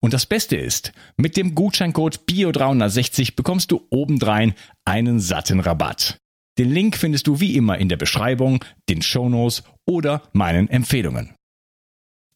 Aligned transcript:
Und 0.00 0.12
das 0.12 0.26
Beste 0.26 0.56
ist, 0.56 0.92
mit 1.16 1.36
dem 1.36 1.54
Gutscheincode 1.54 2.20
BIO360 2.28 3.34
bekommst 3.34 3.72
du 3.72 3.86
obendrein 3.90 4.54
einen 4.84 5.18
satten 5.20 5.60
Rabatt. 5.60 6.18
Den 6.58 6.70
Link 6.70 6.96
findest 6.96 7.26
du 7.26 7.40
wie 7.40 7.56
immer 7.56 7.78
in 7.78 7.88
der 7.88 7.96
Beschreibung, 7.96 8.64
den 8.88 9.02
Shownotes 9.02 9.62
oder 9.86 10.22
meinen 10.32 10.68
Empfehlungen. 10.68 11.34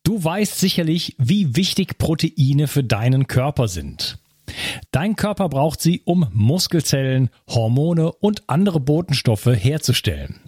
Du 0.05 0.23
weißt 0.23 0.59
sicherlich, 0.59 1.15
wie 1.19 1.55
wichtig 1.57 1.99
Proteine 1.99 2.67
für 2.67 2.83
deinen 2.83 3.29
Körper 3.29 3.69
sind. 3.69 4.19
Dein 4.91 5.17
Körper 5.17 5.49
braucht 5.49 5.81
sie, 5.81 6.03
um 6.05 6.27
Muskelzellen, 6.33 7.31
Hormone 7.49 8.13
und 8.13 8.49
andere 8.49 8.81
Botenstoffe 8.81 9.47
herzustellen. 9.47 10.41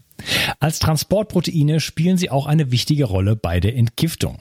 Als 0.60 0.78
Transportproteine 0.78 1.80
spielen 1.80 2.18
sie 2.18 2.30
auch 2.30 2.46
eine 2.46 2.70
wichtige 2.70 3.04
Rolle 3.04 3.36
bei 3.36 3.60
der 3.60 3.76
Entgiftung. 3.76 4.40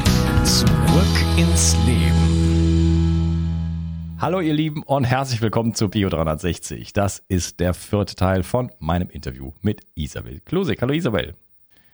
Zurück 0.91 1.37
ins 1.37 1.77
Leben. 1.85 3.47
Hallo 4.19 4.41
ihr 4.41 4.53
Lieben 4.53 4.83
und 4.83 5.05
herzlich 5.05 5.41
willkommen 5.41 5.73
zu 5.73 5.87
Bio 5.87 6.09
360. 6.09 6.91
Das 6.91 7.23
ist 7.29 7.61
der 7.61 7.73
vierte 7.73 8.15
Teil 8.15 8.43
von 8.43 8.73
meinem 8.79 9.09
Interview 9.09 9.53
mit 9.61 9.83
Isabel 9.95 10.41
Klusig. 10.41 10.81
Hallo 10.81 10.93
Isabel. 10.93 11.35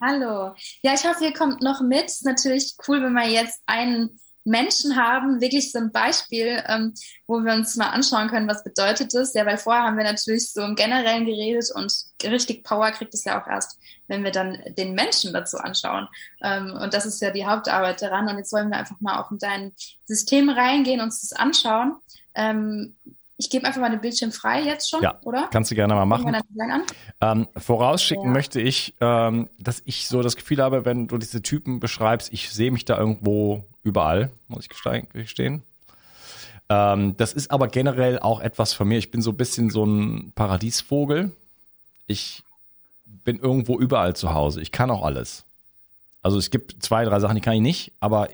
Hallo. 0.01 0.55
Ja, 0.81 0.95
ich 0.95 1.05
hoffe, 1.05 1.25
ihr 1.25 1.33
kommt 1.33 1.61
noch 1.61 1.81
mit. 1.81 2.05
Ist 2.05 2.25
natürlich 2.25 2.73
cool, 2.87 3.03
wenn 3.03 3.13
wir 3.13 3.29
jetzt 3.29 3.61
einen 3.67 4.19
Menschen 4.47 4.95
haben, 4.95 5.41
wirklich 5.41 5.71
so 5.71 5.79
ein 5.79 5.91
Beispiel, 5.91 6.63
ähm, 6.67 6.93
wo 7.27 7.43
wir 7.43 7.53
uns 7.53 7.75
mal 7.75 7.89
anschauen 7.89 8.29
können, 8.29 8.47
was 8.47 8.63
bedeutet 8.63 9.13
das. 9.13 9.33
Ja, 9.33 9.45
weil 9.45 9.57
vorher 9.57 9.83
haben 9.83 9.97
wir 9.97 10.05
natürlich 10.05 10.51
so 10.51 10.61
im 10.61 10.75
Generellen 10.75 11.25
geredet 11.25 11.69
und 11.75 11.93
richtig 12.23 12.63
Power 12.63 12.91
kriegt 12.91 13.13
es 13.13 13.25
ja 13.25 13.41
auch 13.41 13.47
erst, 13.47 13.77
wenn 14.07 14.23
wir 14.23 14.31
dann 14.31 14.57
den 14.77 14.93
Menschen 14.93 15.33
dazu 15.33 15.57
anschauen. 15.57 16.07
Ähm, 16.41 16.77
und 16.81 16.93
das 16.93 17.05
ist 17.05 17.21
ja 17.21 17.31
die 17.31 17.45
Hauptarbeit 17.45 18.01
daran. 18.01 18.29
Und 18.29 18.37
jetzt 18.37 18.53
wollen 18.53 18.69
wir 18.69 18.77
einfach 18.77 18.99
mal 19.01 19.21
auch 19.21 19.31
in 19.31 19.37
dein 19.37 19.73
System 20.05 20.49
reingehen, 20.49 21.01
uns 21.01 21.21
das 21.21 21.33
anschauen. 21.33 21.97
Ähm, 22.33 22.95
ich 23.37 23.49
gebe 23.51 23.67
einfach 23.67 23.79
mal 23.81 23.91
den 23.91 24.01
Bildschirm 24.01 24.31
frei 24.31 24.63
jetzt 24.63 24.89
schon, 24.89 25.03
ja, 25.03 25.19
oder? 25.23 25.47
Kannst 25.51 25.69
du 25.69 25.75
gerne 25.75 25.93
mal 25.93 26.05
machen. 26.05 26.35
Ähm, 27.21 27.47
vorausschicken 27.55 28.25
ja. 28.25 28.31
möchte 28.31 28.59
ich, 28.59 28.95
ähm, 28.99 29.47
dass 29.59 29.83
ich 29.85 30.07
so 30.07 30.23
das 30.23 30.35
Gefühl 30.35 30.61
habe, 30.61 30.85
wenn 30.85 31.07
du 31.07 31.17
diese 31.19 31.43
Typen 31.43 31.79
beschreibst, 31.79 32.33
ich 32.33 32.51
sehe 32.51 32.71
mich 32.71 32.85
da 32.85 32.97
irgendwo 32.97 33.65
überall, 33.87 34.29
muss 34.47 34.65
ich 34.65 34.69
gestehen. 35.13 35.63
Ähm, 36.69 37.15
das 37.17 37.33
ist 37.33 37.49
aber 37.49 37.67
generell 37.69 38.19
auch 38.19 38.41
etwas 38.41 38.73
von 38.73 38.87
mir. 38.87 38.97
Ich 38.97 39.09
bin 39.09 39.21
so 39.21 39.31
ein 39.31 39.37
bisschen 39.37 39.69
so 39.69 39.85
ein 39.85 40.33
Paradiesvogel. 40.35 41.31
Ich 42.07 42.43
bin 43.05 43.39
irgendwo 43.39 43.79
überall 43.79 44.15
zu 44.15 44.33
Hause. 44.33 44.61
Ich 44.61 44.71
kann 44.71 44.91
auch 44.91 45.03
alles. 45.03 45.45
Also 46.21 46.37
es 46.37 46.49
gibt 46.49 46.83
zwei, 46.83 47.05
drei 47.05 47.19
Sachen, 47.19 47.35
die 47.35 47.41
kann 47.41 47.53
ich 47.53 47.61
nicht, 47.61 47.93
aber 47.99 48.27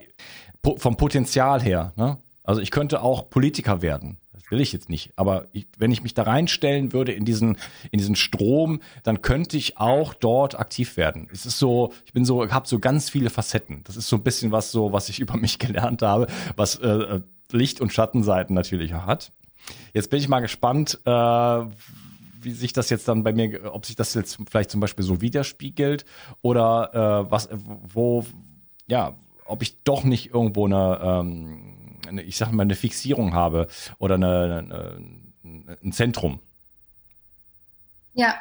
vom 0.76 0.96
Potenzial 0.96 1.62
her, 1.62 1.92
ne? 1.96 2.18
Also 2.42 2.60
ich 2.60 2.70
könnte 2.70 3.02
auch 3.02 3.30
Politiker 3.30 3.80
werden 3.80 4.18
will 4.50 4.60
ich 4.60 4.72
jetzt 4.72 4.88
nicht. 4.88 5.12
Aber 5.16 5.46
ich, 5.52 5.66
wenn 5.78 5.90
ich 5.90 6.02
mich 6.02 6.14
da 6.14 6.22
reinstellen 6.22 6.92
würde 6.92 7.12
in 7.12 7.24
diesen, 7.24 7.56
in 7.90 7.98
diesen 7.98 8.16
Strom, 8.16 8.80
dann 9.02 9.22
könnte 9.22 9.56
ich 9.56 9.78
auch 9.78 10.14
dort 10.14 10.58
aktiv 10.58 10.96
werden. 10.96 11.28
Es 11.32 11.46
ist 11.46 11.58
so, 11.58 11.92
ich 12.06 12.12
bin 12.12 12.24
so, 12.24 12.48
habe 12.50 12.68
so 12.68 12.78
ganz 12.78 13.10
viele 13.10 13.30
Facetten. 13.30 13.82
Das 13.84 13.96
ist 13.96 14.08
so 14.08 14.16
ein 14.16 14.22
bisschen 14.22 14.52
was 14.52 14.70
so, 14.70 14.92
was 14.92 15.08
ich 15.08 15.20
über 15.24 15.36
mich 15.36 15.58
gelernt 15.58 16.02
habe, 16.02 16.26
was 16.56 16.76
äh, 16.76 17.20
Licht- 17.50 17.80
und 17.80 17.92
Schattenseiten 17.92 18.54
natürlich 18.54 18.92
hat. 18.92 19.32
Jetzt 19.92 20.10
bin 20.10 20.18
ich 20.18 20.28
mal 20.28 20.40
gespannt, 20.40 21.00
äh, 21.04 21.10
wie 21.10 22.50
sich 22.50 22.72
das 22.72 22.90
jetzt 22.90 23.08
dann 23.08 23.22
bei 23.22 23.32
mir, 23.32 23.74
ob 23.74 23.86
sich 23.86 23.96
das 23.96 24.14
jetzt 24.14 24.38
vielleicht 24.48 24.70
zum 24.70 24.80
Beispiel 24.80 25.04
so 25.04 25.20
widerspiegelt 25.20 26.04
oder 26.42 27.26
äh, 27.26 27.30
was, 27.30 27.48
wo, 27.92 28.26
ja, 28.86 29.14
ob 29.46 29.62
ich 29.62 29.82
doch 29.82 30.04
nicht 30.04 30.34
irgendwo 30.34 30.66
eine 30.66 31.00
ähm, 31.02 31.83
ich 32.18 32.36
sag 32.36 32.52
mal, 32.52 32.62
eine 32.62 32.74
Fixierung 32.74 33.34
habe 33.34 33.68
oder 33.98 34.14
eine, 34.14 34.98
eine, 35.42 35.76
ein 35.82 35.92
Zentrum. 35.92 36.40
Ja, 38.16 38.36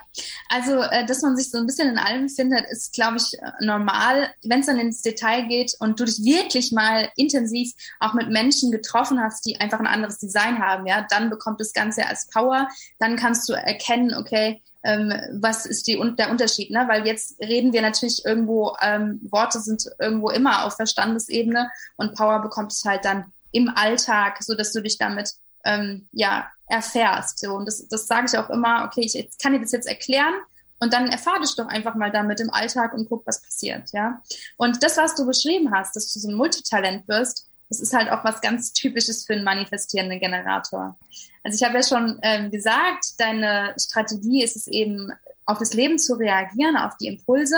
also 0.50 0.82
äh, 0.82 1.04
dass 1.08 1.24
man 1.24 1.36
sich 1.36 1.50
so 1.50 1.58
ein 1.58 1.66
bisschen 1.66 1.90
in 1.90 1.98
allem 1.98 2.30
findet, 2.30 2.64
ist, 2.70 2.94
glaube 2.94 3.18
ich, 3.18 3.36
normal. 3.60 4.30
Wenn 4.44 4.60
es 4.60 4.68
dann 4.68 4.78
ins 4.78 5.02
Detail 5.02 5.48
geht 5.48 5.74
und 5.80 6.00
du 6.00 6.06
dich 6.06 6.24
wirklich 6.24 6.72
mal 6.72 7.10
intensiv 7.16 7.74
auch 8.00 8.14
mit 8.14 8.30
Menschen 8.30 8.72
getroffen 8.72 9.20
hast, 9.20 9.48
die 9.48 9.60
einfach 9.60 9.80
ein 9.80 9.88
anderes 9.88 10.20
Design 10.20 10.60
haben, 10.60 10.86
ja, 10.86 11.08
dann 11.10 11.32
bekommt 11.32 11.60
das 11.60 11.74
Ganze 11.74 12.06
als 12.08 12.28
Power. 12.28 12.68
Dann 13.00 13.16
kannst 13.16 13.50
du 13.50 13.54
erkennen, 13.54 14.14
okay, 14.14 14.62
ähm, 14.84 15.12
was 15.40 15.66
ist 15.66 15.88
die, 15.88 16.00
der 16.20 16.30
Unterschied, 16.30 16.70
ne? 16.70 16.86
Weil 16.88 17.08
jetzt 17.08 17.40
reden 17.40 17.74
wir 17.74 17.82
natürlich 17.82 18.24
irgendwo, 18.26 18.76
ähm, 18.80 19.22
Worte 19.24 19.60
sind 19.60 19.90
irgendwo 19.98 20.30
immer 20.30 20.66
auf 20.66 20.76
Verstandesebene 20.76 21.72
und 21.96 22.16
Power 22.16 22.44
bekommt 22.44 22.74
es 22.74 22.86
halt 22.86 23.06
dann 23.06 23.33
im 23.54 23.70
Alltag, 23.70 24.44
so 24.44 24.56
dass 24.56 24.74
du 24.74 24.82
dich 24.82 24.98
damit 24.98 25.32
ähm, 25.64 26.08
ja 26.12 26.50
erfährst. 26.68 27.40
So. 27.40 27.54
Und 27.54 27.66
das, 27.66 27.88
das 27.88 28.08
sage 28.08 28.28
ich 28.28 28.38
auch 28.38 28.50
immer, 28.50 28.86
okay, 28.86 29.02
ich 29.02 29.14
jetzt, 29.14 29.42
kann 29.42 29.54
dir 29.54 29.62
das 29.62 29.72
jetzt 29.72 29.88
erklären 29.88 30.34
und 30.80 30.92
dann 30.92 31.08
erfahr 31.08 31.40
dich 31.40 31.56
doch 31.56 31.68
einfach 31.68 31.96
mal 31.96 32.12
damit 32.12 32.42
im 32.42 32.50
Alltag 32.50 32.94
und 32.94 33.08
guck, 33.08 33.26
was 33.26 33.42
passiert, 33.42 33.92
ja. 33.94 34.22
Und 34.58 34.84
das, 34.84 34.98
was 34.98 35.16
du 35.16 35.26
beschrieben 35.26 35.74
hast, 35.74 35.96
dass 35.96 36.12
du 36.14 36.20
so 36.20 36.30
ein 36.30 36.36
Multitalent 36.36 37.08
wirst, 37.08 37.48
das 37.70 37.80
ist 37.80 37.94
halt 37.94 38.12
auch 38.12 38.24
was 38.24 38.42
ganz 38.42 38.74
Typisches 38.74 39.26
für 39.26 39.34
einen 39.34 39.44
manifestierenden 39.44 40.20
Generator. 40.20 40.98
Also 41.44 41.56
ich 41.56 41.64
habe 41.64 41.80
ja 41.80 41.84
schon 41.84 42.20
ähm, 42.22 42.52
gesagt, 42.52 43.20
deine 43.20 43.74
Strategie 43.80 44.44
ist 44.44 44.56
es 44.56 44.68
eben, 44.68 45.12
auf 45.46 45.60
das 45.60 45.74
Leben 45.74 46.00
zu 46.00 46.14
reagieren, 46.14 46.78
auf 46.78 46.98
die 46.98 47.08
Impulse. 47.08 47.58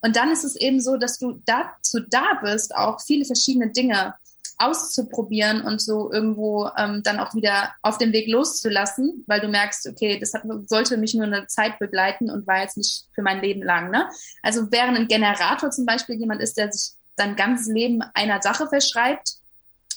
Und 0.00 0.16
dann 0.16 0.30
ist 0.30 0.44
es 0.44 0.56
eben 0.56 0.80
so, 0.80 0.96
dass 0.96 1.18
du 1.18 1.40
dazu 1.44 2.00
da 2.08 2.40
bist, 2.42 2.74
auch 2.74 3.00
viele 3.00 3.24
verschiedene 3.24 3.70
Dinge 3.70 4.14
auszuprobieren 4.62 5.62
und 5.62 5.80
so 5.80 6.12
irgendwo 6.12 6.68
ähm, 6.76 7.02
dann 7.02 7.18
auch 7.18 7.34
wieder 7.34 7.74
auf 7.82 7.98
dem 7.98 8.12
Weg 8.12 8.28
loszulassen, 8.28 9.24
weil 9.26 9.40
du 9.40 9.48
merkst, 9.48 9.88
okay, 9.88 10.18
das 10.18 10.34
hat, 10.34 10.42
sollte 10.66 10.96
mich 10.96 11.14
nur 11.14 11.26
eine 11.26 11.46
Zeit 11.46 11.78
begleiten 11.78 12.30
und 12.30 12.46
war 12.46 12.60
jetzt 12.60 12.76
nicht 12.76 13.06
für 13.14 13.22
mein 13.22 13.40
Leben 13.40 13.62
lang. 13.62 13.90
Ne? 13.90 14.08
Also 14.42 14.70
während 14.70 14.96
ein 14.98 15.08
Generator 15.08 15.70
zum 15.70 15.86
Beispiel 15.86 16.16
jemand 16.16 16.40
ist, 16.40 16.56
der 16.56 16.72
sich 16.72 16.94
sein 17.16 17.36
ganzes 17.36 17.66
Leben 17.66 18.02
einer 18.14 18.40
Sache 18.40 18.68
verschreibt, 18.68 19.34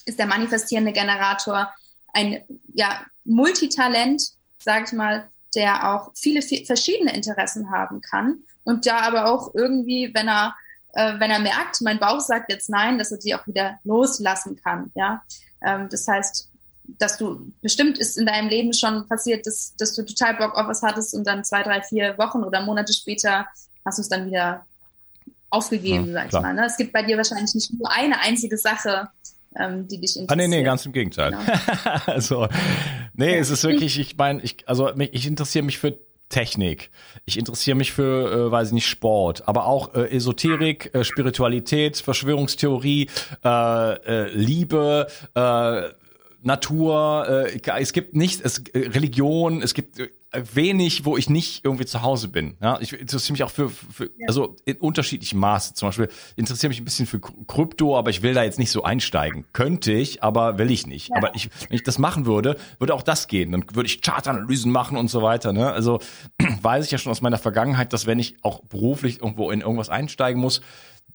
ist 0.05 0.19
der 0.19 0.27
manifestierende 0.27 0.91
Generator 0.91 1.73
ein 2.13 2.43
ja, 2.73 3.01
Multitalent, 3.23 4.21
sag 4.59 4.87
ich 4.87 4.93
mal, 4.93 5.29
der 5.55 5.93
auch 5.93 6.11
viele 6.15 6.41
verschiedene 6.41 7.15
Interessen 7.15 7.71
haben 7.71 8.01
kann 8.01 8.43
und 8.63 8.85
da 8.85 8.99
aber 8.99 9.31
auch 9.31 9.53
irgendwie, 9.55 10.11
wenn 10.13 10.27
er 10.27 10.55
äh, 10.95 11.19
wenn 11.19 11.29
er 11.29 11.39
merkt, 11.39 11.81
mein 11.81 11.99
Bauch 11.99 12.21
sagt 12.21 12.51
jetzt 12.51 12.69
nein, 12.69 12.97
dass 12.97 13.11
er 13.11 13.21
sie 13.21 13.35
auch 13.35 13.45
wieder 13.45 13.79
loslassen 13.83 14.59
kann. 14.61 14.91
Ja, 14.95 15.21
ähm, 15.63 15.87
das 15.89 16.07
heißt, 16.07 16.49
dass 16.99 17.17
du 17.17 17.51
bestimmt 17.61 17.97
ist 17.97 18.17
in 18.17 18.25
deinem 18.25 18.49
Leben 18.49 18.73
schon 18.73 19.07
passiert, 19.07 19.45
dass, 19.45 19.75
dass 19.77 19.95
du 19.95 20.03
total 20.03 20.35
Bock 20.35 20.55
auf 20.55 20.67
was 20.67 20.81
hattest 20.81 21.13
und 21.13 21.25
dann 21.25 21.43
zwei, 21.43 21.63
drei, 21.63 21.81
vier 21.81 22.17
Wochen 22.17 22.43
oder 22.43 22.61
Monate 22.61 22.93
später 22.93 23.45
hast 23.83 23.97
du 23.97 24.01
es 24.01 24.09
dann 24.09 24.27
wieder 24.27 24.65
aufgegeben, 25.49 26.07
ja, 26.07 26.13
sag 26.13 26.23
ich 26.25 26.29
klar. 26.29 26.41
mal. 26.41 26.53
Ne? 26.53 26.65
Es 26.65 26.77
gibt 26.77 26.93
bei 26.93 27.03
dir 27.03 27.17
wahrscheinlich 27.17 27.53
nicht 27.53 27.73
nur 27.73 27.91
eine 27.91 28.19
einzige 28.19 28.57
Sache, 28.57 29.09
ähm, 29.57 29.87
die 29.87 29.99
dich 29.99 30.17
interessiert. 30.17 30.31
Ah, 30.31 30.35
nee, 30.35 30.47
nee, 30.47 30.63
ganz 30.63 30.85
im 30.85 30.91
Gegenteil. 30.91 31.31
Genau. 31.31 31.43
also, 32.05 32.47
nee, 33.13 33.37
es 33.37 33.49
ist 33.49 33.63
wirklich, 33.63 33.99
ich 33.99 34.17
meine, 34.17 34.41
ich, 34.41 34.67
also 34.67 34.93
ich 34.97 35.25
interessiere 35.27 35.65
mich 35.65 35.79
für 35.79 35.97
Technik. 36.29 36.89
Ich 37.25 37.37
interessiere 37.37 37.75
mich 37.75 37.91
für, 37.91 38.47
äh, 38.47 38.51
weiß 38.51 38.69
ich 38.69 38.73
nicht, 38.73 38.87
Sport, 38.87 39.47
aber 39.47 39.65
auch 39.65 39.93
äh, 39.93 40.15
Esoterik, 40.15 40.93
äh, 40.93 41.03
Spiritualität, 41.03 41.97
Verschwörungstheorie, 41.97 43.09
äh, 43.43 43.93
äh, 43.93 44.29
Liebe, 44.33 45.07
äh, 45.35 45.81
Natur. 46.41 47.47
Äh, 47.47 47.81
es 47.81 47.93
gibt 47.93 48.15
nicht, 48.15 48.41
es 48.43 48.59
äh, 48.73 48.89
Religion, 48.89 49.61
es 49.61 49.73
gibt 49.73 49.99
äh, 49.99 50.09
wenig, 50.53 51.05
wo 51.05 51.17
ich 51.17 51.29
nicht 51.29 51.63
irgendwie 51.63 51.85
zu 51.85 52.01
Hause 52.01 52.27
bin. 52.27 52.57
Ja, 52.61 52.79
ich 52.79 52.93
interessiere 52.93 53.33
mich 53.33 53.43
auch 53.43 53.51
für, 53.51 53.69
für 53.69 54.05
ja. 54.17 54.27
also 54.27 54.55
in 54.65 54.77
unterschiedlichem 54.77 55.39
Maße. 55.39 55.73
Zum 55.73 55.89
Beispiel 55.89 56.09
interessiere 56.35 56.69
mich 56.69 56.79
ein 56.79 56.85
bisschen 56.85 57.05
für 57.05 57.19
Krypto, 57.19 57.97
aber 57.97 58.09
ich 58.09 58.21
will 58.21 58.33
da 58.33 58.43
jetzt 58.43 58.59
nicht 58.59 58.71
so 58.71 58.83
einsteigen. 58.83 59.45
Könnte 59.53 59.91
ich, 59.91 60.23
aber 60.23 60.57
will 60.57 60.71
ich 60.71 60.87
nicht. 60.87 61.09
Ja. 61.09 61.17
Aber 61.17 61.35
ich, 61.35 61.49
wenn 61.69 61.75
ich 61.75 61.83
das 61.83 61.99
machen 61.99 62.25
würde, 62.25 62.57
würde 62.79 62.93
auch 62.93 63.03
das 63.03 63.27
gehen. 63.27 63.51
Dann 63.51 63.65
würde 63.73 63.87
ich 63.87 64.01
Chartanalysen 64.01 64.71
machen 64.71 64.97
und 64.97 65.09
so 65.09 65.21
weiter. 65.21 65.53
Ne? 65.53 65.71
Also 65.71 65.99
weiß 66.61 66.85
ich 66.85 66.91
ja 66.91 66.97
schon 66.97 67.11
aus 67.11 67.21
meiner 67.21 67.37
Vergangenheit, 67.37 67.93
dass 67.93 68.05
wenn 68.05 68.19
ich 68.19 68.37
auch 68.43 68.61
beruflich 68.63 69.21
irgendwo 69.21 69.51
in 69.51 69.61
irgendwas 69.61 69.89
einsteigen 69.89 70.41
muss, 70.41 70.61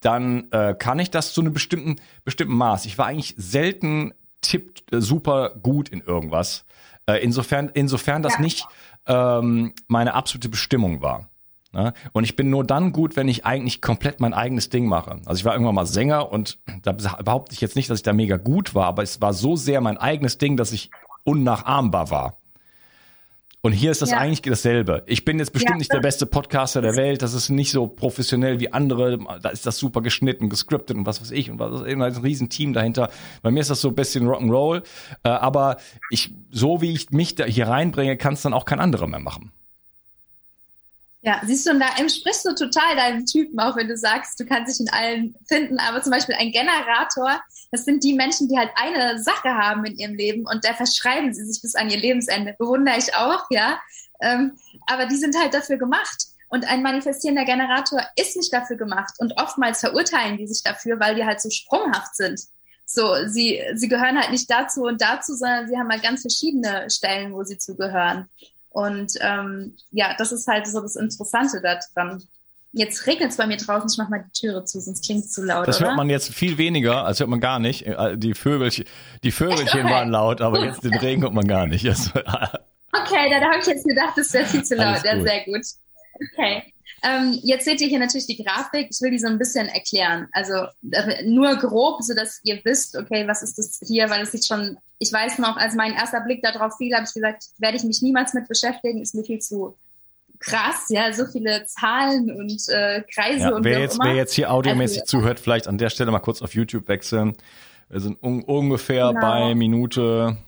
dann 0.00 0.50
äh, 0.50 0.74
kann 0.78 0.98
ich 0.98 1.10
das 1.10 1.32
zu 1.32 1.40
einem 1.40 1.52
bestimmten 1.52 1.96
bestimmten 2.24 2.54
Maß. 2.54 2.86
Ich 2.86 2.96
war 2.98 3.06
eigentlich 3.06 3.34
selten 3.36 4.14
tippt 4.40 4.92
äh, 4.92 5.00
super 5.00 5.50
gut 5.62 5.88
in 5.88 6.00
irgendwas. 6.00 6.64
Äh, 7.06 7.22
insofern, 7.22 7.70
insofern 7.74 8.22
das 8.22 8.34
ja. 8.34 8.40
nicht 8.40 8.66
ähm, 9.06 9.72
meine 9.88 10.14
absolute 10.14 10.48
Bestimmung 10.48 11.02
war. 11.02 11.30
Ne? 11.72 11.92
Und 12.12 12.24
ich 12.24 12.36
bin 12.36 12.50
nur 12.50 12.64
dann 12.64 12.92
gut, 12.92 13.16
wenn 13.16 13.28
ich 13.28 13.46
eigentlich 13.46 13.80
komplett 13.80 14.20
mein 14.20 14.34
eigenes 14.34 14.70
Ding 14.70 14.86
mache. 14.86 15.20
Also 15.24 15.38
ich 15.38 15.44
war 15.44 15.52
irgendwann 15.52 15.74
mal 15.74 15.86
Sänger 15.86 16.32
und 16.32 16.58
da 16.82 16.92
behaupte 16.92 17.52
ich 17.52 17.60
jetzt 17.60 17.76
nicht, 17.76 17.88
dass 17.90 18.00
ich 18.00 18.02
da 18.02 18.12
mega 18.12 18.36
gut 18.36 18.74
war, 18.74 18.86
aber 18.86 19.02
es 19.02 19.20
war 19.20 19.32
so 19.32 19.56
sehr 19.56 19.80
mein 19.80 19.96
eigenes 19.96 20.38
Ding, 20.38 20.56
dass 20.56 20.72
ich 20.72 20.90
unnachahmbar 21.24 22.10
war. 22.10 22.39
Und 23.62 23.72
hier 23.72 23.90
ist 23.90 24.00
das 24.00 24.10
ja. 24.10 24.18
eigentlich 24.18 24.40
dasselbe. 24.40 25.02
Ich 25.06 25.24
bin 25.24 25.38
jetzt 25.38 25.52
bestimmt 25.52 25.74
ja, 25.74 25.78
nicht 25.78 25.92
der 25.92 26.00
beste 26.00 26.24
Podcaster 26.24 26.80
der 26.80 26.96
Welt. 26.96 27.20
Das 27.20 27.34
ist 27.34 27.50
nicht 27.50 27.70
so 27.70 27.86
professionell 27.86 28.58
wie 28.58 28.72
andere. 28.72 29.18
Da 29.42 29.50
ist 29.50 29.66
das 29.66 29.76
super 29.76 30.00
geschnitten, 30.00 30.48
gescriptet 30.48 30.96
und 30.96 31.04
was 31.04 31.20
weiß 31.20 31.30
ich 31.30 31.50
und 31.50 31.58
was 31.58 31.82
ist 31.82 31.86
ein 31.86 32.02
riesen 32.02 32.48
Team 32.48 32.72
dahinter. 32.72 33.10
Bei 33.42 33.50
mir 33.50 33.60
ist 33.60 33.70
das 33.70 33.82
so 33.82 33.88
ein 33.88 33.94
bisschen 33.94 34.26
Rock'n'Roll. 34.26 34.82
Äh, 35.24 35.28
aber 35.28 35.76
ich, 36.10 36.32
so 36.50 36.80
wie 36.80 36.92
ich 36.92 37.10
mich 37.10 37.34
da 37.34 37.44
hier 37.44 37.68
reinbringe, 37.68 38.16
kann 38.16 38.32
es 38.34 38.42
dann 38.42 38.54
auch 38.54 38.64
kein 38.64 38.80
anderer 38.80 39.06
mehr 39.06 39.20
machen. 39.20 39.52
Ja, 41.22 41.42
siehst 41.44 41.66
du, 41.66 41.72
und 41.72 41.80
da 41.80 41.88
entsprichst 41.98 42.46
du 42.46 42.54
total 42.54 42.96
deinem 42.96 43.26
Typen, 43.26 43.60
auch 43.60 43.76
wenn 43.76 43.88
du 43.88 43.96
sagst, 43.96 44.40
du 44.40 44.46
kannst 44.46 44.72
dich 44.72 44.86
in 44.86 44.92
allen 44.92 45.34
finden. 45.46 45.78
Aber 45.78 46.02
zum 46.02 46.12
Beispiel 46.12 46.34
ein 46.36 46.50
Generator, 46.50 47.42
das 47.70 47.84
sind 47.84 48.02
die 48.02 48.14
Menschen, 48.14 48.48
die 48.48 48.56
halt 48.56 48.70
eine 48.74 49.22
Sache 49.22 49.50
haben 49.50 49.84
in 49.84 49.96
ihrem 49.96 50.14
Leben 50.14 50.46
und 50.46 50.64
da 50.64 50.72
verschreiben 50.72 51.34
sie 51.34 51.44
sich 51.44 51.60
bis 51.60 51.74
an 51.74 51.90
ihr 51.90 51.98
Lebensende. 51.98 52.54
Bewundere 52.58 52.96
ich 52.96 53.14
auch, 53.14 53.44
ja. 53.50 53.78
Ähm, 54.22 54.58
aber 54.86 55.06
die 55.06 55.16
sind 55.16 55.36
halt 55.38 55.52
dafür 55.52 55.76
gemacht. 55.76 56.26
Und 56.48 56.66
ein 56.68 56.82
manifestierender 56.82 57.44
Generator 57.44 58.02
ist 58.16 58.36
nicht 58.36 58.52
dafür 58.52 58.76
gemacht. 58.76 59.14
Und 59.18 59.34
oftmals 59.36 59.80
verurteilen 59.80 60.36
die 60.36 60.48
sich 60.48 60.62
dafür, 60.64 60.98
weil 60.98 61.14
die 61.14 61.24
halt 61.24 61.40
so 61.40 61.50
sprunghaft 61.50 62.16
sind. 62.16 62.40
So, 62.86 63.14
sie, 63.28 63.62
sie 63.74 63.86
gehören 63.88 64.18
halt 64.18 64.32
nicht 64.32 64.50
dazu 64.50 64.82
und 64.82 65.00
dazu, 65.00 65.36
sondern 65.36 65.68
sie 65.68 65.78
haben 65.78 65.90
halt 65.90 66.02
ganz 66.02 66.22
verschiedene 66.22 66.90
Stellen, 66.90 67.32
wo 67.32 67.44
sie 67.44 67.56
zugehören. 67.56 68.28
Und 68.70 69.12
ähm, 69.20 69.76
ja, 69.90 70.14
das 70.16 70.32
ist 70.32 70.46
halt 70.46 70.66
so 70.66 70.80
das 70.80 70.96
Interessante 70.96 71.60
daran. 71.60 72.22
Jetzt 72.72 73.04
regnet 73.08 73.30
es 73.30 73.36
bei 73.36 73.48
mir 73.48 73.56
draußen, 73.56 73.90
ich 73.92 73.98
mache 73.98 74.10
mal 74.10 74.24
die 74.24 74.40
Türe 74.40 74.64
zu, 74.64 74.80
sonst 74.80 75.04
klingt 75.04 75.24
es 75.24 75.32
zu 75.32 75.44
laut. 75.44 75.66
Das 75.66 75.78
oder? 75.78 75.88
hört 75.88 75.96
man 75.96 76.08
jetzt 76.08 76.32
viel 76.32 76.56
weniger, 76.56 77.04
als 77.04 77.18
hört 77.18 77.28
man 77.28 77.40
gar 77.40 77.58
nicht. 77.58 77.84
Äh, 77.84 78.16
die 78.16 78.32
Vögelchen, 78.32 78.84
die 79.24 79.32
Vögelchen 79.32 79.80
okay. 79.80 79.90
waren 79.90 80.10
laut, 80.10 80.40
aber 80.40 80.60
jetzt 80.64 80.84
den 80.84 80.94
Regen 80.94 81.22
hört 81.22 81.34
man 81.34 81.48
gar 81.48 81.66
nicht. 81.66 81.84
okay, 81.88 83.30
da, 83.30 83.40
da 83.40 83.46
habe 83.46 83.58
ich 83.60 83.66
jetzt 83.66 83.84
gedacht, 83.84 84.12
das 84.16 84.32
wäre 84.32 84.46
viel 84.46 84.62
zu 84.62 84.76
laut. 84.76 85.02
Ja, 85.04 85.20
sehr 85.20 85.44
gut. 85.44 85.66
Okay. 86.32 86.72
Ähm, 87.02 87.38
jetzt 87.42 87.64
seht 87.64 87.80
ihr 87.80 87.88
hier 87.88 87.98
natürlich 87.98 88.26
die 88.26 88.42
Grafik. 88.42 88.88
Ich 88.90 89.00
will 89.00 89.10
die 89.10 89.18
so 89.18 89.26
ein 89.26 89.38
bisschen 89.38 89.68
erklären. 89.68 90.28
Also 90.32 90.66
äh, 90.90 91.24
nur 91.24 91.56
grob, 91.56 92.02
so 92.02 92.14
dass 92.14 92.40
ihr 92.44 92.60
wisst, 92.64 92.96
okay, 92.96 93.26
was 93.26 93.42
ist 93.42 93.58
das 93.58 93.80
hier, 93.86 94.10
weil 94.10 94.22
es 94.22 94.32
sieht 94.32 94.46
schon, 94.46 94.76
ich 94.98 95.12
weiß 95.12 95.38
noch, 95.38 95.56
als 95.56 95.74
mein 95.74 95.94
erster 95.94 96.20
Blick 96.20 96.42
darauf 96.42 96.76
fiel, 96.76 96.94
habe 96.94 97.04
ich 97.06 97.14
gesagt, 97.14 97.44
werde 97.58 97.76
ich 97.76 97.84
mich 97.84 98.02
niemals 98.02 98.34
mit 98.34 98.48
beschäftigen, 98.48 99.00
ist 99.00 99.14
mir 99.14 99.24
viel 99.24 99.38
zu 99.38 99.76
krass, 100.40 100.86
ja, 100.88 101.12
so 101.12 101.26
viele 101.26 101.66
Zahlen 101.66 102.30
und 102.30 102.68
äh, 102.68 103.02
Kreise 103.14 103.44
ja, 103.44 103.54
und 103.54 103.64
wer 103.64 103.78
jetzt, 103.78 103.98
wer 104.02 104.14
jetzt 104.14 104.32
hier 104.32 104.50
audiomäßig 104.50 105.02
also, 105.02 105.18
zuhört, 105.18 105.38
vielleicht 105.38 105.68
an 105.68 105.78
der 105.78 105.90
Stelle 105.90 106.10
mal 106.10 106.18
kurz 106.18 106.42
auf 106.42 106.54
YouTube 106.54 106.88
wechseln. 106.88 107.36
Wir 107.88 108.00
sind 108.00 108.22
un 108.22 108.42
ungefähr 108.42 109.08
genau. 109.08 109.20
bei 109.20 109.54
Minute 109.54 110.38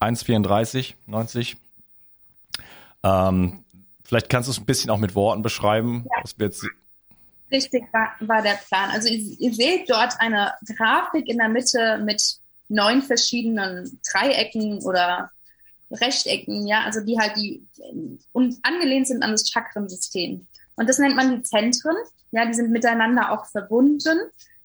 1,34, 0.00 0.94
90. 1.06 1.56
Ähm, 3.02 3.63
Vielleicht 4.04 4.28
kannst 4.28 4.48
du 4.48 4.52
es 4.52 4.58
ein 4.58 4.66
bisschen 4.66 4.90
auch 4.90 4.98
mit 4.98 5.14
Worten 5.14 5.42
beschreiben. 5.42 6.06
Ja. 6.10 6.22
Was 6.22 6.38
wir 6.38 6.46
jetzt 6.46 6.64
Richtig 7.50 7.84
war, 7.92 8.14
war 8.20 8.42
der 8.42 8.58
Plan. 8.68 8.90
Also 8.90 9.08
ihr, 9.08 9.38
ihr, 9.38 9.54
seht 9.54 9.88
dort 9.88 10.14
eine 10.18 10.52
Grafik 10.76 11.28
in 11.28 11.38
der 11.38 11.48
Mitte 11.48 11.98
mit 11.98 12.38
neun 12.68 13.02
verschiedenen 13.02 14.00
Dreiecken 14.10 14.82
oder 14.82 15.30
Rechtecken, 15.90 16.66
ja, 16.66 16.82
also 16.82 17.00
die 17.00 17.18
halt 17.18 17.36
die 17.36 17.64
und 18.32 18.58
angelehnt 18.62 19.06
sind 19.06 19.22
an 19.22 19.32
das 19.32 19.48
Chakrensystem. 19.50 20.46
Und 20.76 20.88
das 20.88 20.98
nennt 20.98 21.14
man 21.14 21.36
die 21.36 21.42
Zentren. 21.42 21.94
Ja, 22.32 22.46
die 22.46 22.54
sind 22.54 22.70
miteinander 22.70 23.30
auch 23.30 23.46
verbunden 23.46 24.18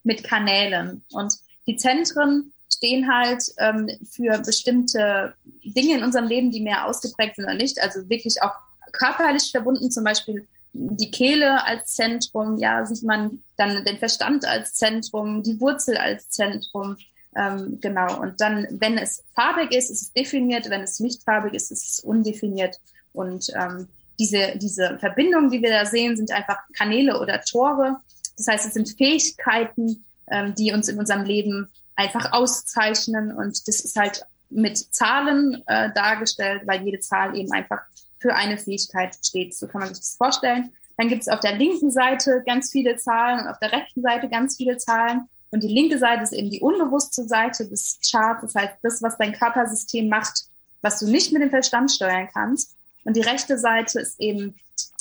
mit 0.03 0.23
Kanälen. 0.23 1.03
Und 1.11 1.35
die 1.67 1.75
Zentren 1.75 2.53
stehen 2.73 3.11
halt 3.11 3.43
ähm, 3.57 3.89
für 4.09 4.39
bestimmte 4.39 5.35
Dinge 5.63 5.97
in 5.97 6.03
unserem 6.03 6.27
Leben, 6.27 6.49
die 6.49 6.61
mehr 6.61 6.87
ausgeprägt 6.87 7.35
sind 7.35 7.45
oder 7.45 7.53
nicht. 7.53 7.79
Also 7.81 8.09
wirklich 8.09 8.41
auch 8.41 8.53
körperlich 8.91 9.51
verbunden, 9.51 9.91
zum 9.91 10.03
Beispiel 10.03 10.47
die 10.73 11.11
Kehle 11.11 11.65
als 11.65 11.95
Zentrum, 11.95 12.57
ja, 12.57 12.85
sieht 12.85 13.03
man 13.03 13.43
dann 13.57 13.83
den 13.85 13.97
Verstand 13.97 14.45
als 14.45 14.73
Zentrum, 14.73 15.43
die 15.43 15.59
Wurzel 15.59 15.97
als 15.97 16.29
Zentrum. 16.29 16.97
Ähm, 17.35 17.79
genau. 17.81 18.21
Und 18.21 18.39
dann, 18.41 18.67
wenn 18.71 18.97
es 18.97 19.23
farbig 19.35 19.71
ist, 19.71 19.89
ist 19.89 20.01
es 20.01 20.13
definiert. 20.13 20.69
Wenn 20.69 20.81
es 20.81 20.99
nicht 20.99 21.23
farbig 21.23 21.53
ist, 21.53 21.71
ist 21.71 21.91
es 21.91 21.99
undefiniert. 22.01 22.79
Und 23.13 23.47
ähm, 23.55 23.87
diese, 24.19 24.57
diese 24.57 24.97
Verbindungen, 24.99 25.49
die 25.49 25.61
wir 25.61 25.71
da 25.71 25.85
sehen, 25.85 26.17
sind 26.17 26.31
einfach 26.31 26.57
Kanäle 26.77 27.19
oder 27.19 27.41
Tore. 27.41 27.97
Das 28.37 28.47
heißt, 28.47 28.67
es 28.67 28.73
sind 28.73 28.89
Fähigkeiten, 28.97 30.05
ähm, 30.29 30.53
die 30.55 30.71
uns 30.71 30.87
in 30.87 30.99
unserem 30.99 31.23
Leben 31.23 31.69
einfach 31.95 32.31
auszeichnen. 32.31 33.31
Und 33.31 33.67
das 33.67 33.81
ist 33.81 33.95
halt 33.95 34.25
mit 34.49 34.77
Zahlen 34.77 35.63
äh, 35.67 35.91
dargestellt, 35.93 36.63
weil 36.65 36.83
jede 36.83 36.99
Zahl 36.99 37.37
eben 37.37 37.51
einfach 37.51 37.79
für 38.19 38.35
eine 38.35 38.57
Fähigkeit 38.57 39.15
steht. 39.23 39.55
So 39.55 39.67
kann 39.67 39.81
man 39.81 39.89
sich 39.89 39.99
das 39.99 40.15
vorstellen. 40.15 40.71
Dann 40.97 41.07
gibt 41.07 41.21
es 41.21 41.27
auf 41.29 41.39
der 41.39 41.55
linken 41.55 41.91
Seite 41.91 42.43
ganz 42.45 42.71
viele 42.71 42.97
Zahlen 42.97 43.39
und 43.39 43.47
auf 43.47 43.59
der 43.59 43.71
rechten 43.71 44.01
Seite 44.01 44.29
ganz 44.29 44.57
viele 44.57 44.77
Zahlen. 44.77 45.29
Und 45.51 45.63
die 45.63 45.73
linke 45.73 45.97
Seite 45.97 46.23
ist 46.23 46.33
eben 46.33 46.49
die 46.49 46.59
unbewusste 46.59 47.23
Seite 47.23 47.67
des 47.67 47.99
Charts. 48.11 48.41
Das 48.41 48.55
heißt, 48.55 48.73
das, 48.83 49.01
was 49.01 49.17
dein 49.17 49.33
Körpersystem 49.33 50.09
macht, 50.09 50.43
was 50.81 50.99
du 50.99 51.07
nicht 51.07 51.31
mit 51.31 51.41
dem 51.41 51.49
Verstand 51.49 51.91
steuern 51.91 52.27
kannst. 52.31 52.75
Und 53.05 53.15
die 53.15 53.21
rechte 53.21 53.57
Seite 53.57 53.99
ist 53.99 54.19
eben 54.19 54.59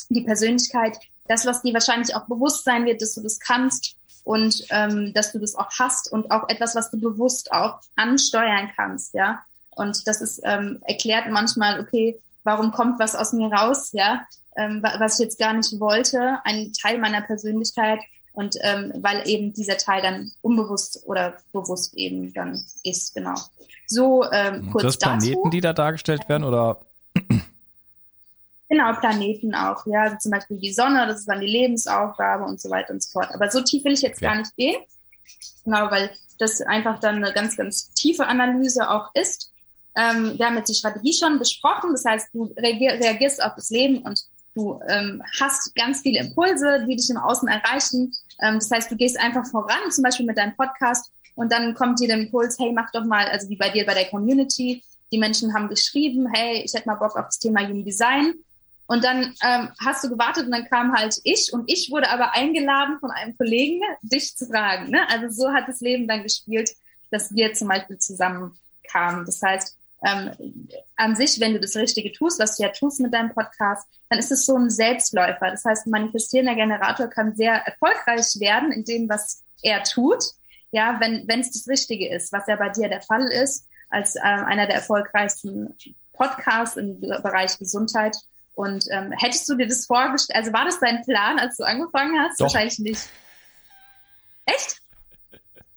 die 0.09 0.23
Persönlichkeit, 0.23 0.99
das, 1.27 1.45
was 1.47 1.63
dir 1.63 1.75
wahrscheinlich 1.75 2.15
auch 2.15 2.27
bewusst 2.27 2.65
sein 2.65 2.87
wird, 2.87 3.03
dass 3.03 3.15
du 3.15 3.23
das 3.23 3.39
kannst 3.39 3.97
und 4.25 4.65
ähm, 4.71 5.13
dass 5.15 5.33
du 5.33 5.39
das 5.39 5.55
auch 5.55 5.71
hast 5.79 6.11
und 6.11 6.31
auch 6.31 6.49
etwas, 6.49 6.75
was 6.75 6.91
du 6.91 6.99
bewusst 6.99 7.53
auch 7.53 7.81
ansteuern 7.97 8.71
kannst, 8.75 9.15
ja. 9.15 9.43
Und 9.71 10.07
das 10.09 10.21
ist 10.21 10.41
ähm, 10.45 10.81
erklärt 10.83 11.31
manchmal, 11.31 11.81
okay, 11.81 12.19
warum 12.45 12.73
kommt 12.73 12.99
was 12.99 13.15
aus 13.15 13.33
mir 13.33 13.53
raus, 13.53 13.91
ja, 13.93 14.27
ähm, 14.57 14.83
was 14.83 15.19
ich 15.19 15.25
jetzt 15.25 15.39
gar 15.39 15.53
nicht 15.53 15.79
wollte, 15.81 16.39
ein 16.45 16.73
Teil 16.73 16.99
meiner 16.99 17.21
Persönlichkeit 17.23 18.01
und 18.33 18.57
ähm, 18.63 18.93
weil 18.99 19.29
eben 19.29 19.53
dieser 19.53 19.77
Teil 19.77 20.03
dann 20.03 20.31
unbewusst 20.43 21.03
oder 21.07 21.37
bewusst 21.53 21.97
eben 21.97 22.33
dann 22.33 22.65
ist, 22.85 23.15
genau. 23.15 23.35
So 23.87 24.25
ähm, 24.31 24.71
kurz 24.71 24.85
das 24.85 24.99
Planeten, 24.99 25.35
dazu. 25.37 25.51
die 25.51 25.61
da 25.61 25.73
dargestellt 25.73 26.29
werden 26.29 26.45
oder 26.45 26.81
Genau, 28.69 28.93
Planeten 29.01 29.55
auch, 29.55 29.87
ja, 29.87 30.03
also 30.03 30.17
zum 30.19 30.31
Beispiel 30.31 30.59
die 30.59 30.73
Sonne, 30.73 31.07
das 31.07 31.21
ist 31.21 31.29
dann 31.29 31.41
die 31.41 31.47
Lebensaufgabe 31.47 32.45
und 32.45 32.61
so 32.61 32.69
weiter 32.69 32.93
und 32.93 33.03
so 33.03 33.13
fort. 33.13 33.31
Aber 33.33 33.51
so 33.51 33.63
tief 33.63 33.83
will 33.85 33.95
ich 33.95 34.03
jetzt 34.03 34.19
okay. 34.19 34.27
gar 34.27 34.37
nicht 34.37 34.55
gehen, 34.57 34.77
genau, 35.65 35.91
weil 35.91 36.11
das 36.39 36.61
einfach 36.61 36.99
dann 37.01 37.17
eine 37.17 37.33
ganz, 37.33 37.57
ganz 37.57 37.93
tiefe 37.95 38.27
Analyse 38.27 38.91
auch 38.91 39.11
ist. 39.15 39.53
Ähm, 39.99 40.39
wir 40.39 40.47
haben 40.47 40.57
jetzt 40.57 40.69
die 40.69 40.75
Strategie 40.75 41.13
schon 41.13 41.39
besprochen, 41.39 41.91
das 41.91 42.05
heißt, 42.05 42.29
du 42.33 42.45
reagierst 42.57 43.43
auf 43.43 43.55
das 43.57 43.71
Leben 43.71 43.99
und 43.99 44.23
du 44.55 44.81
ähm, 44.89 45.23
hast 45.41 45.75
ganz 45.75 46.01
viele 46.03 46.21
Impulse, 46.21 46.87
die 46.89 46.97
dich 46.97 47.11
im 47.11 47.17
Außen 47.17 47.49
erreichen. 47.49 48.15
Ähm, 48.41 48.55
das 48.55 48.71
heißt, 48.71 48.91
du 48.91 48.97
gehst 48.97 49.19
einfach 49.19 49.45
voran, 49.47 49.91
zum 49.91 50.05
Beispiel 50.05 50.27
mit 50.27 50.39
deinem 50.39 50.57
Podcast 50.57 51.11
und 51.35 51.51
dann 51.53 51.75
kommt 51.75 52.01
dir 52.01 52.09
der 52.09 52.19
Impuls, 52.19 52.59
hey, 52.59 52.73
mach 52.73 52.91
doch 52.93 53.05
mal, 53.05 53.27
also 53.27 53.49
wie 53.49 53.57
bei 53.57 53.71
dir 53.71 53.85
bei 53.85 53.95
der 53.95 54.07
Community, 54.07 54.83
die 55.11 55.19
Menschen 55.19 55.53
haben 55.53 55.69
geschrieben, 55.69 56.29
hey, 56.33 56.63
ich 56.65 56.75
hätte 56.75 56.89
mal 56.89 56.95
Bock 56.95 57.17
auf 57.17 57.27
das 57.27 57.39
Thema 57.39 57.61
Human 57.67 57.85
Design 57.85 58.35
und 58.87 59.05
dann 59.05 59.35
ähm, 59.43 59.71
hast 59.85 60.05
du 60.05 60.09
gewartet 60.11 60.47
und 60.47 60.53
dann 60.53 60.67
kam 60.67 60.93
halt 60.95 61.19
ich 61.25 61.53
und 61.53 61.71
ich 61.71 61.91
wurde 61.91 62.11
aber 62.11 62.35
eingeladen 62.35 62.99
von 63.01 63.11
einem 63.11 63.37
Kollegen, 63.37 63.81
dich 64.03 64.37
zu 64.37 64.47
fragen. 64.47 64.91
Ne? 64.91 65.09
Also 65.09 65.29
so 65.29 65.53
hat 65.53 65.69
das 65.69 65.81
Leben 65.81 66.09
dann 66.09 66.23
gespielt, 66.23 66.71
dass 67.11 67.35
wir 67.35 67.53
zum 67.53 67.69
Beispiel 67.69 67.99
zusammen 67.99 68.59
kamen. 68.91 69.25
Das 69.25 69.43
heißt, 69.43 69.78
ähm, 70.05 70.69
an 70.97 71.17
sich, 71.17 71.41
wenn 71.41 71.55
du 71.55 71.61
das 71.61 71.77
Richtige 71.77 72.13
tust, 72.13 72.41
was 72.41 72.57
du 72.57 72.63
ja 72.63 72.69
tust 72.71 73.01
mit 73.01 73.13
deinem 73.13 73.33
Podcast, 73.33 73.87
dann 74.09 74.19
ist 74.19 74.31
es 74.31 74.47
so 74.47 74.57
ein 74.57 74.71
Selbstläufer. 74.71 75.51
Das 75.51 75.65
heißt, 75.65 75.87
ein 75.87 75.91
manifestierender 75.91 76.55
Generator 76.55 77.09
kann 77.09 77.35
sehr 77.35 77.55
erfolgreich 77.55 78.39
werden 78.39 78.73
in 78.73 78.85
dem, 78.85 79.09
was 79.09 79.43
er 79.63 79.83
tut. 79.83 80.23
Ja, 80.71 80.99
wenn 81.01 81.27
wenn 81.27 81.41
es 81.41 81.51
das 81.51 81.67
Richtige 81.67 82.09
ist, 82.15 82.33
was 82.33 82.47
ja 82.47 82.57
bei 82.57 82.69
dir 82.69 82.89
der 82.89 83.01
Fall 83.01 83.27
ist, 83.27 83.67
als 83.89 84.17
äh, 84.17 84.21
einer 84.21 84.67
der 84.67 84.77
erfolgreichsten 84.77 85.75
Podcasts 86.13 86.77
im 86.77 87.01
Bereich 87.01 87.59
Gesundheit 87.59 88.17
und 88.59 88.87
ähm, 88.91 89.13
hättest 89.13 89.49
du 89.49 89.55
dir 89.55 89.69
das 89.69 89.87
vorgestellt, 89.87 90.37
also 90.37 90.53
war 90.53 90.65
das 90.65 90.81
dein 90.81 91.05
Plan, 91.05 91.39
als 91.39 91.59
du 91.59 91.63
angefangen 91.63 92.19
hast? 92.19 92.41
Doch. 92.41 92.47
Wahrscheinlich 92.47 92.81
nicht. 92.81 93.09
Echt? 94.47 94.78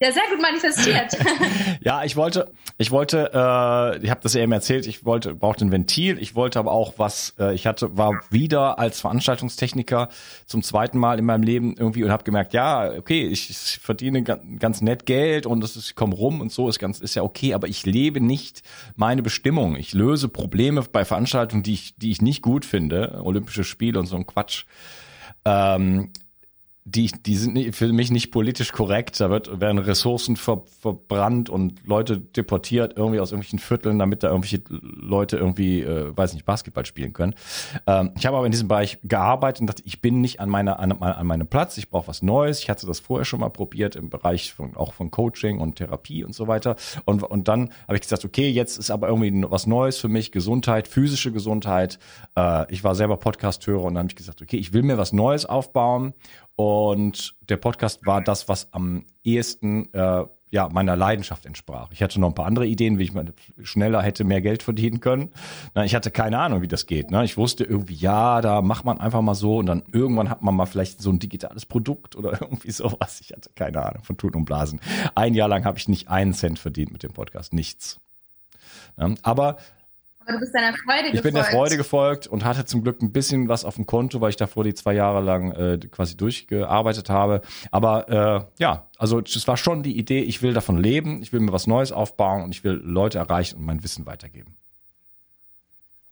Ja, 0.01 0.11
sehr 0.11 0.23
gut 0.31 0.41
manifestiert. 0.41 1.15
ja, 1.81 2.03
ich 2.03 2.15
wollte, 2.15 2.51
ich 2.79 2.89
wollte, 2.89 3.29
äh, 3.35 4.03
ich 4.03 4.09
habe 4.09 4.19
das 4.23 4.33
ja 4.33 4.41
eben 4.41 4.51
erzählt, 4.51 4.87
ich 4.87 5.05
wollte, 5.05 5.35
brauchte 5.35 5.63
ein 5.63 5.71
Ventil, 5.71 6.17
ich 6.17 6.33
wollte 6.33 6.57
aber 6.57 6.71
auch 6.71 6.95
was, 6.97 7.35
äh, 7.37 7.53
ich 7.53 7.67
hatte, 7.67 7.95
war 7.95 8.19
wieder 8.31 8.79
als 8.79 8.99
Veranstaltungstechniker 8.99 10.09
zum 10.47 10.63
zweiten 10.63 10.97
Mal 10.97 11.19
in 11.19 11.25
meinem 11.25 11.43
Leben 11.43 11.75
irgendwie 11.77 12.03
und 12.03 12.09
habe 12.09 12.23
gemerkt, 12.23 12.53
ja, 12.53 12.91
okay, 12.97 13.27
ich, 13.27 13.51
ich 13.51 13.79
verdiene 13.79 14.23
ganz, 14.23 14.81
nett 14.81 15.05
Geld 15.05 15.45
und 15.45 15.61
das 15.61 15.75
ist, 15.75 15.89
ich 15.89 15.95
komme 15.95 16.15
rum 16.15 16.41
und 16.41 16.51
so 16.51 16.67
ist 16.67 16.79
ganz, 16.79 16.99
ist 16.99 17.13
ja 17.13 17.21
okay, 17.21 17.53
aber 17.53 17.67
ich 17.67 17.85
lebe 17.85 18.21
nicht 18.21 18.63
meine 18.95 19.21
Bestimmung. 19.21 19.75
Ich 19.75 19.93
löse 19.93 20.29
Probleme 20.29 20.81
bei 20.81 21.05
Veranstaltungen, 21.05 21.61
die 21.61 21.73
ich, 21.73 21.95
die 21.97 22.09
ich 22.09 22.23
nicht 22.23 22.41
gut 22.41 22.65
finde, 22.65 23.21
Olympische 23.23 23.63
Spiele 23.63 23.99
und 23.99 24.07
so 24.07 24.15
ein 24.15 24.25
Quatsch. 24.25 24.65
Ähm, 25.45 26.09
die, 26.95 27.11
die 27.25 27.35
sind 27.35 27.75
für 27.75 27.87
mich 27.93 28.11
nicht 28.11 28.31
politisch 28.31 28.71
korrekt. 28.71 29.19
Da 29.19 29.29
wird, 29.29 29.61
werden 29.61 29.77
Ressourcen 29.77 30.35
ver, 30.35 30.63
verbrannt 30.79 31.49
und 31.49 31.85
Leute 31.85 32.17
deportiert 32.17 32.93
irgendwie 32.97 33.19
aus 33.19 33.31
irgendwelchen 33.31 33.59
Vierteln, 33.59 33.97
damit 33.97 34.23
da 34.23 34.29
irgendwelche 34.29 34.61
Leute 34.69 35.37
irgendwie, 35.37 35.81
äh, 35.81 36.15
weiß 36.15 36.33
nicht, 36.33 36.45
Basketball 36.45 36.85
spielen 36.85 37.13
können. 37.13 37.35
Ähm, 37.87 38.11
ich 38.17 38.25
habe 38.25 38.35
aber 38.35 38.45
in 38.45 38.51
diesem 38.51 38.67
Bereich 38.67 38.99
gearbeitet 39.03 39.61
und 39.61 39.67
dachte, 39.67 39.83
ich 39.85 40.01
bin 40.01 40.21
nicht 40.21 40.39
an 40.39 40.49
meiner 40.49 40.79
an, 40.79 40.91
an 40.91 41.27
meinem 41.27 41.47
Platz. 41.47 41.77
Ich 41.77 41.89
brauche 41.89 42.07
was 42.07 42.21
Neues. 42.21 42.59
Ich 42.59 42.69
hatte 42.69 42.85
das 42.85 42.99
vorher 42.99 43.25
schon 43.25 43.39
mal 43.39 43.49
probiert 43.49 43.95
im 43.95 44.09
Bereich 44.09 44.53
von, 44.53 44.75
auch 44.75 44.93
von 44.93 45.11
Coaching 45.11 45.59
und 45.59 45.75
Therapie 45.75 46.23
und 46.23 46.35
so 46.35 46.47
weiter. 46.47 46.75
Und, 47.05 47.23
und 47.23 47.47
dann 47.47 47.69
habe 47.87 47.95
ich 47.95 48.01
gesagt, 48.01 48.25
okay, 48.25 48.49
jetzt 48.49 48.77
ist 48.77 48.91
aber 48.91 49.07
irgendwie 49.07 49.45
was 49.49 49.65
Neues 49.65 49.97
für 49.97 50.09
mich, 50.09 50.31
Gesundheit, 50.31 50.87
physische 50.87 51.31
Gesundheit. 51.31 51.99
Äh, 52.35 52.71
ich 52.71 52.83
war 52.83 52.95
selber 52.95 53.17
Podcast-Hörer 53.17 53.83
und 53.83 53.93
dann 53.93 54.03
habe 54.03 54.11
ich 54.11 54.15
gesagt, 54.15 54.41
okay, 54.41 54.57
ich 54.57 54.73
will 54.73 54.83
mir 54.83 54.97
was 54.97 55.13
Neues 55.13 55.45
aufbauen 55.45 56.13
und 56.55 57.35
der 57.49 57.57
Podcast 57.57 58.05
war 58.05 58.21
das, 58.21 58.47
was 58.47 58.71
am 58.73 59.05
ehesten 59.23 59.93
äh, 59.93 60.25
ja, 60.51 60.67
meiner 60.67 60.97
Leidenschaft 60.97 61.45
entsprach. 61.45 61.89
Ich 61.93 62.03
hatte 62.03 62.19
noch 62.19 62.27
ein 62.27 62.35
paar 62.35 62.45
andere 62.45 62.67
Ideen, 62.67 62.99
wie 62.99 63.03
ich 63.03 63.13
mal 63.13 63.33
schneller 63.63 64.01
hätte 64.01 64.25
mehr 64.25 64.41
Geld 64.41 64.63
verdienen 64.63 64.99
können. 64.99 65.29
Na, 65.73 65.85
ich 65.85 65.95
hatte 65.95 66.11
keine 66.11 66.39
Ahnung, 66.39 66.61
wie 66.61 66.67
das 66.67 66.87
geht. 66.87 67.09
Ne? 67.09 67.23
Ich 67.23 67.37
wusste 67.37 67.63
irgendwie, 67.63 67.93
ja, 67.93 68.41
da 68.41 68.61
macht 68.61 68.83
man 68.83 68.99
einfach 68.99 69.21
mal 69.21 69.33
so 69.33 69.57
und 69.57 69.67
dann 69.67 69.83
irgendwann 69.93 70.29
hat 70.29 70.41
man 70.41 70.53
mal 70.53 70.65
vielleicht 70.65 71.01
so 71.01 71.09
ein 71.09 71.19
digitales 71.19 71.65
Produkt 71.65 72.17
oder 72.17 72.33
irgendwie 72.41 72.71
sowas. 72.71 73.21
Ich 73.21 73.31
hatte 73.31 73.49
keine 73.55 73.81
Ahnung 73.83 74.03
von 74.03 74.17
Tun 74.17 74.35
und 74.35 74.43
Blasen. 74.43 74.81
Ein 75.15 75.35
Jahr 75.35 75.47
lang 75.47 75.63
habe 75.63 75.77
ich 75.77 75.87
nicht 75.87 76.09
einen 76.09 76.33
Cent 76.33 76.59
verdient 76.59 76.91
mit 76.91 77.03
dem 77.03 77.13
Podcast, 77.13 77.53
nichts. 77.53 78.01
Ja, 78.97 79.09
aber 79.23 79.55
aber 80.21 80.33
du 80.33 80.39
bist 80.39 80.53
deiner 80.53 80.73
Freude 80.73 81.11
gefolgt. 81.11 81.15
Ich 81.15 81.21
bin 81.23 81.33
der 81.33 81.43
Freude 81.45 81.77
gefolgt 81.77 82.27
und 82.27 82.45
hatte 82.45 82.65
zum 82.65 82.83
Glück 82.83 83.01
ein 83.01 83.11
bisschen 83.11 83.47
was 83.47 83.65
auf 83.65 83.75
dem 83.75 83.85
Konto, 83.85 84.21
weil 84.21 84.29
ich 84.29 84.35
davor 84.35 84.63
die 84.63 84.73
zwei 84.73 84.93
Jahre 84.93 85.21
lang 85.21 85.51
äh, 85.51 85.79
quasi 85.89 86.15
durchgearbeitet 86.15 87.09
habe. 87.09 87.41
Aber 87.71 88.09
äh, 88.09 88.61
ja, 88.61 88.87
also 88.97 89.19
es 89.19 89.47
war 89.47 89.57
schon 89.57 89.83
die 89.83 89.97
Idee, 89.97 90.21
ich 90.21 90.41
will 90.41 90.53
davon 90.53 90.77
leben, 90.77 91.21
ich 91.21 91.33
will 91.33 91.39
mir 91.39 91.51
was 91.51 91.67
Neues 91.67 91.91
aufbauen 91.91 92.43
und 92.43 92.51
ich 92.51 92.63
will 92.63 92.81
Leute 92.83 93.17
erreichen 93.17 93.57
und 93.57 93.65
mein 93.65 93.83
Wissen 93.83 94.05
weitergeben. 94.05 94.55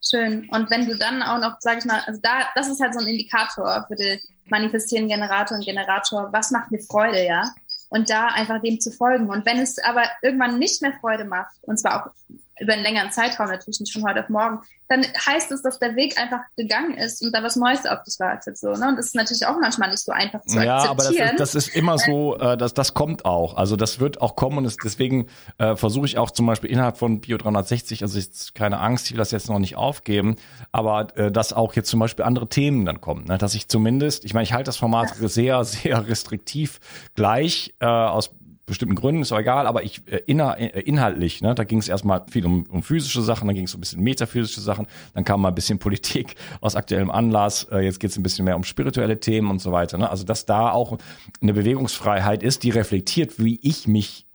Schön. 0.01 0.47
Und 0.49 0.69
wenn 0.71 0.87
du 0.87 0.97
dann 0.97 1.21
auch 1.21 1.39
noch, 1.39 1.57
sag 1.59 1.79
ich 1.79 1.85
mal, 1.85 2.01
also 2.05 2.19
da, 2.23 2.47
das 2.55 2.69
ist 2.69 2.81
halt 2.81 2.93
so 2.93 2.99
ein 2.99 3.07
Indikator 3.07 3.85
für 3.87 3.95
den 3.95 4.19
manifestierenden 4.49 5.19
Generator 5.19 5.57
und 5.57 5.65
Generator, 5.65 6.29
was 6.31 6.51
macht 6.51 6.71
mir 6.71 6.79
Freude, 6.79 7.25
ja? 7.25 7.53
Und 7.89 8.09
da 8.09 8.27
einfach 8.27 8.61
dem 8.61 8.79
zu 8.79 8.91
folgen. 8.91 9.29
Und 9.29 9.45
wenn 9.45 9.59
es 9.59 9.77
aber 9.79 10.03
irgendwann 10.21 10.57
nicht 10.57 10.81
mehr 10.81 10.93
Freude 11.01 11.25
macht, 11.25 11.51
und 11.63 11.77
zwar 11.77 12.05
auch 12.05 12.11
über 12.59 12.73
einen 12.73 12.83
längeren 12.83 13.11
Zeitraum, 13.11 13.47
natürlich 13.47 13.79
nicht 13.79 13.93
von 13.93 14.03
heute 14.03 14.21
auf 14.21 14.29
morgen, 14.29 14.61
dann 14.89 15.03
heißt 15.03 15.51
es, 15.51 15.61
dass 15.61 15.77
der 15.77 15.95
Weg 15.95 16.19
einfach 16.19 16.41
gegangen 16.57 16.95
ist 16.95 17.21
und 17.21 17.33
da 17.33 17.43
was 17.43 17.55
Neues 17.55 17.85
auf 17.85 18.01
dich 18.03 18.19
wartet. 18.19 18.57
So, 18.57 18.71
ne? 18.71 18.89
Und 18.89 18.97
das 18.97 19.07
ist 19.07 19.15
natürlich 19.15 19.45
auch 19.45 19.55
manchmal 19.61 19.91
nicht 19.91 20.03
so 20.03 20.11
einfach 20.11 20.41
zu 20.41 20.59
ja, 20.59 20.77
akzeptieren. 20.77 20.85
Ja, 20.85 20.89
aber 20.89 21.03
das 21.03 21.31
ist, 21.31 21.39
das 21.39 21.55
ist 21.55 21.75
immer 21.75 21.97
so, 21.99 22.37
äh, 22.37 22.57
das, 22.57 22.73
das 22.73 22.95
kommt 22.95 23.23
auch. 23.23 23.55
Also 23.55 23.75
das 23.75 23.99
wird 23.99 24.19
auch 24.21 24.35
kommen 24.35 24.57
und 24.57 24.65
es, 24.65 24.77
deswegen 24.77 25.27
äh, 25.59 25.75
versuche 25.75 26.07
ich 26.07 26.17
auch 26.17 26.31
zum 26.31 26.47
Beispiel 26.47 26.71
innerhalb 26.71 26.97
von 26.97 27.21
Bio 27.21 27.37
360, 27.37 28.01
also 28.01 28.17
jetzt 28.17 28.55
keine 28.55 28.79
Angst, 28.79 29.05
ich 29.05 29.11
will 29.11 29.19
das 29.19 29.29
jetzt 29.29 29.47
noch 29.47 29.59
nicht 29.59 29.75
aufgeben, 29.75 30.37
aber 30.71 31.15
äh, 31.17 31.31
dass 31.31 31.53
auch 31.53 31.73
jetzt 31.73 31.89
zum 31.89 31.99
Beispiel 31.99 32.25
andere 32.25 32.49
Themen 32.49 32.85
dann 32.85 32.99
kommen. 32.99 33.25
Ne? 33.25 33.37
Dass 33.37 33.53
ich 33.53 33.67
zumindest, 33.67 34.25
ich 34.25 34.33
meine, 34.33 34.43
ich 34.43 34.53
halte 34.53 34.65
das 34.65 34.77
Format 34.77 35.13
ja. 35.21 35.27
sehr, 35.27 35.63
sehr 35.63 36.07
restriktiv 36.07 36.79
gleich 37.13 37.75
äh, 37.79 37.85
aus 37.85 38.31
bestimmten 38.69 38.95
Gründen, 38.95 39.21
ist 39.21 39.31
auch 39.31 39.39
egal, 39.39 39.67
aber 39.67 39.83
ich 39.83 40.01
äh, 40.07 40.21
inner, 40.25 40.57
äh, 40.57 40.79
inhaltlich, 40.81 41.41
ne, 41.41 41.53
da 41.53 41.63
ging 41.63 41.79
es 41.79 41.87
erstmal 41.87 42.23
viel 42.29 42.45
um, 42.45 42.63
um 42.69 42.81
physische 42.81 43.21
Sachen, 43.21 43.47
dann 43.47 43.55
ging 43.55 43.65
es 43.65 43.71
so 43.71 43.77
ein 43.77 43.81
bisschen 43.81 44.01
metaphysische 44.01 44.61
Sachen, 44.61 44.87
dann 45.13 45.25
kam 45.25 45.41
mal 45.41 45.49
ein 45.49 45.55
bisschen 45.55 45.79
Politik 45.89 46.35
aus 46.61 46.75
aktuellem 46.75 47.11
Anlass, 47.11 47.67
äh, 47.71 47.79
jetzt 47.79 47.99
geht 47.99 48.11
es 48.11 48.17
ein 48.17 48.23
bisschen 48.23 48.45
mehr 48.45 48.55
um 48.55 48.63
spirituelle 48.63 49.19
Themen 49.19 49.49
und 49.51 49.59
so 49.59 49.71
weiter. 49.71 49.97
Ne? 49.97 50.09
Also 50.09 50.23
dass 50.23 50.45
da 50.45 50.71
auch 50.71 50.97
eine 51.41 51.53
Bewegungsfreiheit 51.53 52.43
ist, 52.43 52.63
die 52.63 52.69
reflektiert, 52.69 53.39
wie 53.39 53.59
ich 53.61 53.87
mich 53.87 54.25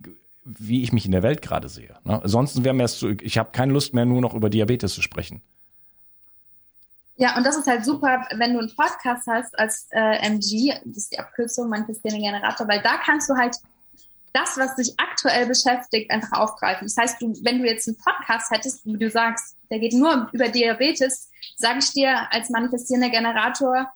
wie 0.45 0.83
ich 0.83 0.93
mich 0.93 1.07
in 1.07 1.13
der 1.13 1.23
Welt 1.23 1.41
gerade 1.41 1.71
sehe. 1.71 1.95
Ne? 2.05 2.23
Ansonsten 2.23 2.65
wäre 2.65 2.75
mir 2.75 2.85
es 2.85 2.99
zu, 2.99 3.09
ich 3.23 3.39
habe 3.39 3.51
keine 3.53 3.73
Lust 3.73 3.95
mehr, 3.95 4.05
nur 4.05 4.21
noch 4.21 4.35
über 4.35 4.51
Diabetes 4.51 4.93
zu 4.93 5.01
sprechen. 5.01 5.41
Ja, 7.17 7.37
und 7.37 7.47
das 7.47 7.57
ist 7.57 7.67
halt 7.67 7.85
super, 7.85 8.27
wenn 8.37 8.55
du 8.55 8.59
einen 8.59 8.75
Podcast 8.75 9.27
hast 9.29 9.57
als 9.57 9.87
äh, 9.91 10.27
MG, 10.27 10.75
das 10.85 10.97
ist 10.97 11.13
die 11.13 11.19
Abkürzung 11.19 11.69
manifestierender 11.69 12.27
Generator, 12.27 12.67
weil 12.67 12.83
da 12.83 12.97
kannst 13.05 13.31
du 13.31 13.35
halt 13.35 13.57
das, 14.35 14.59
was 14.59 14.75
dich 14.75 14.93
aktuell 14.99 15.47
beschäftigt, 15.47 16.11
einfach 16.11 16.33
aufgreifen. 16.33 16.89
Das 16.89 16.97
heißt, 16.97 17.23
du, 17.23 17.33
wenn 17.43 17.61
du 17.61 17.67
jetzt 17.67 17.87
einen 17.87 17.97
Podcast 17.97 18.51
hättest, 18.51 18.85
wo 18.85 18.97
du 18.97 19.09
sagst, 19.09 19.57
der 19.71 19.79
geht 19.79 19.93
nur 19.95 20.29
über 20.33 20.49
Diabetes, 20.49 21.31
sage 21.57 21.79
ich 21.79 21.93
dir 21.93 22.27
als 22.33 22.51
manifestierender 22.51 23.11
Generator, 23.11 23.89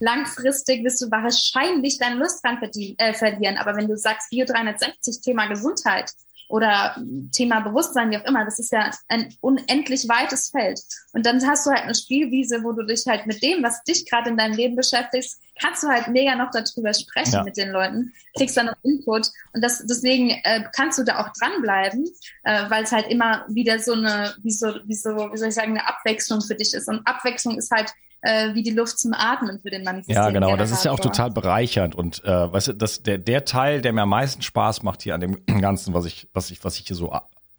langfristig 0.00 0.84
wirst 0.84 1.00
du 1.00 1.10
wahrscheinlich 1.10 1.98
deine 1.98 2.16
Lust 2.16 2.44
dran 2.44 2.60
äh, 2.60 3.14
verlieren. 3.14 3.56
Aber 3.56 3.76
wenn 3.76 3.86
du 3.86 3.96
sagst, 3.96 4.30
Bio 4.30 4.44
360, 4.44 5.20
Thema 5.20 5.46
Gesundheit, 5.46 6.10
oder 6.54 6.94
Thema 7.32 7.58
Bewusstsein, 7.58 8.12
wie 8.12 8.16
auch 8.16 8.24
immer. 8.26 8.44
Das 8.44 8.60
ist 8.60 8.70
ja 8.70 8.88
ein 9.08 9.34
unendlich 9.40 10.08
weites 10.08 10.50
Feld. 10.50 10.80
Und 11.12 11.26
dann 11.26 11.44
hast 11.44 11.66
du 11.66 11.72
halt 11.72 11.82
eine 11.82 11.96
Spielwiese, 11.96 12.62
wo 12.62 12.70
du 12.70 12.86
dich 12.86 13.06
halt 13.08 13.26
mit 13.26 13.42
dem, 13.42 13.64
was 13.64 13.82
dich 13.82 14.08
gerade 14.08 14.30
in 14.30 14.36
deinem 14.36 14.54
Leben 14.54 14.76
beschäftigst, 14.76 15.42
kannst 15.60 15.82
du 15.82 15.88
halt 15.88 16.06
mega 16.06 16.36
noch 16.36 16.52
darüber 16.52 16.94
sprechen 16.94 17.32
ja. 17.32 17.42
mit 17.42 17.56
den 17.56 17.70
Leuten, 17.70 18.12
kriegst 18.36 18.56
dann 18.56 18.66
noch 18.66 18.76
Input. 18.84 19.32
Und 19.52 19.64
das, 19.64 19.84
deswegen 19.84 20.30
äh, 20.30 20.62
kannst 20.72 20.96
du 20.96 21.02
da 21.02 21.24
auch 21.24 21.32
dranbleiben, 21.32 22.08
äh, 22.44 22.70
weil 22.70 22.84
es 22.84 22.92
halt 22.92 23.08
immer 23.08 23.44
wieder 23.48 23.80
so 23.80 23.94
eine, 23.94 24.36
wie 24.44 24.52
so, 24.52 24.76
wie 24.84 24.94
so, 24.94 25.10
wie 25.32 25.36
soll 25.36 25.48
ich 25.48 25.56
sagen, 25.56 25.72
eine 25.72 25.88
Abwechslung 25.88 26.40
für 26.40 26.54
dich 26.54 26.72
ist. 26.72 26.88
Und 26.88 27.04
Abwechslung 27.04 27.58
ist 27.58 27.72
halt 27.72 27.92
äh, 28.24 28.54
wie 28.54 28.62
die 28.62 28.70
Luft 28.70 28.98
zum 28.98 29.12
Atmen 29.12 29.60
für 29.60 29.70
den 29.70 29.84
Mann. 29.84 30.02
Ja, 30.06 30.30
genau. 30.30 30.56
Das 30.56 30.70
ist 30.70 30.84
ja 30.84 30.92
auch 30.92 31.00
total 31.00 31.30
bereichernd 31.30 31.94
und 31.94 32.24
äh, 32.24 32.52
weißt 32.52 32.68
du, 32.68 32.72
das, 32.72 33.02
der, 33.02 33.18
der 33.18 33.44
Teil, 33.44 33.82
der 33.82 33.92
mir 33.92 34.02
am 34.02 34.08
meisten 34.08 34.42
Spaß 34.42 34.82
macht 34.82 35.02
hier 35.02 35.14
an 35.14 35.20
dem 35.20 35.44
Ganzen, 35.60 35.94
was 35.94 36.06
ich, 36.06 36.28
was 36.32 36.50
ich, 36.50 36.64
was 36.64 36.78
ich 36.78 36.86
hier 36.86 36.96
so 36.96 37.12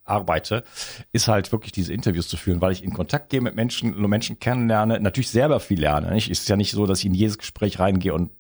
arbeite, 0.04 0.64
ist 1.12 1.28
halt 1.28 1.52
wirklich 1.52 1.72
diese 1.72 1.94
Interviews 1.94 2.28
zu 2.28 2.38
führen, 2.38 2.62
weil 2.62 2.72
ich 2.72 2.84
in 2.84 2.94
Kontakt 2.94 3.30
gehe 3.30 3.42
mit 3.42 3.56
Menschen, 3.56 4.00
Menschen 4.08 4.40
kennenlerne, 4.40 5.00
natürlich 5.00 5.30
selber 5.30 5.60
viel 5.60 5.80
lerne. 5.80 6.12
Nicht? 6.12 6.30
Es 6.30 6.42
ist 6.42 6.50
ja 6.50 6.56
nicht 6.56 6.72
so, 6.72 6.86
dass 6.86 7.00
ich 7.00 7.06
in 7.06 7.14
jedes 7.14 7.38
Gespräch 7.38 7.80
reingehe 7.80 8.14
und 8.14 8.32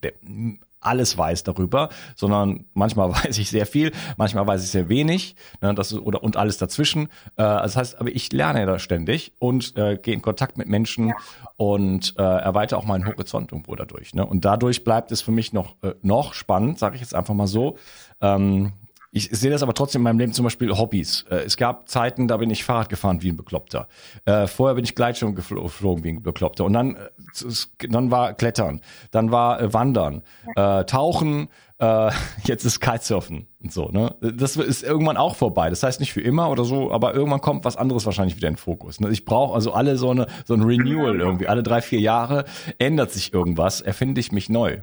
alles 0.85 1.17
weiß 1.17 1.43
darüber, 1.43 1.89
sondern 2.15 2.65
manchmal 2.73 3.11
weiß 3.25 3.37
ich 3.37 3.49
sehr 3.49 3.65
viel, 3.65 3.91
manchmal 4.17 4.47
weiß 4.47 4.63
ich 4.63 4.69
sehr 4.69 4.89
wenig, 4.89 5.35
ne, 5.61 5.73
das 5.73 5.93
oder 5.93 6.23
und 6.23 6.37
alles 6.37 6.57
dazwischen. 6.57 7.03
Äh, 7.03 7.43
das 7.43 7.75
heißt, 7.75 7.99
aber 7.99 8.09
ich 8.09 8.31
lerne 8.31 8.65
da 8.65 8.79
ständig 8.79 9.33
und 9.39 9.75
äh, 9.77 9.97
gehe 9.97 10.13
in 10.13 10.21
Kontakt 10.21 10.57
mit 10.57 10.67
Menschen 10.67 11.09
ja. 11.09 11.15
und 11.57 12.15
äh, 12.17 12.23
erweitere 12.23 12.79
auch 12.79 12.85
meinen 12.85 13.05
Horizont 13.05 13.51
irgendwo 13.51 13.75
dadurch. 13.75 14.13
Ne? 14.13 14.25
Und 14.25 14.45
dadurch 14.45 14.83
bleibt 14.83 15.11
es 15.11 15.21
für 15.21 15.31
mich 15.31 15.53
noch 15.53 15.75
äh, 15.81 15.93
noch 16.01 16.33
spannend, 16.33 16.79
sage 16.79 16.95
ich 16.95 17.01
jetzt 17.01 17.15
einfach 17.15 17.33
mal 17.33 17.47
so. 17.47 17.77
Ähm, 18.21 18.73
ich 19.15 19.29
sehe 19.31 19.49
das 19.49 19.63
aber 19.63 19.73
trotzdem 19.73 20.01
in 20.01 20.03
meinem 20.03 20.19
Leben 20.19 20.33
zum 20.33 20.43
Beispiel 20.43 20.77
Hobbys. 20.77 21.23
Äh, 21.29 21.37
es 21.45 21.55
gab 21.55 21.87
Zeiten, 21.87 22.27
da 22.27 22.35
bin 22.35 22.49
ich 22.49 22.65
Fahrrad 22.65 22.89
gefahren 22.89 23.21
wie 23.21 23.29
ein 23.29 23.37
Bekloppter. 23.37 23.87
Äh, 24.25 24.45
vorher 24.47 24.75
bin 24.75 24.83
ich 24.83 24.93
Gleitschirm 24.93 25.35
geflogen 25.35 26.03
wie 26.03 26.09
ein 26.09 26.21
Bekloppter. 26.21 26.65
Und 26.65 26.73
dann, 26.73 26.97
äh, 26.97 27.87
dann 27.89 28.11
war 28.11 28.33
Klettern, 28.33 28.81
dann 29.11 29.31
war 29.31 29.73
Wandern, 29.73 30.21
Tauchen, 30.55 31.47
jetzt 32.45 32.65
ist 32.65 32.79
Kitesurfen 32.79 33.47
und 33.61 33.71
so. 33.71 33.89
Ne? 33.89 34.15
Das 34.21 34.55
ist 34.55 34.83
irgendwann 34.83 35.17
auch 35.17 35.35
vorbei. 35.35 35.69
Das 35.69 35.83
heißt 35.83 35.99
nicht 35.99 36.13
für 36.13 36.21
immer 36.21 36.49
oder 36.49 36.63
so, 36.63 36.91
aber 36.91 37.13
irgendwann 37.13 37.41
kommt 37.41 37.65
was 37.65 37.75
anderes 37.75 38.05
wahrscheinlich 38.05 38.37
wieder 38.37 38.47
in 38.47 38.53
den 38.53 38.59
Fokus. 38.59 38.99
Ne? 38.99 39.09
Ich 39.11 39.25
brauche 39.25 39.53
also 39.53 39.73
alle 39.73 39.97
so 39.97 40.09
eine 40.09 40.27
so 40.45 40.53
ein 40.53 40.61
Renewal 40.61 41.19
irgendwie. 41.19 41.47
Alle 41.47 41.63
drei 41.63 41.81
vier 41.81 41.99
Jahre 41.99 42.45
ändert 42.79 43.11
sich 43.11 43.33
irgendwas, 43.33 43.81
erfinde 43.81 44.21
ich 44.21 44.31
mich 44.31 44.49
neu. 44.49 44.79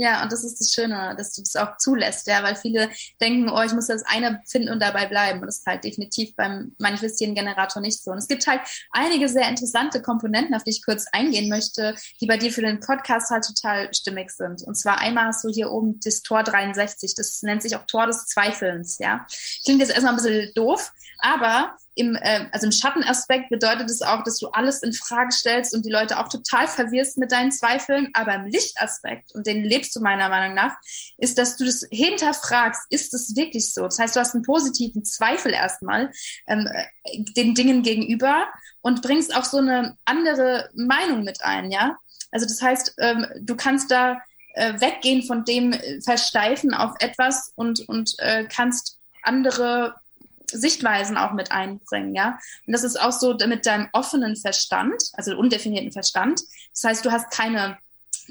Ja, 0.00 0.22
und 0.22 0.30
das 0.30 0.44
ist 0.44 0.60
das 0.60 0.72
Schöne, 0.72 1.16
dass 1.18 1.32
du 1.32 1.42
das 1.42 1.56
auch 1.56 1.76
zulässt, 1.76 2.28
ja, 2.28 2.44
weil 2.44 2.54
viele 2.54 2.88
denken, 3.20 3.50
oh, 3.50 3.60
ich 3.62 3.72
muss 3.72 3.88
das 3.88 4.04
eine 4.04 4.40
finden 4.46 4.68
und 4.68 4.80
dabei 4.80 5.06
bleiben. 5.06 5.40
Und 5.40 5.46
das 5.46 5.58
ist 5.58 5.66
halt 5.66 5.82
definitiv 5.82 6.36
beim 6.36 6.76
manifestieren 6.78 7.34
Generator 7.34 7.82
nicht 7.82 8.04
so. 8.04 8.12
Und 8.12 8.18
es 8.18 8.28
gibt 8.28 8.46
halt 8.46 8.60
einige 8.92 9.28
sehr 9.28 9.48
interessante 9.48 10.00
Komponenten, 10.00 10.54
auf 10.54 10.62
die 10.62 10.70
ich 10.70 10.84
kurz 10.84 11.06
eingehen 11.10 11.48
möchte, 11.48 11.96
die 12.20 12.26
bei 12.26 12.36
dir 12.36 12.52
für 12.52 12.60
den 12.60 12.78
Podcast 12.78 13.30
halt 13.30 13.44
total 13.44 13.92
stimmig 13.92 14.30
sind. 14.30 14.62
Und 14.62 14.76
zwar 14.76 15.00
einmal 15.00 15.26
hast 15.26 15.42
du 15.42 15.48
hier 15.48 15.72
oben 15.72 15.98
das 16.04 16.22
Tor 16.22 16.44
63, 16.44 17.16
das 17.16 17.42
nennt 17.42 17.62
sich 17.62 17.74
auch 17.74 17.84
Tor 17.86 18.06
des 18.06 18.26
Zweifelns, 18.26 18.98
ja. 19.00 19.26
Klingt 19.64 19.80
jetzt 19.80 19.90
erstmal 19.90 20.12
ein 20.12 20.22
bisschen 20.22 20.54
doof, 20.54 20.92
aber 21.18 21.76
im, 21.98 22.14
äh, 22.14 22.46
also 22.52 22.66
im 22.66 22.72
Schattenaspekt 22.72 23.50
bedeutet 23.50 23.90
es 23.90 24.02
auch, 24.02 24.22
dass 24.22 24.38
du 24.38 24.48
alles 24.48 24.82
in 24.82 24.92
Frage 24.92 25.32
stellst 25.32 25.74
und 25.74 25.84
die 25.84 25.90
Leute 25.90 26.18
auch 26.18 26.28
total 26.28 26.68
verwirrst 26.68 27.18
mit 27.18 27.32
deinen 27.32 27.52
Zweifeln. 27.52 28.08
Aber 28.14 28.34
im 28.34 28.46
Lichtaspekt, 28.46 29.34
und 29.34 29.46
den 29.46 29.64
lebst 29.64 29.94
du 29.96 30.00
meiner 30.00 30.28
Meinung 30.28 30.54
nach, 30.54 30.76
ist, 31.18 31.38
dass 31.38 31.56
du 31.56 31.64
das 31.64 31.86
hinterfragst, 31.90 32.82
ist 32.90 33.14
es 33.14 33.34
wirklich 33.36 33.72
so? 33.72 33.82
Das 33.82 33.98
heißt, 33.98 34.16
du 34.16 34.20
hast 34.20 34.34
einen 34.34 34.44
positiven 34.44 35.04
Zweifel 35.04 35.52
erstmal 35.52 36.10
ähm, 36.46 36.66
äh, 36.66 37.24
den 37.36 37.54
Dingen 37.54 37.82
gegenüber 37.82 38.46
und 38.80 39.02
bringst 39.02 39.34
auch 39.34 39.44
so 39.44 39.58
eine 39.58 39.96
andere 40.04 40.70
Meinung 40.74 41.24
mit 41.24 41.42
ein, 41.42 41.70
ja? 41.70 41.96
Also 42.30 42.46
das 42.46 42.60
heißt, 42.60 42.94
ähm, 42.98 43.26
du 43.40 43.56
kannst 43.56 43.90
da 43.90 44.18
äh, 44.54 44.80
weggehen 44.80 45.22
von 45.22 45.44
dem 45.44 45.72
äh, 45.72 46.00
Versteifen 46.02 46.74
auf 46.74 46.94
etwas 47.00 47.52
und, 47.54 47.88
und 47.88 48.14
äh, 48.18 48.44
kannst 48.44 48.98
andere 49.22 49.94
Sichtweisen 50.50 51.16
auch 51.16 51.32
mit 51.32 51.52
einbringen, 51.52 52.14
ja. 52.14 52.38
Und 52.66 52.72
das 52.72 52.84
ist 52.84 53.00
auch 53.00 53.12
so 53.12 53.36
mit 53.46 53.66
deinem 53.66 53.88
offenen 53.92 54.36
Verstand, 54.36 55.02
also 55.12 55.36
undefinierten 55.36 55.92
Verstand. 55.92 56.40
Das 56.72 56.84
heißt, 56.84 57.04
du 57.04 57.12
hast 57.12 57.30
keine 57.30 57.78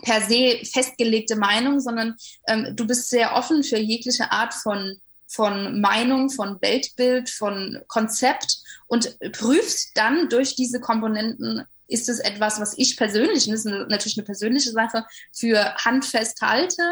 per 0.03 0.21
se 0.21 0.59
festgelegte 0.63 1.35
Meinung, 1.35 1.79
sondern 1.79 2.15
ähm, 2.47 2.75
du 2.75 2.85
bist 2.85 3.09
sehr 3.09 3.35
offen 3.35 3.63
für 3.63 3.77
jegliche 3.77 4.31
Art 4.31 4.53
von 4.53 4.99
von 5.29 5.81
Meinung, 5.81 6.29
von 6.29 6.61
Weltbild, 6.61 7.29
von 7.29 7.81
Konzept 7.87 8.59
und 8.87 9.17
prüfst 9.33 9.91
dann 9.95 10.29
durch 10.29 10.55
diese 10.55 10.79
Komponenten 10.79 11.65
ist 11.87 12.09
es 12.09 12.19
etwas, 12.19 12.59
was 12.59 12.77
ich 12.77 12.97
persönlich, 12.97 13.47
und 13.47 13.53
das 13.53 13.65
ist 13.65 13.89
natürlich 13.89 14.17
eine 14.17 14.25
persönliche 14.25 14.71
Sache, 14.71 15.05
für 15.31 15.75
handfest 15.75 16.41
halte, 16.41 16.83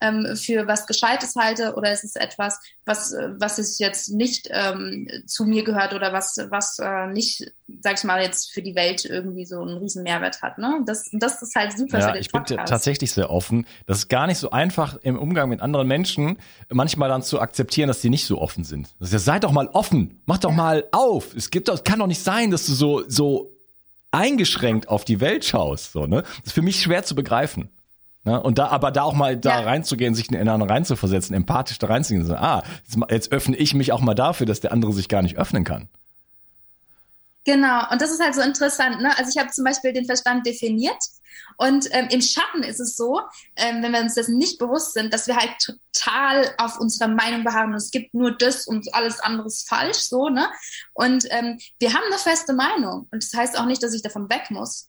ähm, 0.00 0.36
für 0.36 0.66
was 0.66 0.86
Gescheites 0.86 1.34
halte, 1.36 1.74
oder 1.74 1.92
ist 1.92 2.04
es 2.04 2.16
etwas, 2.16 2.58
was, 2.84 3.14
was 3.38 3.58
es 3.58 3.78
jetzt 3.78 4.10
nicht 4.10 4.48
ähm, 4.50 5.08
zu 5.26 5.44
mir 5.44 5.64
gehört 5.64 5.94
oder 5.94 6.12
was, 6.12 6.36
was 6.50 6.78
äh, 6.78 7.06
nicht, 7.06 7.52
sag 7.80 7.98
ich 7.98 8.04
mal, 8.04 8.22
jetzt 8.22 8.52
für 8.52 8.62
die 8.62 8.74
Welt 8.74 9.04
irgendwie 9.04 9.44
so 9.46 9.60
einen 9.60 9.78
riesen 9.78 10.02
Mehrwert 10.02 10.42
hat. 10.42 10.58
Ne? 10.58 10.82
Das, 10.84 11.08
das 11.12 11.40
ist 11.40 11.54
halt 11.54 11.76
super 11.76 11.98
ja, 11.98 12.08
für 12.08 12.12
den 12.12 12.20
ich 12.20 12.32
Podcast. 12.32 12.56
bin 12.56 12.66
tatsächlich 12.66 13.12
sehr 13.12 13.30
offen. 13.30 13.66
Das 13.86 13.98
ist 13.98 14.08
gar 14.08 14.26
nicht 14.26 14.38
so 14.38 14.50
einfach 14.50 14.96
im 15.02 15.18
Umgang 15.18 15.48
mit 15.48 15.60
anderen 15.60 15.86
Menschen, 15.88 16.38
manchmal 16.68 17.08
dann 17.08 17.22
zu 17.22 17.40
akzeptieren, 17.40 17.88
dass 17.88 18.00
die 18.00 18.10
nicht 18.10 18.26
so 18.26 18.40
offen 18.40 18.64
sind. 18.64 18.94
Das 18.98 19.12
heißt, 19.12 19.24
seid 19.24 19.44
doch 19.44 19.52
mal 19.52 19.68
offen, 19.68 20.20
mach 20.26 20.38
doch 20.38 20.52
mal 20.52 20.84
auf. 20.92 21.34
Es 21.34 21.50
gibt 21.50 21.68
doch, 21.68 21.84
kann 21.84 22.00
doch 22.00 22.06
nicht 22.06 22.22
sein, 22.22 22.50
dass 22.50 22.66
du 22.66 22.72
so, 22.74 23.08
so 23.08 23.51
eingeschränkt 24.12 24.88
auf 24.88 25.04
die 25.04 25.20
Welt 25.20 25.44
schaust. 25.44 25.92
So, 25.92 26.06
ne? 26.06 26.22
Das 26.22 26.46
ist 26.46 26.52
für 26.52 26.62
mich 26.62 26.80
schwer 26.80 27.02
zu 27.02 27.14
begreifen. 27.14 27.70
Ne? 28.24 28.40
Und 28.40 28.58
da, 28.58 28.68
aber 28.68 28.92
da 28.92 29.02
auch 29.02 29.14
mal 29.14 29.36
da 29.36 29.60
ja. 29.60 29.64
reinzugehen, 29.64 30.14
sich 30.14 30.30
in 30.30 30.38
den 30.38 30.48
anderen 30.48 30.70
reinzuversetzen, 30.70 31.34
empathisch 31.34 31.78
da 31.78 31.88
reinzugehen, 31.88 32.24
so, 32.24 32.34
ah, 32.34 32.62
jetzt, 32.84 33.10
jetzt 33.10 33.32
öffne 33.32 33.56
ich 33.56 33.74
mich 33.74 33.92
auch 33.92 34.00
mal 34.00 34.14
dafür, 34.14 34.46
dass 34.46 34.60
der 34.60 34.72
andere 34.72 34.92
sich 34.92 35.08
gar 35.08 35.22
nicht 35.22 35.38
öffnen 35.38 35.64
kann. 35.64 35.88
Genau, 37.44 37.90
und 37.90 38.00
das 38.00 38.12
ist 38.12 38.22
halt 38.22 38.36
so 38.36 38.42
interessant. 38.42 39.00
Ne? 39.00 39.10
Also 39.18 39.30
ich 39.34 39.38
habe 39.38 39.50
zum 39.50 39.64
Beispiel 39.64 39.92
den 39.92 40.04
Verstand 40.04 40.46
definiert 40.46 41.02
und 41.56 41.88
ähm, 41.92 42.08
im 42.10 42.20
Schatten 42.20 42.62
ist 42.62 42.80
es 42.80 42.96
so, 42.96 43.20
ähm, 43.56 43.82
wenn 43.82 43.92
wir 43.92 44.00
uns 44.00 44.14
dessen 44.14 44.38
nicht 44.38 44.58
bewusst 44.58 44.94
sind, 44.94 45.12
dass 45.12 45.26
wir 45.26 45.36
halt 45.36 45.52
total 45.58 46.54
auf 46.58 46.78
unserer 46.78 47.08
Meinung 47.08 47.44
beharren 47.44 47.74
es 47.74 47.90
gibt 47.90 48.14
nur 48.14 48.36
das 48.36 48.66
und 48.66 48.94
alles 48.94 49.20
andere 49.20 49.46
ist 49.46 49.68
falsch, 49.68 49.98
so, 49.98 50.28
ne? 50.28 50.48
Und 50.92 51.26
ähm, 51.30 51.58
wir 51.78 51.92
haben 51.92 52.04
eine 52.06 52.18
feste 52.18 52.52
Meinung 52.52 53.08
und 53.10 53.22
das 53.22 53.32
heißt 53.34 53.58
auch 53.58 53.66
nicht, 53.66 53.82
dass 53.82 53.94
ich 53.94 54.02
davon 54.02 54.28
weg 54.30 54.50
muss. 54.50 54.88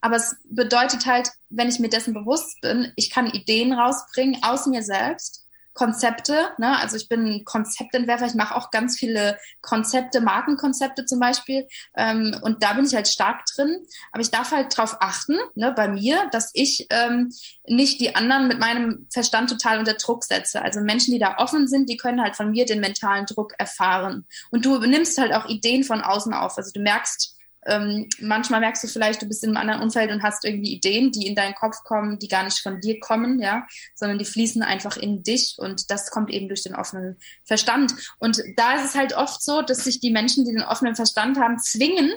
Aber 0.00 0.16
es 0.16 0.36
bedeutet 0.44 1.06
halt, 1.06 1.30
wenn 1.48 1.68
ich 1.68 1.80
mir 1.80 1.88
dessen 1.88 2.14
bewusst 2.14 2.60
bin, 2.60 2.92
ich 2.96 3.10
kann 3.10 3.26
Ideen 3.26 3.72
rausbringen 3.72 4.42
aus 4.44 4.66
mir 4.66 4.82
selbst 4.82 5.47
Konzepte. 5.78 6.50
Ne? 6.58 6.76
Also 6.76 6.96
ich 6.96 7.08
bin 7.08 7.44
Konzeptentwerfer, 7.44 8.26
ich 8.26 8.34
mache 8.34 8.56
auch 8.56 8.72
ganz 8.72 8.98
viele 8.98 9.38
Konzepte, 9.60 10.20
Markenkonzepte 10.20 11.04
zum 11.04 11.20
Beispiel. 11.20 11.68
Ähm, 11.96 12.36
und 12.42 12.64
da 12.64 12.72
bin 12.72 12.84
ich 12.84 12.96
halt 12.96 13.06
stark 13.06 13.44
drin. 13.54 13.86
Aber 14.10 14.20
ich 14.20 14.32
darf 14.32 14.50
halt 14.50 14.76
darauf 14.76 14.96
achten, 15.00 15.38
ne, 15.54 15.70
bei 15.70 15.86
mir, 15.86 16.28
dass 16.32 16.50
ich 16.52 16.88
ähm, 16.90 17.32
nicht 17.68 18.00
die 18.00 18.16
anderen 18.16 18.48
mit 18.48 18.58
meinem 18.58 19.06
Verstand 19.12 19.50
total 19.50 19.78
unter 19.78 19.94
Druck 19.94 20.24
setze. 20.24 20.60
Also 20.62 20.80
Menschen, 20.80 21.12
die 21.12 21.20
da 21.20 21.36
offen 21.38 21.68
sind, 21.68 21.88
die 21.88 21.96
können 21.96 22.20
halt 22.20 22.34
von 22.34 22.50
mir 22.50 22.66
den 22.66 22.80
mentalen 22.80 23.26
Druck 23.26 23.54
erfahren. 23.56 24.26
Und 24.50 24.64
du 24.64 24.78
nimmst 24.80 25.16
halt 25.18 25.32
auch 25.32 25.46
Ideen 25.48 25.84
von 25.84 26.00
außen 26.00 26.34
auf. 26.34 26.58
Also 26.58 26.72
du 26.74 26.80
merkst, 26.80 27.37
ähm, 27.68 28.08
manchmal 28.20 28.60
merkst 28.60 28.82
du 28.82 28.88
vielleicht, 28.88 29.22
du 29.22 29.26
bist 29.26 29.44
in 29.44 29.50
einem 29.50 29.58
anderen 29.58 29.82
Umfeld 29.82 30.10
und 30.10 30.22
hast 30.22 30.44
irgendwie 30.44 30.72
Ideen, 30.72 31.12
die 31.12 31.26
in 31.26 31.34
deinen 31.34 31.54
Kopf 31.54 31.84
kommen, 31.84 32.18
die 32.18 32.28
gar 32.28 32.44
nicht 32.44 32.60
von 32.60 32.80
dir 32.80 32.98
kommen, 32.98 33.40
ja, 33.40 33.66
sondern 33.94 34.18
die 34.18 34.24
fließen 34.24 34.62
einfach 34.62 34.96
in 34.96 35.22
dich 35.22 35.54
und 35.58 35.90
das 35.90 36.10
kommt 36.10 36.30
eben 36.30 36.48
durch 36.48 36.62
den 36.62 36.74
offenen 36.74 37.18
Verstand. 37.44 37.94
Und 38.18 38.42
da 38.56 38.74
ist 38.76 38.86
es 38.86 38.94
halt 38.94 39.14
oft 39.14 39.42
so, 39.42 39.62
dass 39.62 39.84
sich 39.84 40.00
die 40.00 40.10
Menschen, 40.10 40.44
die 40.44 40.52
den 40.52 40.62
offenen 40.62 40.96
Verstand 40.96 41.38
haben, 41.38 41.58
zwingen, 41.58 42.10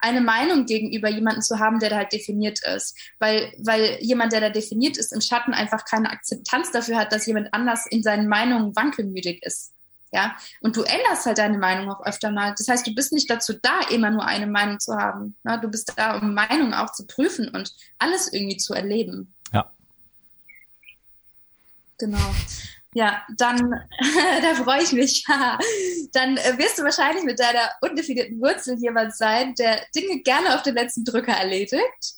eine 0.00 0.20
Meinung 0.20 0.66
gegenüber 0.66 1.08
jemanden 1.08 1.42
zu 1.42 1.58
haben, 1.58 1.78
der 1.78 1.90
da 1.90 1.96
halt 1.96 2.12
definiert 2.12 2.60
ist. 2.64 2.96
Weil, 3.18 3.52
weil 3.58 3.98
jemand, 4.00 4.32
der 4.32 4.40
da 4.40 4.50
definiert 4.50 4.96
ist, 4.98 5.12
im 5.12 5.20
Schatten 5.20 5.54
einfach 5.54 5.84
keine 5.84 6.10
Akzeptanz 6.10 6.70
dafür 6.70 6.96
hat, 6.96 7.12
dass 7.12 7.26
jemand 7.26 7.52
anders 7.52 7.86
in 7.86 8.02
seinen 8.02 8.28
Meinungen 8.28 8.76
wankelmütig 8.76 9.42
ist. 9.42 9.72
Ja, 10.14 10.36
und 10.60 10.76
du 10.76 10.82
änderst 10.82 11.24
halt 11.24 11.38
deine 11.38 11.56
Meinung 11.56 11.90
auch 11.90 12.04
öfter 12.04 12.30
mal. 12.30 12.54
Das 12.56 12.68
heißt, 12.68 12.86
du 12.86 12.94
bist 12.94 13.14
nicht 13.14 13.30
dazu 13.30 13.54
da, 13.54 13.80
immer 13.90 14.10
nur 14.10 14.26
eine 14.26 14.46
Meinung 14.46 14.78
zu 14.78 14.94
haben. 14.94 15.36
Ne? 15.42 15.58
Du 15.60 15.68
bist 15.68 15.90
da, 15.96 16.18
um 16.18 16.34
Meinungen 16.34 16.74
auch 16.74 16.92
zu 16.92 17.06
prüfen 17.06 17.48
und 17.48 17.72
alles 17.98 18.30
irgendwie 18.30 18.58
zu 18.58 18.74
erleben. 18.74 19.34
Ja. 19.54 19.72
Genau. 21.98 22.34
Ja, 22.94 23.22
dann, 23.38 23.70
da 24.42 24.54
freue 24.62 24.82
ich 24.82 24.92
mich. 24.92 25.24
dann 26.12 26.36
äh, 26.36 26.58
wirst 26.58 26.78
du 26.78 26.82
wahrscheinlich 26.82 27.24
mit 27.24 27.40
deiner 27.40 27.70
undefinierten 27.80 28.38
Wurzel 28.38 28.78
jemand 28.78 29.16
sein, 29.16 29.54
der 29.54 29.80
Dinge 29.94 30.20
gerne 30.22 30.54
auf 30.54 30.62
den 30.62 30.74
letzten 30.74 31.04
Drücker 31.04 31.32
erledigt. 31.32 32.16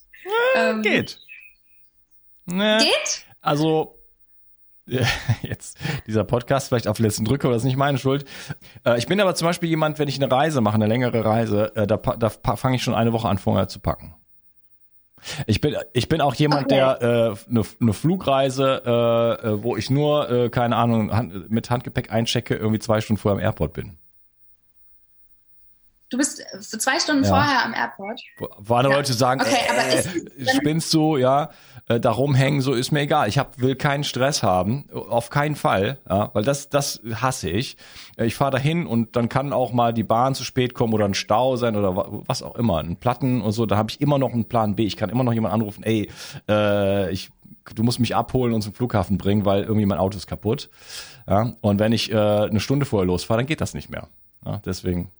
Äh, 0.56 0.70
ähm, 0.70 0.82
geht. 0.82 1.20
Ne, 2.46 2.78
geht? 2.80 3.24
Also, 3.40 3.93
jetzt 5.42 5.78
dieser 6.06 6.24
Podcast 6.24 6.68
vielleicht 6.68 6.88
auf 6.88 6.98
letzten 6.98 7.24
Drücker, 7.24 7.48
das 7.48 7.58
ist 7.58 7.64
nicht 7.64 7.76
meine 7.76 7.98
Schuld. 7.98 8.24
Äh, 8.84 8.98
ich 8.98 9.06
bin 9.06 9.20
aber 9.20 9.34
zum 9.34 9.46
Beispiel 9.46 9.68
jemand, 9.68 9.98
wenn 9.98 10.08
ich 10.08 10.22
eine 10.22 10.30
Reise 10.30 10.60
mache, 10.60 10.74
eine 10.74 10.86
längere 10.86 11.24
Reise, 11.24 11.74
äh, 11.76 11.86
da, 11.86 11.96
da 11.96 12.30
fange 12.30 12.76
ich 12.76 12.82
schon 12.82 12.94
eine 12.94 13.12
Woche 13.12 13.28
an 13.28 13.38
vorher 13.38 13.68
zu 13.68 13.80
packen. 13.80 14.14
Ich 15.46 15.60
bin, 15.60 15.74
ich 15.92 16.08
bin 16.08 16.20
auch 16.20 16.34
jemand, 16.34 16.70
der 16.70 17.00
eine 17.00 17.30
äh, 17.30 17.34
ne, 17.48 17.62
ne 17.78 17.92
Flugreise, 17.92 18.82
äh, 18.84 19.48
äh, 19.48 19.62
wo 19.62 19.76
ich 19.76 19.90
nur, 19.90 20.30
äh, 20.30 20.50
keine 20.50 20.76
Ahnung, 20.76 21.12
hand, 21.12 21.50
mit 21.50 21.70
Handgepäck 21.70 22.12
einchecke, 22.12 22.54
irgendwie 22.54 22.78
zwei 22.78 23.00
Stunden 23.00 23.20
vorher 23.20 23.38
am 23.38 23.44
Airport 23.44 23.72
bin. 23.72 23.96
Du 26.14 26.18
bist 26.18 26.46
für 26.60 26.78
zwei 26.78 27.00
Stunden 27.00 27.24
ja. 27.24 27.28
vorher 27.28 27.64
am 27.64 27.74
Airport. 27.74 28.20
Wo 28.58 28.74
andere 28.74 28.92
ja. 28.92 28.98
Leute 28.98 29.12
sagen, 29.14 29.40
okay, 29.40 29.56
äh, 29.66 29.70
aber 29.72 29.94
ist, 30.38 30.56
spinnst 30.56 30.94
du, 30.94 31.16
ja, 31.16 31.50
äh, 31.88 31.98
da 31.98 32.12
rumhängen, 32.12 32.60
so 32.60 32.72
ist 32.72 32.92
mir 32.92 33.00
egal. 33.00 33.28
Ich 33.28 33.36
hab, 33.36 33.58
will 33.58 33.74
keinen 33.74 34.04
Stress 34.04 34.44
haben, 34.44 34.88
auf 34.92 35.30
keinen 35.30 35.56
Fall, 35.56 35.98
ja, 36.08 36.30
weil 36.32 36.44
das, 36.44 36.68
das 36.68 37.00
hasse 37.16 37.50
ich. 37.50 37.76
Äh, 38.16 38.26
ich 38.26 38.36
fahre 38.36 38.52
dahin 38.52 38.86
und 38.86 39.16
dann 39.16 39.28
kann 39.28 39.52
auch 39.52 39.72
mal 39.72 39.92
die 39.92 40.04
Bahn 40.04 40.36
zu 40.36 40.44
spät 40.44 40.72
kommen 40.72 40.94
oder 40.94 41.04
ein 41.04 41.14
Stau 41.14 41.56
sein 41.56 41.74
oder 41.74 41.96
was 41.96 42.44
auch 42.44 42.54
immer, 42.54 42.78
ein 42.78 42.94
Platten 42.94 43.40
und 43.40 43.50
so. 43.50 43.66
Da 43.66 43.76
habe 43.76 43.90
ich 43.90 44.00
immer 44.00 44.20
noch 44.20 44.32
einen 44.32 44.44
Plan 44.44 44.76
B. 44.76 44.84
Ich 44.84 44.96
kann 44.96 45.10
immer 45.10 45.24
noch 45.24 45.32
jemand 45.32 45.52
anrufen, 45.52 45.82
ey, 45.82 46.08
äh, 46.48 47.10
ich 47.10 47.32
du 47.74 47.82
musst 47.82 47.98
mich 47.98 48.14
abholen 48.14 48.54
und 48.54 48.62
zum 48.62 48.72
Flughafen 48.72 49.18
bringen, 49.18 49.44
weil 49.44 49.62
irgendwie 49.62 49.86
mein 49.86 49.98
Auto 49.98 50.16
ist 50.16 50.28
kaputt. 50.28 50.70
Ja, 51.28 51.54
und 51.60 51.80
wenn 51.80 51.90
ich 51.90 52.12
äh, 52.12 52.14
eine 52.14 52.60
Stunde 52.60 52.86
vorher 52.86 53.04
losfahre, 53.04 53.38
dann 53.38 53.46
geht 53.46 53.60
das 53.60 53.74
nicht 53.74 53.90
mehr. 53.90 54.06
Ja, 54.46 54.60
deswegen 54.64 55.10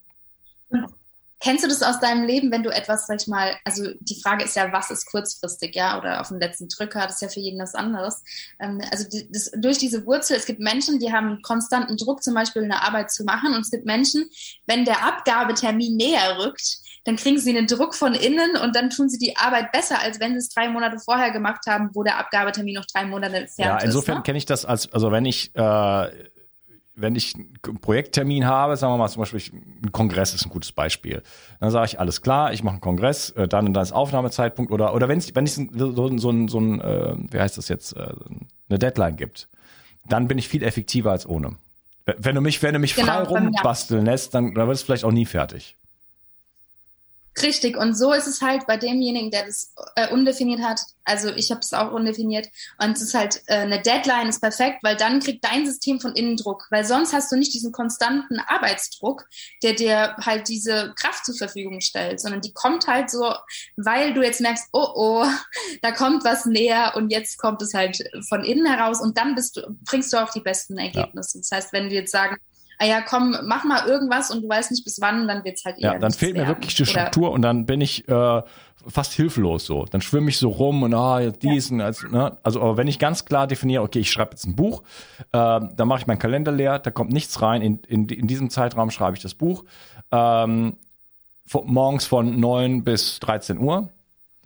Kennst 1.44 1.62
du 1.62 1.68
das 1.68 1.82
aus 1.82 2.00
deinem 2.00 2.24
Leben, 2.24 2.50
wenn 2.50 2.62
du 2.62 2.70
etwas, 2.70 3.06
sag 3.06 3.20
ich 3.20 3.26
mal, 3.26 3.54
also 3.64 3.84
die 4.00 4.18
Frage 4.18 4.44
ist 4.44 4.56
ja, 4.56 4.72
was 4.72 4.90
ist 4.90 5.04
kurzfristig, 5.04 5.74
ja, 5.76 5.98
oder 5.98 6.22
auf 6.22 6.28
den 6.28 6.40
letzten 6.40 6.68
Drücker, 6.68 7.02
das 7.02 7.16
ist 7.16 7.20
ja 7.20 7.28
für 7.28 7.40
jeden 7.40 7.60
was 7.60 7.74
anderes. 7.74 8.22
Ähm, 8.58 8.80
also 8.90 9.06
die, 9.06 9.30
das, 9.30 9.50
durch 9.54 9.76
diese 9.76 10.06
Wurzel, 10.06 10.38
es 10.38 10.46
gibt 10.46 10.60
Menschen, 10.60 11.00
die 11.00 11.12
haben 11.12 11.42
konstanten 11.42 11.98
Druck, 11.98 12.22
zum 12.22 12.32
Beispiel 12.32 12.64
eine 12.64 12.80
Arbeit 12.82 13.12
zu 13.12 13.24
machen, 13.24 13.52
und 13.52 13.60
es 13.60 13.70
gibt 13.70 13.84
Menschen, 13.84 14.24
wenn 14.66 14.86
der 14.86 15.04
Abgabetermin 15.04 15.98
näher 15.98 16.38
rückt, 16.38 16.78
dann 17.04 17.16
kriegen 17.16 17.38
sie 17.38 17.54
einen 17.54 17.66
Druck 17.66 17.94
von 17.94 18.14
innen 18.14 18.56
und 18.56 18.74
dann 18.74 18.88
tun 18.88 19.10
sie 19.10 19.18
die 19.18 19.36
Arbeit 19.36 19.70
besser, 19.70 20.00
als 20.00 20.20
wenn 20.20 20.32
sie 20.32 20.38
es 20.38 20.48
drei 20.48 20.70
Monate 20.70 20.98
vorher 20.98 21.30
gemacht 21.30 21.66
haben, 21.68 21.90
wo 21.92 22.04
der 22.04 22.18
Abgabetermin 22.18 22.76
noch 22.76 22.86
drei 22.86 23.04
Monate 23.04 23.36
entfernt 23.36 23.50
ist. 23.50 23.58
Ja, 23.58 23.78
insofern 23.80 24.16
ne? 24.16 24.22
kenne 24.22 24.38
ich 24.38 24.46
das 24.46 24.64
als, 24.64 24.90
also 24.90 25.12
wenn 25.12 25.26
ich 25.26 25.54
äh, 25.54 26.08
wenn 26.96 27.16
ich 27.16 27.34
einen 27.34 27.80
Projekttermin 27.80 28.46
habe, 28.46 28.76
sagen 28.76 28.92
wir 28.92 28.98
mal 28.98 29.08
zum 29.08 29.20
Beispiel, 29.20 29.40
ein 29.82 29.92
Kongress 29.92 30.34
ist 30.34 30.46
ein 30.46 30.50
gutes 30.50 30.72
Beispiel. 30.72 31.22
Dann 31.60 31.70
sage 31.70 31.86
ich, 31.86 32.00
alles 32.00 32.22
klar, 32.22 32.52
ich 32.52 32.62
mache 32.62 32.74
einen 32.74 32.80
Kongress, 32.80 33.30
äh, 33.30 33.48
dann 33.48 33.66
und 33.66 33.74
dann 33.74 33.82
ist 33.82 33.92
Aufnahmezeitpunkt 33.92 34.70
oder 34.70 34.94
oder 34.94 35.08
wenn 35.08 35.18
es 35.18 35.34
wenn 35.34 35.44
es 35.44 35.56
so, 35.56 35.92
so, 35.92 36.18
so 36.18 36.30
ein, 36.30 36.48
so 36.48 36.58
ein 36.60 36.80
äh, 36.80 37.14
wie 37.30 37.40
heißt 37.40 37.58
das 37.58 37.68
jetzt, 37.68 37.96
äh, 37.96 38.12
eine 38.68 38.78
Deadline 38.78 39.16
gibt, 39.16 39.48
dann 40.06 40.28
bin 40.28 40.38
ich 40.38 40.48
viel 40.48 40.62
effektiver 40.62 41.10
als 41.10 41.26
ohne. 41.26 41.56
Wenn 42.18 42.34
du 42.34 42.40
mich, 42.42 42.62
wenn 42.62 42.74
du 42.74 42.78
mich 42.78 42.94
genau, 42.94 43.06
frei 43.06 43.22
rumbasteln 43.22 44.04
lässt, 44.04 44.34
dann, 44.34 44.54
dann 44.54 44.66
wird 44.66 44.76
es 44.76 44.82
vielleicht 44.82 45.04
auch 45.04 45.12
nie 45.12 45.24
fertig. 45.24 45.76
Richtig, 47.42 47.76
und 47.76 47.94
so 47.94 48.12
ist 48.12 48.28
es 48.28 48.42
halt 48.42 48.66
bei 48.66 48.76
demjenigen, 48.76 49.30
der 49.30 49.46
das 49.46 49.74
äh, 49.96 50.08
undefiniert 50.12 50.60
hat. 50.60 50.80
Also 51.02 51.30
ich 51.30 51.50
habe 51.50 51.60
es 51.60 51.72
auch 51.72 51.90
undefiniert. 51.90 52.48
Und 52.80 52.92
es 52.92 53.02
ist 53.02 53.14
halt 53.14 53.42
äh, 53.46 53.56
eine 53.56 53.82
Deadline 53.82 54.28
ist 54.28 54.40
perfekt, 54.40 54.78
weil 54.82 54.96
dann 54.96 55.18
kriegt 55.18 55.44
dein 55.44 55.66
System 55.66 56.00
von 56.00 56.14
innen 56.14 56.36
Druck. 56.36 56.66
Weil 56.70 56.84
sonst 56.84 57.12
hast 57.12 57.32
du 57.32 57.36
nicht 57.36 57.52
diesen 57.52 57.72
konstanten 57.72 58.38
Arbeitsdruck, 58.38 59.26
der 59.62 59.72
dir 59.72 60.16
halt 60.20 60.48
diese 60.48 60.94
Kraft 60.96 61.26
zur 61.26 61.34
Verfügung 61.34 61.80
stellt, 61.80 62.20
sondern 62.20 62.40
die 62.40 62.52
kommt 62.52 62.86
halt 62.86 63.10
so, 63.10 63.34
weil 63.76 64.14
du 64.14 64.22
jetzt 64.22 64.40
merkst, 64.40 64.68
oh 64.72 64.92
oh, 64.94 65.26
da 65.82 65.90
kommt 65.90 66.24
was 66.24 66.46
näher 66.46 66.92
und 66.94 67.10
jetzt 67.10 67.36
kommt 67.38 67.60
es 67.62 67.74
halt 67.74 67.98
von 68.28 68.44
innen 68.44 68.66
heraus 68.66 69.00
und 69.00 69.18
dann 69.18 69.34
bist 69.34 69.56
du, 69.56 69.76
bringst 69.84 70.12
du 70.12 70.22
auch 70.22 70.30
die 70.30 70.40
besten 70.40 70.78
Ergebnisse. 70.78 71.38
Ja. 71.38 71.42
Das 71.42 71.50
heißt, 71.50 71.72
wenn 71.72 71.90
wir 71.90 72.00
jetzt 72.00 72.12
sagen, 72.12 72.36
ah 72.78 72.84
ja, 72.84 73.00
komm, 73.00 73.36
mach 73.44 73.64
mal 73.64 73.86
irgendwas 73.86 74.30
und 74.30 74.42
du 74.42 74.48
weißt 74.48 74.70
nicht 74.70 74.84
bis 74.84 75.00
wann, 75.00 75.28
dann 75.28 75.44
wird's 75.44 75.64
halt 75.64 75.78
eher 75.78 75.94
Ja, 75.94 75.98
dann 75.98 76.12
fehlt 76.12 76.36
mir 76.36 76.46
wirklich 76.46 76.74
die 76.74 76.86
Struktur 76.86 77.32
und 77.32 77.42
dann 77.42 77.66
bin 77.66 77.80
ich 77.80 78.08
äh, 78.08 78.42
fast 78.86 79.12
hilflos 79.12 79.66
so. 79.66 79.84
Dann 79.84 80.00
schwimme 80.00 80.28
ich 80.30 80.38
so 80.38 80.48
rum 80.48 80.82
und 80.82 80.94
ah, 80.94 81.20
jetzt 81.20 81.42
dies 81.42 81.70
ja. 81.70 81.74
und 81.74 81.80
als, 81.80 82.02
ne? 82.02 82.36
Also, 82.42 82.60
aber 82.60 82.76
wenn 82.76 82.88
ich 82.88 82.98
ganz 82.98 83.24
klar 83.24 83.46
definiere, 83.46 83.82
okay, 83.82 84.00
ich 84.00 84.10
schreibe 84.10 84.32
jetzt 84.32 84.46
ein 84.46 84.56
Buch, 84.56 84.82
äh, 85.18 85.26
dann 85.32 85.88
mache 85.88 86.00
ich 86.00 86.06
meinen 86.06 86.18
Kalender 86.18 86.52
leer, 86.52 86.78
da 86.78 86.90
kommt 86.90 87.12
nichts 87.12 87.40
rein, 87.42 87.62
in, 87.62 87.78
in, 87.86 88.08
in 88.08 88.26
diesem 88.26 88.50
Zeitraum 88.50 88.90
schreibe 88.90 89.16
ich 89.16 89.22
das 89.22 89.34
Buch. 89.34 89.64
Ähm, 90.10 90.76
morgens 91.52 92.06
von 92.06 92.40
neun 92.40 92.84
bis 92.84 93.20
13 93.20 93.58
Uhr, 93.58 93.90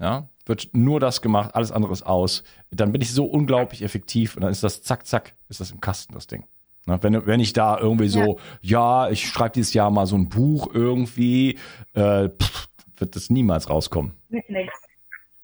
ja, 0.00 0.28
wird 0.46 0.70
nur 0.72 0.98
das 1.00 1.22
gemacht, 1.22 1.54
alles 1.54 1.72
andere 1.72 1.92
ist 1.92 2.04
aus. 2.04 2.42
Dann 2.70 2.92
bin 2.92 3.02
ich 3.02 3.12
so 3.12 3.24
unglaublich 3.24 3.82
effektiv 3.82 4.36
und 4.36 4.42
dann 4.42 4.50
ist 4.50 4.62
das 4.62 4.82
zack, 4.82 5.06
zack, 5.06 5.34
ist 5.48 5.60
das 5.60 5.70
im 5.70 5.80
Kasten, 5.80 6.14
das 6.14 6.26
Ding. 6.26 6.44
Ne, 6.88 6.98
wenn, 7.02 7.26
wenn 7.26 7.38
ich 7.38 7.52
da 7.52 7.78
irgendwie 7.78 8.08
so, 8.08 8.38
ja, 8.62 9.04
ja 9.06 9.10
ich 9.10 9.28
schreibe 9.28 9.50
dieses 9.50 9.74
Jahr 9.74 9.90
mal 9.90 10.06
so 10.06 10.16
ein 10.16 10.30
Buch 10.30 10.70
irgendwie, 10.72 11.58
äh, 11.92 12.30
pff, 12.30 12.68
wird 12.96 13.14
das 13.14 13.28
niemals 13.28 13.68
rauskommen. 13.68 14.12
Mit 14.30 14.48
nix. 14.48 14.72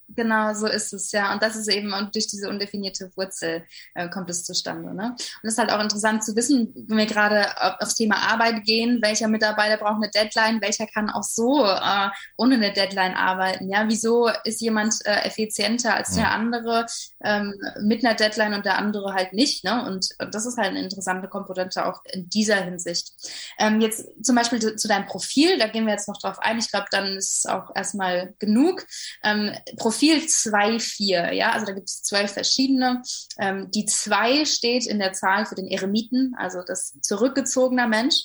Genau, 0.09 0.53
so 0.53 0.67
ist 0.67 0.93
es, 0.93 1.13
ja. 1.13 1.33
Und 1.33 1.43
das 1.43 1.57
ist 1.57 1.69
eben 1.69 1.93
und 1.93 2.15
durch 2.15 2.27
diese 2.27 2.49
undefinierte 2.49 3.11
Wurzel 3.17 3.65
äh, 3.95 4.09
kommt 4.11 4.29
es 4.29 4.45
zustande. 4.45 4.95
Ne? 4.95 5.13
Und 5.13 5.19
es 5.43 5.55
ist 5.55 5.59
halt 5.59 5.73
auch 5.73 5.81
interessant 5.81 6.23
zu 6.23 6.37
wissen, 6.37 6.73
wenn 6.75 6.99
wir 6.99 7.07
gerade 7.07 7.47
aufs 7.81 7.95
Thema 7.95 8.17
Arbeit 8.17 8.65
gehen, 8.65 9.01
welcher 9.03 9.29
Mitarbeiter 9.29 9.79
braucht 9.79 10.03
eine 10.03 10.11
Deadline, 10.11 10.61
welcher 10.61 10.87
kann 10.87 11.09
auch 11.09 11.23
so 11.23 11.65
äh, 11.65 12.11
ohne 12.37 12.57
eine 12.57 12.73
Deadline 12.73 13.15
arbeiten. 13.15 13.71
Ja, 13.71 13.85
wieso 13.89 14.29
ist 14.45 14.61
jemand 14.61 14.95
äh, 15.07 15.23
effizienter 15.23 15.95
als 15.95 16.15
der 16.15 16.31
andere 16.33 16.85
ähm, 17.25 17.55
mit 17.81 18.05
einer 18.05 18.15
Deadline 18.15 18.53
und 18.55 18.67
der 18.67 18.77
andere 18.77 19.15
halt 19.15 19.33
nicht? 19.33 19.65
Ne? 19.65 19.87
Und, 19.87 20.09
und 20.21 20.35
das 20.35 20.45
ist 20.45 20.59
halt 20.59 20.69
eine 20.69 20.83
interessante 20.83 21.29
Komponente 21.29 21.87
auch 21.87 22.03
in 22.13 22.29
dieser 22.29 22.57
Hinsicht. 22.57 23.13
Ähm, 23.59 23.81
jetzt 23.81 24.07
zum 24.23 24.37
Beispiel 24.37 24.61
zu, 24.61 24.77
zu, 24.77 24.87
deinem 24.87 25.07
Profil, 25.07 25.59
da 25.59 25.67
gehen 25.67 25.87
wir 25.87 25.95
jetzt 25.95 26.09
noch 26.09 26.21
drauf 26.21 26.39
ein. 26.41 26.59
Ich 26.59 26.71
glaube, 26.71 26.87
dann 26.91 27.17
ist 27.17 27.39
es 27.39 27.47
auch 27.47 27.75
erstmal 27.75 28.35
genug. 28.39 28.87
Ähm, 29.23 29.53
Profil 29.79 29.94
Profil 29.95 30.19
2.4, 30.19 31.33
ja, 31.33 31.53
also 31.53 31.67
da 31.67 31.73
gibt 31.73 31.89
es 31.89 32.03
zwölf 32.03 32.33
verschiedene. 32.33 33.03
Ähm, 33.39 33.71
die 33.71 33.87
2 33.87 34.45
steht 34.45 34.87
in 34.87 34.99
der 34.99 35.13
Zahl 35.13 35.47
für 35.47 35.55
den 35.55 35.69
Eremiten, 35.69 36.35
also 36.37 36.63
das 36.67 36.99
zurückgezogener 37.01 37.87
Mensch 37.87 38.17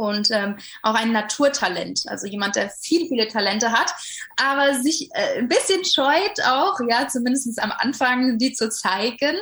und 0.00 0.30
ähm, 0.30 0.56
auch 0.82 0.94
ein 0.94 1.12
Naturtalent, 1.12 2.04
also 2.06 2.26
jemand, 2.26 2.56
der 2.56 2.70
viele, 2.70 3.06
viele 3.06 3.28
Talente 3.28 3.70
hat, 3.70 3.92
aber 4.36 4.80
sich 4.80 5.10
äh, 5.12 5.38
ein 5.38 5.48
bisschen 5.48 5.84
scheut 5.84 6.40
auch, 6.46 6.78
ja, 6.88 7.06
zumindest 7.06 7.62
am 7.62 7.70
Anfang, 7.70 8.38
die 8.38 8.54
zu 8.54 8.70
zeigen 8.70 9.36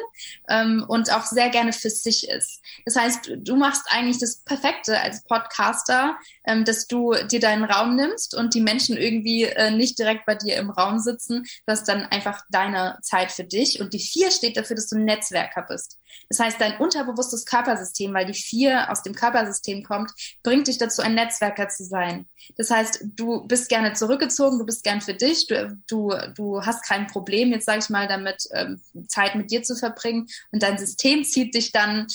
ähm, 0.49 0.85
und 0.89 1.13
auch 1.13 1.25
sehr 1.25 1.51
gerne 1.51 1.73
für 1.73 1.91
sich 1.91 2.29
ist. 2.29 2.61
Das 2.85 2.97
heißt, 2.97 3.31
du 3.37 3.55
machst 3.55 3.83
eigentlich 3.91 4.19
das 4.19 4.39
Perfekte 4.39 5.01
als 5.01 5.23
Podcaster, 5.23 6.17
ähm, 6.45 6.65
dass 6.65 6.89
du 6.89 7.15
dir 7.31 7.39
deinen 7.39 7.65
Raum 7.65 7.95
nimmst 7.95 8.35
und 8.35 8.55
die 8.55 8.61
Menschen 8.61 8.97
irgendwie 8.97 9.45
äh, 9.45 9.71
nicht 9.71 9.97
direkt 9.97 10.27
bei 10.27 10.35
dir 10.35 10.57
im 10.57 10.71
Raum 10.71 10.99
sitzen, 10.99 11.45
du 11.67 11.73
hast 11.73 11.87
dann 11.87 12.03
einfach 12.07 12.43
deine 12.51 12.99
Zeit 13.03 13.31
für 13.31 13.45
dich 13.45 13.81
und 13.81 13.93
die 13.95 14.01
vier 14.01 14.33
steht 14.33 14.57
dafür, 14.57 14.75
dass 14.75 14.89
du 14.89 14.97
ein 14.97 15.05
Netzwerker 15.05 15.63
bist. 15.63 15.99
Das 16.29 16.41
heißt, 16.41 16.61
dein 16.61 16.79
unterbewusstes 16.79 17.45
Körpersystem, 17.45 18.13
weil 18.13 18.27
die 18.27 18.35
vier 18.35 18.91
aus 18.91 19.03
dem 19.03 19.15
Körpersystem 19.15 19.85
kommt, 19.85 20.11
bringt 20.49 20.67
dich 20.67 20.79
dazu, 20.79 21.03
ein 21.03 21.15
Netzwerker 21.15 21.69
zu 21.69 21.85
sein. 21.85 22.27
Das 22.57 22.71
heißt, 22.71 23.05
du 23.17 23.47
bist 23.47 23.69
gerne 23.69 23.93
zurückgezogen, 23.93 24.59
du 24.59 24.65
bist 24.65 24.83
gern 24.83 25.03
für 25.03 25.13
dich, 25.13 25.47
du, 25.47 25.77
du, 25.87 26.11
du 26.35 26.65
hast 26.65 26.87
kein 26.87 27.07
Problem, 27.07 27.53
jetzt 27.53 27.67
sage 27.67 27.81
ich 27.81 27.91
mal, 27.91 28.09
damit 28.09 28.49
ähm, 28.55 28.81
Zeit 29.09 29.35
mit 29.35 29.51
dir 29.51 29.63
zu 29.63 29.77
verbringen 29.77 30.27
und 30.51 30.63
dein 30.63 30.79
System 30.79 31.23
zieht 31.23 31.55
dich 31.55 31.71
dann 31.71 32.07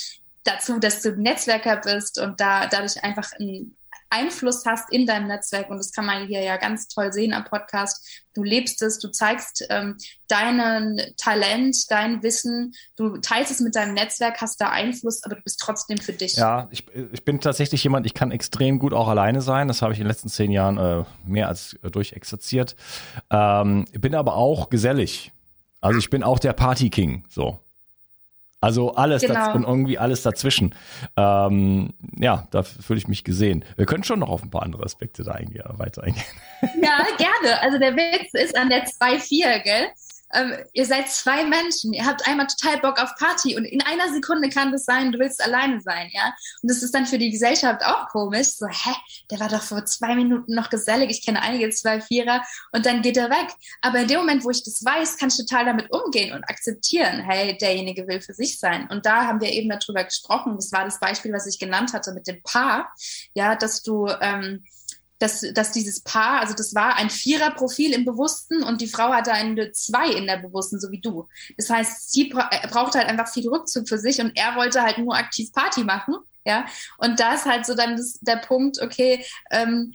dazu, 0.44 0.80
dass 0.80 1.04
du 1.04 1.12
Netzwerker 1.12 1.78
bist 1.78 2.20
und 2.20 2.40
da 2.40 2.66
dadurch 2.66 3.04
einfach 3.04 3.32
ein 3.40 3.78
Einfluss 4.14 4.64
hast 4.66 4.92
in 4.92 5.06
deinem 5.06 5.28
Netzwerk. 5.28 5.70
Und 5.70 5.78
das 5.78 5.92
kann 5.92 6.06
man 6.06 6.28
hier 6.28 6.42
ja 6.42 6.58
ganz 6.58 6.88
toll 6.88 7.12
sehen 7.12 7.34
am 7.34 7.44
Podcast. 7.44 8.24
Du 8.36 8.44
lebst 8.44 8.82
es, 8.82 9.00
du 9.00 9.10
zeigst 9.10 9.66
ähm, 9.70 9.98
deinen 10.28 11.00
Talent, 11.18 11.90
dein 11.90 12.24
Wissen, 12.24 12.74
du 12.96 13.18
teilst 13.18 13.52
es 13.52 13.60
mit 13.60 13.76
deinem 13.76 13.94
Netzwerk, 13.94 14.42
hast 14.42 14.60
da 14.62 14.70
Einfluss, 14.70 15.24
aber 15.24 15.36
du 15.36 15.42
bist 15.42 15.60
trotzdem 15.60 15.98
für 15.98 16.14
dich. 16.14 16.36
Ja, 16.36 16.68
ich, 16.72 16.86
ich 17.12 17.26
bin 17.26 17.40
tatsächlich 17.40 17.84
jemand, 17.84 18.06
ich 18.06 18.14
kann 18.14 18.32
extrem 18.32 18.80
gut 18.80 18.94
auch 18.94 19.08
alleine 19.08 19.42
sein. 19.42 19.68
Das 19.68 19.82
habe 19.82 19.94
ich 19.94 20.00
in 20.00 20.06
den 20.06 20.10
letzten 20.10 20.30
zehn 20.30 20.52
Jahren 20.52 20.78
äh, 20.78 21.04
mehr 21.26 21.48
als 21.48 21.78
äh, 21.84 21.92
durchexerziert. 21.92 22.76
Ähm, 23.30 23.86
bin 23.94 24.16
aber 24.16 24.36
auch 24.36 24.70
gesellig. 24.70 25.32
Also 25.82 26.00
ich 26.00 26.10
bin 26.10 26.24
auch 26.24 26.40
der 26.40 26.54
Party 26.54 26.90
King, 26.90 27.26
so. 27.30 27.60
Also 28.64 28.96
alles 28.96 29.24
genau. 29.24 29.56
und 29.56 29.64
irgendwie 29.64 29.98
alles 29.98 30.22
dazwischen. 30.22 30.74
Ähm, 31.18 31.94
ja, 32.18 32.48
da 32.52 32.64
fühle 32.64 32.98
ich 32.98 33.10
mich 33.10 33.26
gesehen. 33.26 33.66
Wir 33.76 33.86
können 33.86 34.06
schon 34.06 34.20
noch 34.20 34.30
auf 34.30 34.42
ein 34.42 34.52
paar 34.52 34.64
andere 34.64 34.84
Aspekte 34.84 35.26
da 35.26 35.34
eingehen, 35.34 35.66
weiter 35.74 36.04
eingehen. 36.04 36.24
Ja, 36.82 37.06
gerne. 37.18 37.62
Also 37.62 37.78
der 37.78 37.94
Witz 37.94 38.34
ist 38.34 38.58
an 38.58 38.70
der 38.70 38.86
2-4, 38.86 39.64
gell? 39.64 39.88
Ähm, 40.34 40.54
ihr 40.74 40.86
seid 40.86 41.10
zwei 41.10 41.46
Menschen, 41.46 41.94
ihr 41.94 42.06
habt 42.06 42.28
einmal 42.28 42.48
total 42.48 42.80
Bock 42.80 43.02
auf 43.02 43.16
Party 43.16 43.56
und 43.56 43.66
in 43.66 43.82
einer 43.82 44.12
Sekunde 44.14 44.50
kann 44.50 44.72
das 44.72 44.86
sein, 44.86 45.12
du 45.12 45.20
willst 45.20 45.44
alleine 45.44 45.80
sein, 45.82 46.10
ja. 46.14 46.34
Und 46.62 46.72
das 46.72 46.84
ist 46.84 46.94
dann 46.94 47.06
für 47.06 47.18
die 47.18 47.32
Gesellschaft 47.32 47.84
auch 47.86 48.10
komisch. 48.10 48.50
So, 48.50 48.68
hä, 48.68 48.94
der 49.32 49.40
war 49.40 49.50
doch 49.50 49.62
vor 49.62 49.86
zwei 49.86 50.16
Minuten 50.16 50.56
noch 50.56 50.70
gesellig, 50.70 51.10
ich 51.10 51.26
kenne 51.26 51.42
einige 51.42 51.70
zwei 51.70 52.02
Vierer 52.02 52.44
und 52.72 52.86
dann 52.86 53.02
geht 53.02 53.18
er 53.18 53.30
weg. 53.30 53.54
Aber 53.82 54.00
in 54.00 54.08
dem 54.08 54.20
Moment, 54.20 54.44
wo 54.44 54.50
ich 54.50 54.64
das 54.64 54.84
weiß, 54.84 55.18
kann 55.18 55.30
ich 55.30 55.38
total 55.38 55.66
damit 55.66 55.92
umgehen 55.92 56.34
und 56.34 56.44
akzeptieren, 56.46 57.20
hey, 57.22 57.58
derjenige 57.58 58.08
will 58.08 58.22
für 58.22 58.34
sich 58.34 58.60
sein. 58.60 58.88
Und 58.90 59.06
da 59.06 59.28
haben 59.28 59.42
wir 59.42 59.50
eben 59.50 59.70
darüber 59.70 60.04
gesprochen. 60.04 60.56
Das 60.56 60.72
war 60.72 60.86
das 60.86 61.00
Beispiel, 61.00 61.34
was 61.34 61.48
ich 61.48 61.60
genannt 61.60 61.94
hatte 61.94 62.14
mit 62.14 62.28
dem 62.28 62.42
Paar, 62.44 62.94
ja, 63.34 63.56
dass 63.56 63.84
du 63.84 64.08
ähm, 64.22 64.64
dass, 65.24 65.42
dass 65.54 65.72
dieses 65.72 66.02
Paar, 66.02 66.42
also 66.42 66.54
das 66.54 66.76
war 66.76 66.98
ein 66.98 67.10
Viererprofil 67.10 67.94
im 67.94 68.04
Bewussten 68.04 68.62
und 68.62 68.82
die 68.82 68.88
Frau 68.88 69.14
hatte 69.14 69.32
eine 69.32 69.72
Zwei 69.72 70.10
in 70.10 70.28
der 70.28 70.38
Bewussten, 70.38 70.82
so 70.82 70.92
wie 70.92 71.00
du. 71.00 71.30
Das 71.56 71.70
heißt, 71.70 72.12
sie 72.12 72.26
bra 72.26 72.50
brauchte 72.70 73.00
halt 73.00 73.08
einfach 73.08 73.32
viel 73.32 73.48
Rückzug 73.48 73.88
für 73.88 73.98
sich 73.98 74.20
und 74.20 74.34
er 74.36 74.56
wollte 74.58 74.82
halt 74.82 74.98
nur 74.98 75.16
aktiv 75.16 75.52
Party 75.54 75.86
machen. 75.86 76.16
Ja, 76.46 76.66
und 76.98 77.22
da 77.22 77.36
ist 77.36 77.46
halt 77.46 77.66
so 77.66 77.74
dann 77.74 77.96
das, 77.96 78.20
der 78.20 78.36
Punkt, 78.36 78.82
okay, 78.82 79.26
ähm, 79.50 79.94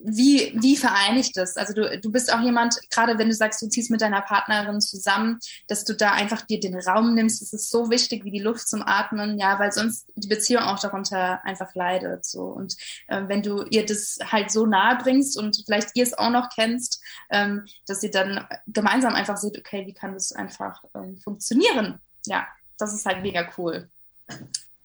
wie, 0.00 0.52
wie 0.54 0.76
vereine 0.76 1.18
ich 1.18 1.32
das? 1.32 1.56
Also 1.56 1.74
du, 1.74 1.98
du 1.98 2.12
bist 2.12 2.32
auch 2.32 2.40
jemand, 2.40 2.78
gerade 2.90 3.18
wenn 3.18 3.28
du 3.28 3.34
sagst, 3.34 3.60
du 3.60 3.68
ziehst 3.68 3.90
mit 3.90 4.00
deiner 4.00 4.22
Partnerin 4.22 4.80
zusammen, 4.80 5.40
dass 5.66 5.84
du 5.84 5.92
da 5.94 6.12
einfach 6.12 6.42
dir 6.42 6.60
den 6.60 6.78
Raum 6.78 7.14
nimmst. 7.14 7.42
Das 7.42 7.52
ist 7.52 7.70
so 7.70 7.90
wichtig 7.90 8.24
wie 8.24 8.30
die 8.30 8.38
Luft 8.38 8.68
zum 8.68 8.82
Atmen, 8.82 9.38
ja, 9.38 9.58
weil 9.58 9.72
sonst 9.72 10.06
die 10.14 10.28
Beziehung 10.28 10.62
auch 10.62 10.78
darunter 10.78 11.44
einfach 11.44 11.74
leidet. 11.74 12.24
So. 12.24 12.42
Und 12.44 12.76
äh, 13.08 13.22
wenn 13.26 13.42
du 13.42 13.64
ihr 13.64 13.84
das 13.84 14.18
halt 14.24 14.52
so 14.52 14.66
nahe 14.66 14.96
bringst 14.96 15.36
und 15.36 15.62
vielleicht 15.66 15.90
ihr 15.94 16.04
es 16.04 16.16
auch 16.16 16.30
noch 16.30 16.48
kennst, 16.54 17.02
ähm, 17.30 17.66
dass 17.86 18.02
ihr 18.02 18.12
dann 18.12 18.46
gemeinsam 18.68 19.14
einfach 19.14 19.36
seht, 19.36 19.58
okay, 19.58 19.84
wie 19.86 19.94
kann 19.94 20.14
das 20.14 20.30
einfach 20.30 20.84
ähm, 20.94 21.18
funktionieren? 21.18 22.00
Ja, 22.26 22.46
das 22.78 22.94
ist 22.94 23.04
halt 23.04 23.22
mega 23.22 23.48
cool. 23.58 23.88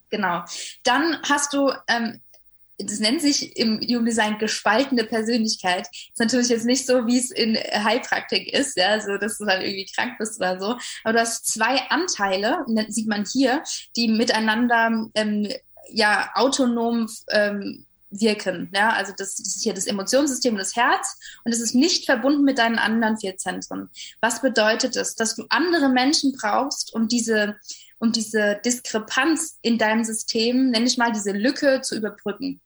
Genau. 0.10 0.44
Dann 0.84 1.20
hast 1.24 1.54
du 1.54 1.72
ähm, 1.88 2.20
das 2.80 3.00
nennt 3.00 3.22
sich 3.22 3.56
im 3.58 3.80
Human 3.82 4.06
Design 4.06 4.38
gespaltene 4.40 5.04
Persönlichkeit. 5.04 5.88
Ist 5.92 6.20
natürlich 6.20 6.50
jetzt 6.50 6.66
nicht 6.66 6.86
so, 6.86 7.06
wie 7.06 7.20
es 7.20 7.32
in 7.32 7.56
Heilpraktik 7.56 8.52
ist, 8.52 8.78
ja, 8.78 9.00
so 9.00 9.18
dass 9.18 9.38
du 9.38 9.46
dann 9.46 9.62
irgendwie 9.62 9.86
krank 9.94 10.14
bist 10.18 10.40
oder 10.40 10.60
so. 10.60 10.78
Aber 11.04 11.14
du 11.14 11.20
hast 11.20 11.46
zwei 11.46 11.82
Anteile, 11.90 12.66
sieht 12.90 13.08
man 13.08 13.26
hier, 13.32 13.64
die 13.96 14.08
miteinander 14.08 15.10
ähm, 15.14 15.52
ja 15.90 16.32
autonom 16.34 17.08
ähm, 17.30 17.86
wirken. 18.10 18.70
Ja, 18.74 18.92
also 18.92 19.14
das, 19.16 19.36
das 19.36 19.48
ist 19.48 19.64
hier 19.64 19.74
das 19.74 19.88
Emotionssystem 19.88 20.54
und 20.54 20.60
das 20.60 20.76
Herz 20.76 21.18
und 21.44 21.52
es 21.52 21.60
ist 21.60 21.76
nicht 21.76 22.06
verbunden 22.06 22.44
mit 22.44 22.58
deinen 22.58 22.78
anderen 22.78 23.18
vier 23.18 23.38
Zentren. 23.38 23.90
Was 24.22 24.42
bedeutet 24.42 24.96
es, 24.96 25.16
dass 25.16 25.36
du 25.36 25.46
andere 25.50 25.90
Menschen 25.90 26.34
brauchst, 26.40 26.94
um 26.94 27.08
diese 27.08 27.56
um 28.04 28.12
diese 28.12 28.60
Diskrepanz 28.66 29.60
in 29.62 29.78
deinem 29.78 30.04
System, 30.04 30.72
nenne 30.72 30.88
ich 30.88 30.98
mal 30.98 31.14
diese 31.14 31.32
Lücke 31.32 31.80
zu 31.82 31.96
überbrücken. 31.96 32.60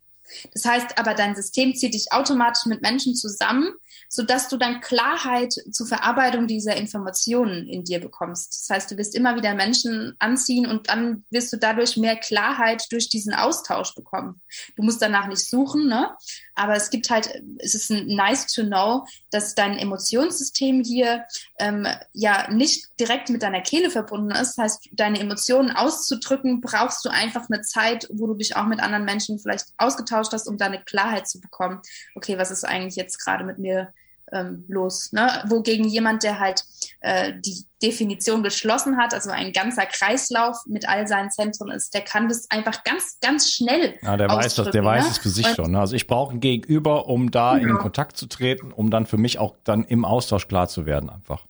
Das 0.52 0.66
heißt 0.66 0.98
aber, 0.98 1.14
dein 1.14 1.36
System 1.36 1.76
zieht 1.76 1.94
dich 1.94 2.12
automatisch 2.12 2.66
mit 2.66 2.82
Menschen 2.82 3.14
zusammen, 3.14 3.72
sodass 4.10 4.48
du 4.50 4.58
dann 4.58 4.82
Klarheit 4.82 5.54
zur 5.72 5.88
Verarbeitung 5.88 6.48
dieser 6.48 6.76
Informationen 6.76 7.68
in 7.68 7.84
dir 7.84 8.00
bekommst. 8.00 8.54
Das 8.54 8.76
heißt, 8.76 8.92
du 8.92 8.98
wirst 8.98 9.16
immer 9.16 9.36
wieder 9.36 9.54
Menschen 9.54 10.16
anziehen 10.20 10.66
und 10.68 10.90
dann 10.90 11.26
wirst 11.30 11.52
du 11.52 11.58
dadurch 11.58 11.98
mehr 11.98 12.16
Klarheit 12.16 12.86
durch 12.92 13.10
diesen 13.10 13.34
Austausch 13.34 13.96
bekommen. 13.96 14.42
Du 14.76 14.84
musst 14.84 15.02
danach 15.02 15.28
nicht 15.28 15.48
suchen, 15.48 15.88
ne? 15.88 16.16
aber 16.58 16.76
es 16.76 16.90
gibt 16.90 17.10
halt, 17.10 17.30
es 17.60 17.76
ist 17.76 17.92
ein 17.92 18.08
nice 18.08 18.48
to 18.48 18.64
know, 18.64 19.06
dass 19.30 19.56
dein 19.56 19.78
Emotionssystem 19.78 20.84
hier 20.84 21.26
ähm, 21.60 21.88
ja 22.14 22.50
nicht 22.52 22.88
direkt 23.00 23.30
mit 23.30 23.44
deiner 23.44 23.62
Kehle 23.62 23.92
verbunden 23.92 24.32
ist. 24.32 24.58
Das 24.58 24.58
heißt, 24.58 24.90
deine 24.94 25.20
Emotionen 25.20 25.72
auszudrücken, 25.72 26.62
brauchst 26.62 27.06
du 27.06 27.10
einfach 27.10 27.48
eine 27.50 27.62
Zeit, 27.62 28.08
wo 28.12 28.26
du 28.28 28.34
dich 28.34 28.56
auch 28.56 28.66
mit 28.66 28.80
anderen 28.80 29.06
Menschen 29.06 29.38
vielleicht 29.38 29.68
ausgetauscht 29.78 30.34
hast, 30.34 30.48
um 30.48 30.58
deine 30.58 30.84
Klarheit 30.84 31.28
zu 31.28 31.40
bekommen. 31.40 31.80
Okay, 32.16 32.38
was 32.38 32.50
ist 32.50 32.64
eigentlich 32.64 32.96
jetzt 32.96 33.24
gerade 33.24 33.44
mit 33.44 33.60
mir 33.60 33.94
ähm, 34.32 34.66
los. 34.68 35.12
Ne? 35.14 35.44
Wogegen 35.48 35.88
jemand, 35.88 36.24
der 36.24 36.40
halt 36.40 36.64
äh, 37.02 37.34
die 37.40 37.66
Definition 37.82 38.44
geschlossen 38.44 38.98
hat, 38.98 39.14
also 39.14 39.30
ein 39.30 39.54
ganzer 39.54 39.86
Kreislauf 39.86 40.58
mit 40.66 40.88
all 40.88 41.08
seinen 41.08 41.32
Zentren 41.32 41.72
ist, 41.72 41.94
der 41.94 42.02
kann 42.02 42.28
das 42.28 42.50
einfach 42.52 42.84
ganz, 42.84 43.18
ganz 43.22 43.52
schnell. 43.52 43.96
Ja, 44.02 44.18
der 44.18 44.30
weiß 44.30 44.56
das, 44.56 44.72
der 44.72 44.82
ne? 44.82 44.88
weiß 44.88 45.10
es 45.10 45.18
für 45.18 45.30
sich 45.30 45.48
Und, 45.48 45.56
schon. 45.56 45.72
Ne? 45.72 45.80
Also 45.80 45.96
ich 45.96 46.08
brauche 46.08 46.34
ein 46.34 46.40
Gegenüber, 46.40 47.08
um 47.08 47.32
da 47.32 47.56
ja. 47.56 47.62
in 47.62 47.68
den 47.68 47.78
Kontakt 47.78 48.18
zu 48.18 48.28
treten, 48.28 48.72
um 48.72 48.90
dann 48.90 49.06
für 49.06 49.18
mich 49.18 49.40
auch 49.40 49.56
dann 49.64 49.84
im 49.86 50.06
Austausch 50.06 50.48
klar 50.48 50.68
zu 50.68 50.86
werden 50.86 51.10
einfach. 51.10 51.47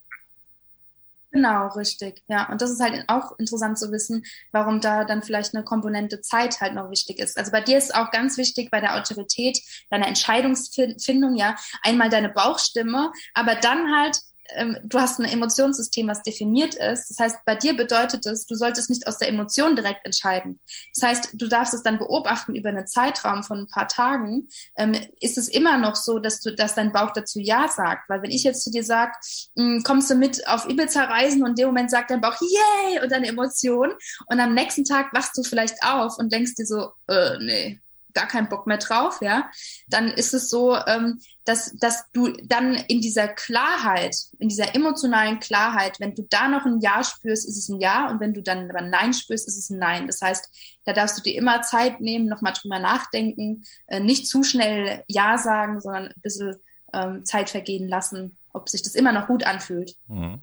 Genau, 1.38 1.68
richtig. 1.68 2.24
Ja, 2.28 2.50
und 2.50 2.64
das 2.64 2.72
ist 2.72 2.82
halt 2.82 3.04
auch 3.08 3.38
interessant 3.38 3.78
zu 3.78 3.92
wissen, 3.92 4.24
warum 4.52 4.82
da 4.82 5.06
dann 5.06 5.22
vielleicht 5.22 5.54
eine 5.54 5.64
Komponente 5.64 6.20
Zeit 6.22 6.62
halt 6.62 6.74
noch 6.74 6.90
wichtig 6.90 7.20
ist. 7.20 7.38
Also 7.38 7.52
bei 7.52 7.62
dir 7.62 7.78
ist 7.78 7.94
auch 7.94 8.10
ganz 8.10 8.38
wichtig 8.38 8.72
bei 8.72 8.82
der 8.82 8.96
Autorität, 8.98 9.60
deiner 9.92 10.08
Entscheidungsfindung, 10.08 11.36
ja, 11.36 11.56
einmal 11.84 12.10
deine 12.10 12.30
Bauchstimme, 12.30 13.12
aber 13.36 13.54
dann 13.54 13.96
halt 13.96 14.20
ähm, 14.56 14.78
du 14.84 15.00
hast 15.00 15.20
ein 15.20 15.26
Emotionssystem, 15.26 16.08
was 16.08 16.24
definiert 16.24 16.76
ist. 16.76 17.10
Das 17.10 17.20
heißt, 17.20 17.38
bei 17.46 17.56
dir 17.56 17.76
bedeutet 17.76 18.26
es, 18.26 18.46
du 18.46 18.56
solltest 18.56 18.90
nicht 18.90 19.08
aus 19.08 19.18
der 19.18 19.30
Emotion 19.30 19.76
direkt 19.76 20.06
entscheiden. 20.06 20.60
Das 20.94 21.10
heißt, 21.10 21.30
du 21.34 21.48
darfst 21.48 21.74
es 21.74 21.84
dann 21.84 21.98
beobachten 21.98 22.56
über 22.56 22.70
einen 22.70 22.88
Zeitraum 22.88 23.44
von 23.44 23.60
ein 23.60 23.68
paar 23.68 23.88
Tagen. 23.88 24.48
Ähm, 24.78 24.96
ist 25.20 25.38
es 25.38 25.48
immer 25.48 25.78
noch 25.78 25.96
so, 25.96 26.20
dass 26.20 26.42
du, 26.42 26.56
dass 26.56 26.76
dein 26.76 26.92
Bauch 26.92 27.12
dazu 27.12 27.40
Ja 27.40 27.68
sagt? 27.68 28.10
Weil 28.10 28.22
wenn 28.22 28.32
ich 28.32 28.44
jetzt 28.44 28.64
zu 28.64 28.72
dir 28.72 28.84
sage, 28.84 29.12
hm, 29.58 29.84
kommst 29.84 30.10
du 30.10 30.16
mit 30.16 30.48
auf 30.48 30.68
Ibiza 30.70 31.04
reisen 31.04 31.44
und 31.44 31.52
in 31.52 31.56
dem 31.56 31.68
Moment 31.68 31.92
sagt 31.92 32.12
dein 32.12 32.22
Bauch 32.22 32.40
Yay 32.40 33.02
und 33.04 33.12
deine 33.12 33.28
Emotion 33.28 33.94
und 34.28 34.40
am 34.40 34.54
nächsten 34.54 34.84
Tag 34.84 35.14
wachst 35.14 35.38
du 35.38 35.44
vielleicht 35.44 35.84
auf 35.84 36.18
und 36.18 36.32
denkst 36.32 36.56
dir 36.56 36.66
so, 36.66 36.92
äh, 37.08 37.38
nee, 37.40 37.82
gar 38.18 38.28
keinen 38.28 38.50
Bock 38.50 38.66
mehr 38.66 38.78
drauf, 38.80 39.20
ja, 39.22 39.50
dann 39.88 40.08
ist 40.08 40.34
es 40.34 40.50
so, 40.50 40.76
ähm, 40.76 41.20
dass, 41.46 41.76
dass 41.78 42.12
du 42.14 42.30
dann 42.44 42.74
in 42.74 43.00
dieser 43.00 43.28
Klarheit, 43.28 44.16
in 44.40 44.50
dieser 44.50 44.74
emotionalen 44.76 45.40
Klarheit, 45.40 46.00
wenn 46.00 46.16
du 46.16 46.24
da 46.24 46.48
noch 46.48 46.66
ein 46.66 46.80
Ja 46.82 47.04
spürst, 47.04 47.48
ist 47.48 47.58
es 47.58 47.70
ein 47.70 47.80
Ja 47.80 48.10
und 48.10 48.20
wenn 48.20 48.34
du 48.34 48.42
dann 48.42 48.70
aber 48.72 48.82
Nein 48.82 49.14
spürst, 49.14 49.48
ist 49.48 49.58
es 49.58 49.70
ein 49.70 49.78
Nein. 49.78 50.08
Das 50.08 50.22
heißt, 50.22 50.50
da 50.86 50.94
darfst 50.94 51.18
du 51.18 51.22
dir 51.22 51.36
immer 51.36 51.62
Zeit 51.62 52.02
nehmen, 52.02 52.26
nochmal 52.28 52.54
drüber 52.54 52.80
nachdenken, 52.80 53.64
äh, 53.86 54.00
nicht 54.00 54.28
zu 54.28 54.44
schnell 54.44 55.04
Ja 55.08 55.38
sagen, 55.38 55.80
sondern 55.80 56.08
ein 56.08 56.22
bisschen 56.22 56.56
ähm, 56.94 57.24
Zeit 57.24 57.52
vergehen 57.52 57.88
lassen, 57.88 58.36
ob 58.52 58.68
sich 58.68 58.82
das 58.82 58.96
immer 58.96 59.12
noch 59.12 59.28
gut 59.28 59.46
anfühlt. 59.46 59.96
Mhm. 60.08 60.42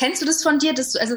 Kennst 0.00 0.22
du 0.22 0.26
das 0.26 0.42
von 0.42 0.58
dir, 0.58 0.72
dass 0.72 0.92
du, 0.92 0.98
also 0.98 1.16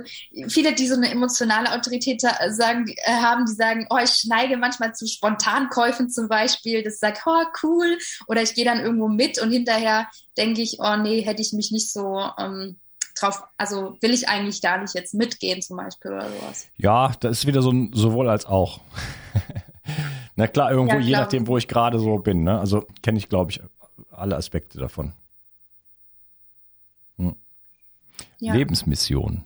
viele, 0.50 0.76
die 0.76 0.90
so 0.90 0.96
eine 0.96 1.10
emotionale 1.10 1.72
Autorität 1.72 2.20
sagen, 2.20 2.86
äh, 3.06 3.14
haben, 3.14 3.46
die 3.46 3.54
sagen, 3.54 3.88
oh, 3.90 3.98
ich 4.04 4.26
neige 4.28 4.58
manchmal 4.58 4.94
zu 4.94 5.08
Spontankäufen 5.08 6.10
zum 6.10 6.28
Beispiel, 6.28 6.84
das 6.84 7.00
sagt, 7.00 7.22
oh, 7.26 7.46
cool, 7.64 7.98
oder 8.28 8.42
ich 8.42 8.56
gehe 8.56 8.66
dann 8.66 8.82
irgendwo 8.82 9.08
mit 9.08 9.42
und 9.42 9.52
hinterher 9.52 10.08
denke 10.38 10.62
ich, 10.62 10.80
oh 10.82 10.98
nee, 10.98 11.22
hätte 11.22 11.42
ich 11.42 11.54
mich 11.54 11.72
nicht 11.72 11.94
so 11.94 12.28
ähm, 12.38 12.78
drauf, 13.18 13.44
also 13.56 13.96
will 14.02 14.12
ich 14.12 14.28
eigentlich 14.28 14.62
gar 14.62 14.82
nicht 14.82 14.96
jetzt 14.96 15.14
mitgehen 15.14 15.62
zum 15.62 15.78
Beispiel 15.78 16.12
oder 16.12 16.28
sowas. 16.28 16.68
Ja, 16.76 17.14
das 17.22 17.40
ist 17.40 17.48
wieder 17.48 17.62
so 17.62 17.72
ein 17.72 17.92
sowohl 17.94 18.28
als 18.28 18.46
auch. 18.46 18.82
Na 20.36 20.48
klar, 20.48 20.72
irgendwo, 20.72 20.96
ja, 20.96 21.02
je 21.02 21.14
nachdem, 21.14 21.48
wo 21.48 21.58
ich 21.58 21.70
gerade 21.70 22.00
so 22.00 22.18
bin. 22.18 22.44
Ne? 22.44 22.60
Also 22.60 22.86
kenne 23.02 23.18
ich, 23.18 23.30
glaube 23.30 23.52
ich, 23.52 23.62
alle 24.12 24.36
Aspekte 24.36 24.78
davon. 24.78 25.14
Ja. 28.44 28.54
Lebensmission. 28.54 29.44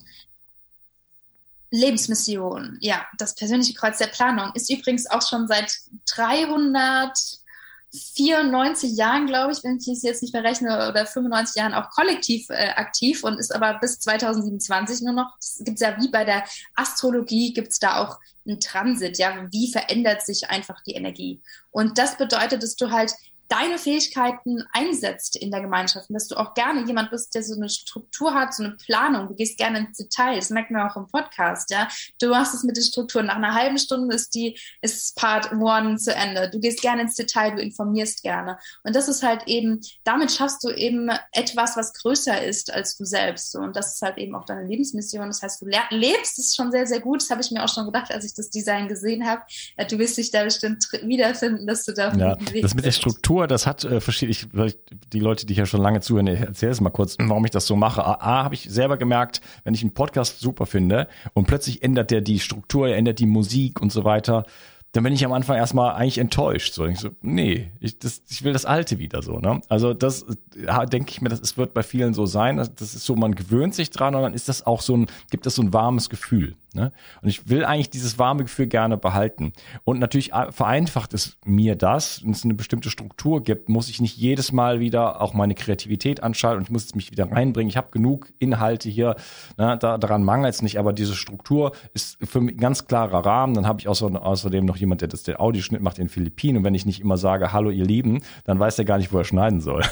Lebensmission, 1.70 2.78
ja, 2.82 3.06
das 3.20 3.36
persönliche 3.36 3.76
Kreuz 3.76 4.00
der 4.00 4.08
Planung 4.08 4.52
ist 4.56 4.72
übrigens 4.72 5.06
auch 5.06 5.22
schon 5.22 5.48
seit 5.48 5.72
394 6.16 8.98
Jahren, 8.98 9.28
glaube 9.28 9.52
ich, 9.52 9.64
wenn 9.64 9.78
ich 9.78 9.88
es 9.88 10.02
jetzt 10.02 10.24
nicht 10.24 10.34
mehr 10.34 10.44
rechne, 10.44 10.90
oder 10.90 11.06
95 11.06 11.58
Jahren 11.58 11.76
auch 11.76 11.92
kollektiv 11.92 12.50
äh, 12.50 12.70
aktiv 12.70 13.24
und 13.24 13.38
ist 13.38 13.54
aber 13.54 13.78
bis 13.80 14.00
2027 14.00 15.02
nur 15.02 15.14
noch, 15.14 15.36
es 15.40 15.62
gibt 15.64 15.80
ja 15.80 15.96
wie 16.02 16.10
bei 16.10 16.26
der 16.26 16.44
Astrologie, 16.74 17.54
gibt 17.54 17.74
es 17.74 17.78
da 17.78 18.04
auch 18.04 18.20
einen 18.48 18.60
Transit, 18.60 19.20
ja, 19.20 19.48
wie 19.52 19.72
verändert 19.72 20.26
sich 20.26 20.50
einfach 20.50 20.82
die 20.82 20.94
Energie. 20.94 21.40
Und 21.70 22.00
das 22.00 22.18
bedeutet, 22.18 22.64
dass 22.64 22.78
du 22.78 22.90
halt 22.90 23.14
deine 23.50 23.78
Fähigkeiten 23.78 24.64
einsetzt 24.72 25.36
in 25.36 25.52
der 25.52 25.62
Gemeinschaft 25.62 26.10
und 26.10 26.14
dass 26.14 26.28
du 26.28 26.36
auch 26.36 26.54
gerne 26.54 26.86
jemand 26.86 27.12
bist, 27.12 27.34
der 27.36 27.44
so 27.44 27.56
eine 27.56 27.70
Struktur 27.70 28.34
hat, 28.34 28.54
so 28.54 28.64
eine 28.64 28.76
Planung. 28.76 29.28
Du 29.28 29.36
gehst 29.36 29.58
gerne 29.58 29.80
ins 29.80 29.98
Detail. 29.98 30.36
Das 30.36 30.50
merkt 30.50 30.72
man 30.72 30.90
auch 30.90 30.96
im 30.96 31.08
Podcast, 31.08 31.72
ja. 31.72 31.88
Du 32.20 32.30
machst 32.30 32.54
es 32.54 32.64
mit 32.64 32.76
den 32.76 32.84
Strukturen. 32.84 33.28
Nach 33.28 33.36
einer 33.36 33.54
halben 33.54 33.78
Stunde 33.78 34.16
ist 34.16 34.36
die, 34.36 34.58
ist 34.82 35.16
Part 35.16 35.52
One 35.54 35.98
zu 35.98 36.14
Ende. 36.14 36.50
Du 36.50 36.60
gehst 36.60 36.82
gerne 36.82 37.04
ins 37.04 37.16
Detail, 37.16 37.56
du 37.56 37.62
informierst 37.62 38.24
gerne. 38.24 38.58
Und 38.84 38.96
das 38.96 39.08
ist 39.08 39.24
halt 39.24 39.44
eben, 39.48 39.82
damit 40.04 40.32
schaffst 40.32 40.64
du 40.64 40.70
eben 40.70 41.10
etwas, 41.32 41.78
was 41.78 41.94
größer 41.94 42.44
ist 42.44 42.74
als 42.74 42.98
du 42.98 43.06
selbst. 43.06 43.56
Und 43.56 43.76
das 43.76 43.96
ist 43.96 44.02
halt 44.02 44.18
eben 44.18 44.36
auch 44.36 44.46
deine 44.46 44.68
Lebensmission. 44.68 45.28
Das 45.28 45.42
heißt, 45.42 45.62
du 45.62 45.68
lebst 45.92 46.40
es 46.40 46.56
schon 46.56 46.72
sehr, 46.72 46.88
sehr 46.88 47.00
gut. 47.00 47.22
Das 47.22 47.30
habe 47.30 47.42
ich 47.42 47.52
mir 47.52 47.64
auch 47.64 47.74
schon 47.74 47.86
gedacht, 47.86 48.12
als 48.12 48.26
ich 48.26 48.34
das 48.34 48.50
Design 48.50 48.88
gesehen 48.88 49.26
habe. 49.26 49.42
Du 49.90 49.98
wirst 50.00 50.18
dich 50.18 50.32
da 50.32 50.44
bestimmt 50.44 50.86
wiederfinden, 51.04 51.68
dass 51.68 51.86
du 51.86 51.94
da 51.94 52.14
ja, 52.14 52.36
das 52.62 52.74
mit 52.74 52.86
der 52.86 52.92
Struktur 52.92 53.37
Struktur, 53.38 53.48
das 53.48 53.68
hat 53.68 53.84
äh, 53.84 54.02
verschiedene, 54.02 54.74
die 55.14 55.20
Leute, 55.20 55.46
die 55.46 55.54
hier 55.54 55.68
schon 55.68 55.82
lange 55.82 56.02
zuhören, 56.02 56.28
ich 56.28 56.64
es 56.64 56.82
mal 56.82 56.90
kurz, 56.90 57.18
warum 57.20 57.46
ich 57.46 57.52
das 57.52 57.68
so 57.68 57.76
mache. 57.76 58.04
A, 58.04 58.14
A 58.14 58.44
habe 58.44 58.56
ich 58.56 58.68
selber 58.70 58.98
gemerkt, 58.98 59.42
wenn 59.64 59.74
ich 59.76 59.82
einen 59.82 59.94
Podcast 59.94 60.40
super 60.40 60.66
finde 60.66 61.08
und 61.34 61.46
plötzlich 61.46 61.84
ändert 61.84 62.10
der 62.10 62.22
die 62.22 62.40
Struktur, 62.40 62.88
er 62.88 62.98
ändert 62.98 63.20
die 63.20 63.28
Musik 63.28 63.80
und 63.80 63.92
so 63.92 64.04
weiter, 64.04 64.46
dann 64.94 65.04
bin 65.04 65.14
ich 65.14 65.24
am 65.24 65.34
Anfang 65.34 65.58
erstmal 65.58 65.94
eigentlich 65.94 66.18
enttäuscht. 66.18 66.74
So, 66.74 66.86
ich 66.86 66.98
so 66.98 67.10
nee, 67.22 67.70
ich, 67.80 68.00
das, 68.00 68.24
ich 68.30 68.44
will 68.44 68.54
das 68.54 68.66
Alte 68.66 68.98
wieder 68.98 69.22
so. 69.22 69.38
Ne? 69.38 69.62
Also 69.70 69.94
das 69.94 70.26
ja, 70.56 70.86
denke 70.86 71.12
ich 71.12 71.22
mir, 71.22 71.30
das 71.30 71.40
ist, 71.40 71.58
wird 71.58 71.76
bei 71.76 71.84
vielen 71.84 72.16
so 72.16 72.26
sein. 72.26 72.58
Das 72.58 72.70
ist 72.82 73.06
so, 73.06 73.16
man 73.16 73.36
gewöhnt 73.36 73.76
sich 73.76 73.92
dran 73.92 74.16
und 74.16 74.24
dann 74.24 74.34
ist 74.34 74.50
das 74.50 74.66
auch 74.66 74.82
so 74.82 74.98
ein, 74.98 75.08
gibt 75.30 75.46
das 75.46 75.56
so 75.56 75.62
ein 75.62 75.74
warmes 75.74 76.10
Gefühl. 76.10 76.56
Ne? 76.78 76.92
Und 77.24 77.30
ich 77.30 77.50
will 77.50 77.66
eigentlich 77.66 77.90
dieses 77.90 78.20
warme 78.20 78.44
Gefühl 78.44 78.68
gerne 78.68 78.98
behalten. 78.98 79.52
Und 79.84 80.00
natürlich 80.00 80.32
vereinfacht 80.52 81.14
es 81.16 81.38
mir 81.44 81.76
das, 81.76 82.24
wenn 82.24 82.32
es 82.32 82.44
eine 82.44 82.54
bestimmte 82.54 82.92
Struktur 82.92 83.42
gibt, 83.42 83.68
muss 83.68 83.90
ich 83.90 84.00
nicht 84.00 84.16
jedes 84.16 84.52
Mal 84.52 84.80
wieder 84.80 85.22
auch 85.22 85.34
meine 85.34 85.56
Kreativität 85.56 86.22
anschalten 86.22 86.60
und 86.60 86.64
ich 86.66 86.72
muss 86.72 86.86
es 86.86 86.96
mich 86.96 87.12
wieder 87.12 87.32
reinbringen. 87.32 87.70
Ich 87.70 87.78
habe 87.78 87.90
genug 87.90 88.32
Inhalte 88.38 88.90
hier, 88.90 89.16
ne? 89.58 89.76
da, 89.80 89.98
daran 89.98 90.24
mangelt 90.24 90.54
es 90.54 90.62
nicht, 90.62 90.78
aber 90.78 90.94
diese 90.94 91.16
Struktur 91.16 91.72
ist 91.96 92.18
für 92.24 92.42
mich 92.42 92.56
ein 92.56 92.60
ganz 92.60 92.86
klarer 92.88 93.26
Rahmen. 93.26 93.56
Dann 93.56 93.66
habe 93.66 93.80
ich 93.80 93.88
außer, 93.88 94.24
außerdem 94.24 94.64
noch 94.64 94.78
jemand, 94.78 95.02
der 95.02 95.08
das 95.08 95.24
der 95.24 95.42
Audioschnitt 95.42 95.82
macht 95.82 95.98
in 95.98 96.06
den 96.06 96.10
Philippinen. 96.10 96.58
Und 96.58 96.64
wenn 96.64 96.76
ich 96.76 96.86
nicht 96.86 97.02
immer 97.02 97.18
sage, 97.18 97.54
hallo 97.54 97.72
ihr 97.72 97.86
Lieben, 97.86 98.22
dann 98.44 98.60
weiß 98.60 98.76
der 98.76 98.86
gar 98.86 99.00
nicht, 99.00 99.12
wo 99.12 99.18
er 99.18 99.26
schneiden 99.26 99.62
soll. 99.62 99.84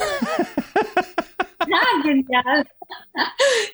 Ja, 1.68 1.82
genial. 2.04 2.64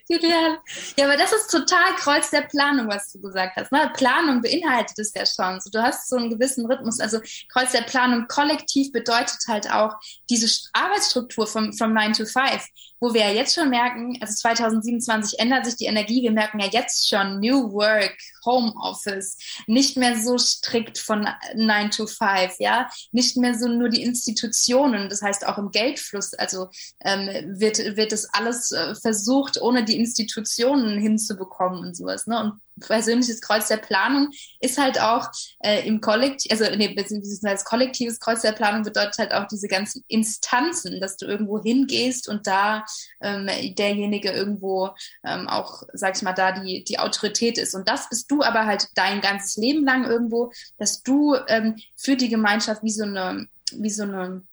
Ja, 0.10 1.06
aber 1.06 1.16
das 1.16 1.32
ist 1.32 1.50
total 1.50 1.96
Kreuz 1.96 2.30
der 2.32 2.42
Planung, 2.42 2.90
was 2.90 3.12
du 3.14 3.22
gesagt 3.22 3.56
hast. 3.56 3.72
Ne? 3.72 3.90
Planung 3.96 4.42
beinhaltet 4.42 5.00
es 5.00 5.14
ja 5.14 5.26
schon. 5.26 5.60
So, 5.62 5.70
du 5.70 5.82
hast 5.82 6.10
so 6.10 6.18
einen 6.18 6.30
gewissen 6.30 6.66
Rhythmus. 6.66 7.00
Also 7.00 7.20
Kreuz 7.52 7.72
der 7.72 7.84
Planung 7.84 8.28
kollektiv 8.28 8.92
bedeutet 8.92 9.40
halt 9.48 9.72
auch 9.72 9.96
diese 10.30 10.48
Arbeitsstruktur 10.74 11.48
vom, 11.48 11.72
vom 11.74 11.94
9 11.94 12.14
to 12.14 12.26
5 12.26 12.62
wo 13.02 13.16
wir 13.16 13.22
ja 13.22 13.32
jetzt 13.32 13.56
schon 13.56 13.72
merken, 13.72 14.16
also 14.22 14.36
2027 14.36 15.40
ändert 15.40 15.66
sich 15.66 15.76
die 15.76 15.86
Energie, 15.86 16.22
wir 16.22 16.32
merken 16.32 16.60
ja 16.60 16.68
jetzt 16.72 17.10
schon 17.10 17.40
New 17.40 17.74
Work, 17.74 18.16
Home 18.46 18.74
Office, 18.80 19.38
nicht 19.66 19.98
mehr 19.98 20.18
so 20.20 20.38
strikt 20.38 21.00
von 21.00 21.28
9 21.56 21.90
to 21.90 22.06
5, 22.06 22.58
ja, 22.60 22.90
nicht 23.12 23.38
mehr 23.38 23.58
so 23.58 23.68
nur 23.68 23.90
die 23.90 24.04
Institutionen, 24.04 25.10
das 25.10 25.24
heißt 25.24 25.48
auch 25.48 25.58
im 25.58 25.72
Geldfluss, 25.72 26.36
also 26.36 26.70
ähm, 27.04 27.60
wird, 27.60 27.80
wird 27.98 28.12
das 28.12 28.32
alles 28.34 28.72
äh, 28.72 28.94
versucht, 29.02 29.62
ohne 29.62 29.84
die 29.84 29.98
Institutionen 29.98 31.00
hinzubekommen 31.00 31.80
und 31.80 31.96
sowas, 31.96 32.28
ne, 32.28 32.40
und 32.40 32.62
persönliches 32.80 33.42
Kreuz 33.42 33.68
der 33.68 33.78
Planung 33.78 34.30
ist 34.60 34.78
halt 34.78 35.00
auch 35.00 35.30
äh, 35.60 35.88
im 35.88 36.02
Kollektiv, 36.02 36.52
also 36.52 36.66
nee, 36.76 36.94
beziehungsweise 36.94 37.64
kollektives 37.64 38.20
Kreuz 38.20 38.42
der 38.42 38.52
Planung 38.52 38.84
bedeutet 38.84 39.18
halt 39.18 39.34
auch 39.34 39.48
diese 39.48 39.68
ganzen 39.68 40.04
Instanzen, 40.08 41.00
dass 41.00 41.18
du 41.18 41.26
irgendwo 41.26 41.62
hingehst 41.62 42.28
und 42.28 42.48
da 42.48 42.84
ähm, 43.22 43.48
derjenige 43.76 44.32
irgendwo 44.32 44.90
ähm, 45.26 45.48
auch, 45.48 45.84
sag 45.94 46.16
ich 46.18 46.24
mal, 46.24 46.34
da 46.34 46.52
die, 46.60 46.84
die 46.84 47.00
Autorität 47.00 47.58
ist. 47.58 47.76
Und 47.76 47.88
das 47.88 48.10
bist 48.10 48.30
du 48.32 48.42
aber 48.42 48.66
halt 48.66 48.88
dein 48.96 49.22
ganzes 49.22 49.56
Leben 49.58 49.86
lang 49.86 50.06
irgendwo, 50.06 50.52
dass 50.78 51.04
du 51.04 51.36
ähm, 51.48 51.76
für 51.96 52.16
die 52.16 52.30
Gemeinschaft 52.30 52.84
wie 52.84 52.92
so 52.92 53.04
eine, 53.04 53.48
wie 53.74 53.90
so 53.90 54.04
eine 54.04 54.44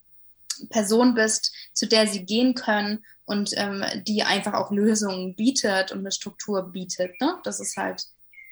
Person 0.69 1.15
bist, 1.15 1.53
zu 1.73 1.87
der 1.87 2.07
sie 2.07 2.25
gehen 2.25 2.53
können 2.53 3.03
und 3.25 3.51
ähm, 3.55 3.83
die 4.07 4.23
einfach 4.23 4.53
auch 4.53 4.71
Lösungen 4.71 5.35
bietet 5.35 5.91
und 5.91 5.99
eine 5.99 6.11
Struktur 6.11 6.71
bietet. 6.71 7.19
Ne? 7.21 7.37
Das 7.43 7.59
ist 7.59 7.77
halt 7.77 8.05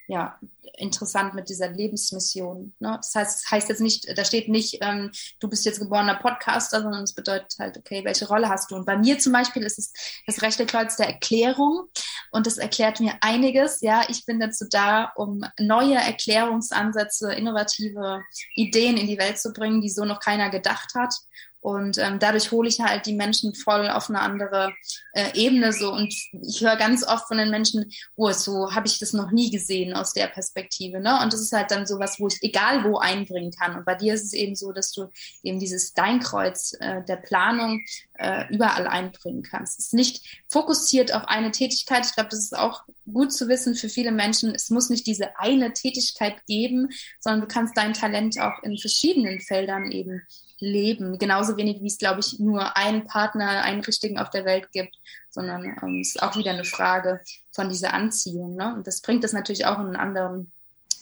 ja, 0.08 0.40
interessant 0.78 1.34
mit 1.34 1.50
dieser 1.50 1.70
Lebensmission. 1.70 2.74
Ne? 2.80 2.94
Das 2.98 3.14
heißt, 3.14 3.44
das 3.44 3.52
heißt 3.52 3.70
jetzt 3.70 3.82
nicht, 3.82 4.18
da 4.18 4.24
steht 4.24 4.48
nicht, 4.48 4.78
ähm, 4.82 5.12
du 5.40 5.50
bist 5.50 5.66
jetzt 5.66 5.80
geborener 5.80 6.16
Podcaster, 6.16 6.82
sondern 6.82 7.04
es 7.04 7.14
bedeutet 7.14 7.56
halt, 7.60 7.78
okay, 7.78 8.06
welche 8.06 8.28
Rolle 8.28 8.48
hast 8.48 8.72
du? 8.72 8.76
Und 8.76 8.86
bei 8.86 8.98
mir 8.98 9.20
zum 9.20 9.34
Beispiel 9.34 9.64
ist 9.64 9.78
es 9.78 9.92
das 10.26 10.42
rechte 10.42 10.66
Kreuz 10.66 10.96
der 10.96 11.08
Erklärung 11.08 11.88
und 12.32 12.48
das 12.48 12.58
erklärt 12.58 13.02
mir 13.02 13.16
einiges. 13.20 13.82
Ja, 13.82 14.04
ich 14.08 14.26
bin 14.26 14.40
dazu 14.40 14.66
da, 14.70 15.12
um 15.16 15.42
neue 15.60 15.96
Erklärungsansätze, 15.96 17.34
innovative 17.34 18.22
Ideen 18.56 18.96
in 18.96 19.08
die 19.08 19.18
Welt 19.18 19.40
zu 19.40 19.52
bringen, 19.52 19.82
die 19.82 19.90
so 19.90 20.06
noch 20.06 20.22
keiner 20.22 20.50
gedacht 20.50 20.94
hat. 20.96 21.14
Und 21.60 21.98
ähm, 21.98 22.20
dadurch 22.20 22.52
hole 22.52 22.70
ich 22.70 22.80
halt 22.80 23.06
die 23.06 23.16
Menschen 23.16 23.54
voll 23.54 23.90
auf 23.90 24.10
eine 24.10 24.22
andere 24.22 24.74
äh, 25.14 25.32
Ebene 25.34 25.74
so. 25.74 25.92
Und 25.92 26.14
ich 26.32 26.62
höre 26.62 26.76
ganz 26.76 27.06
oft 27.06 27.28
von 27.28 27.38
den 27.38 27.50
Menschen, 27.50 27.92
oh, 28.16 28.32
so 28.32 28.74
habe 28.74 28.88
ich 28.88 29.00
das 29.00 29.14
noch 29.14 29.32
nie 29.32 29.50
gesehen 29.50 29.94
aus 29.94 30.14
der 30.14 30.28
Perspektive. 30.28 31.00
Ne? 31.00 31.20
Und 31.22 31.34
das 31.34 31.42
ist 31.42 31.52
halt 31.52 31.72
dann 31.72 31.86
sowas, 31.86 32.20
wo 32.20 32.28
ich 32.28 32.38
egal 32.42 32.84
wo 32.84 32.98
einbringen 33.00 33.52
kann. 33.52 33.76
Und 33.76 33.86
bei 33.86 33.96
dir 33.96 34.14
ist 34.14 34.24
es 34.24 34.34
eben 34.34 34.56
so, 34.56 34.72
dass 34.72 34.92
du 34.92 35.10
eben 35.44 35.60
dieses 35.60 35.90
Steinkreuz 35.90 36.74
äh, 36.80 37.04
der 37.04 37.18
Planung 37.18 37.84
äh, 38.14 38.46
überall 38.54 38.88
einbringen 38.88 39.44
kannst. 39.44 39.80
Es 39.80 39.88
ist 39.88 39.94
nicht 39.94 40.44
fokussiert 40.48 41.14
auf 41.14 41.26
eine 41.26 41.52
Tätigkeit. 41.52 42.06
Ich 42.06 42.14
glaube, 42.14 42.30
das 42.30 42.40
ist 42.40 42.58
auch 42.58 42.84
gut 43.12 43.34
zu 43.34 43.48
wissen 43.48 43.76
für 43.76 43.90
viele 43.90 44.12
Menschen. 44.12 44.54
Es 44.54 44.70
muss 44.70 44.90
nicht 44.90 45.08
diese 45.08 45.38
eine 45.40 45.74
Tätigkeit 45.74 46.46
geben, 46.46 46.90
sondern 47.20 47.42
du 47.42 47.48
kannst 47.48 47.78
dein 47.78 47.94
Talent 47.94 48.40
auch 48.40 48.64
in 48.64 48.78
verschiedenen 48.78 49.40
Feldern 49.42 49.92
eben 49.92 50.22
leben. 50.60 51.18
Genauso 51.18 51.58
wenig 51.58 51.82
wie 51.82 51.88
es, 51.88 51.98
glaube 51.98 52.20
ich, 52.20 52.40
nur 52.40 52.76
einen 52.78 53.06
Partner, 53.06 53.64
einen 53.64 53.82
richtigen 53.82 54.18
auf 54.18 54.30
der 54.30 54.46
Welt 54.46 54.72
gibt, 54.72 54.96
sondern 55.30 55.64
ähm, 55.82 56.00
es 56.02 56.16
ist 56.16 56.24
auch 56.24 56.36
wieder 56.36 56.52
eine 56.52 56.64
Frage 56.64 57.22
von 57.52 57.70
dieser 57.70 57.94
Anziehung. 57.94 58.56
Ne? 58.56 58.74
Und 58.76 58.88
das 58.88 59.02
bringt 59.02 59.24
das 59.24 59.34
natürlich 59.34 59.66
auch 59.66 59.80
in 59.80 59.88
einen 59.88 59.96
anderen 59.96 60.52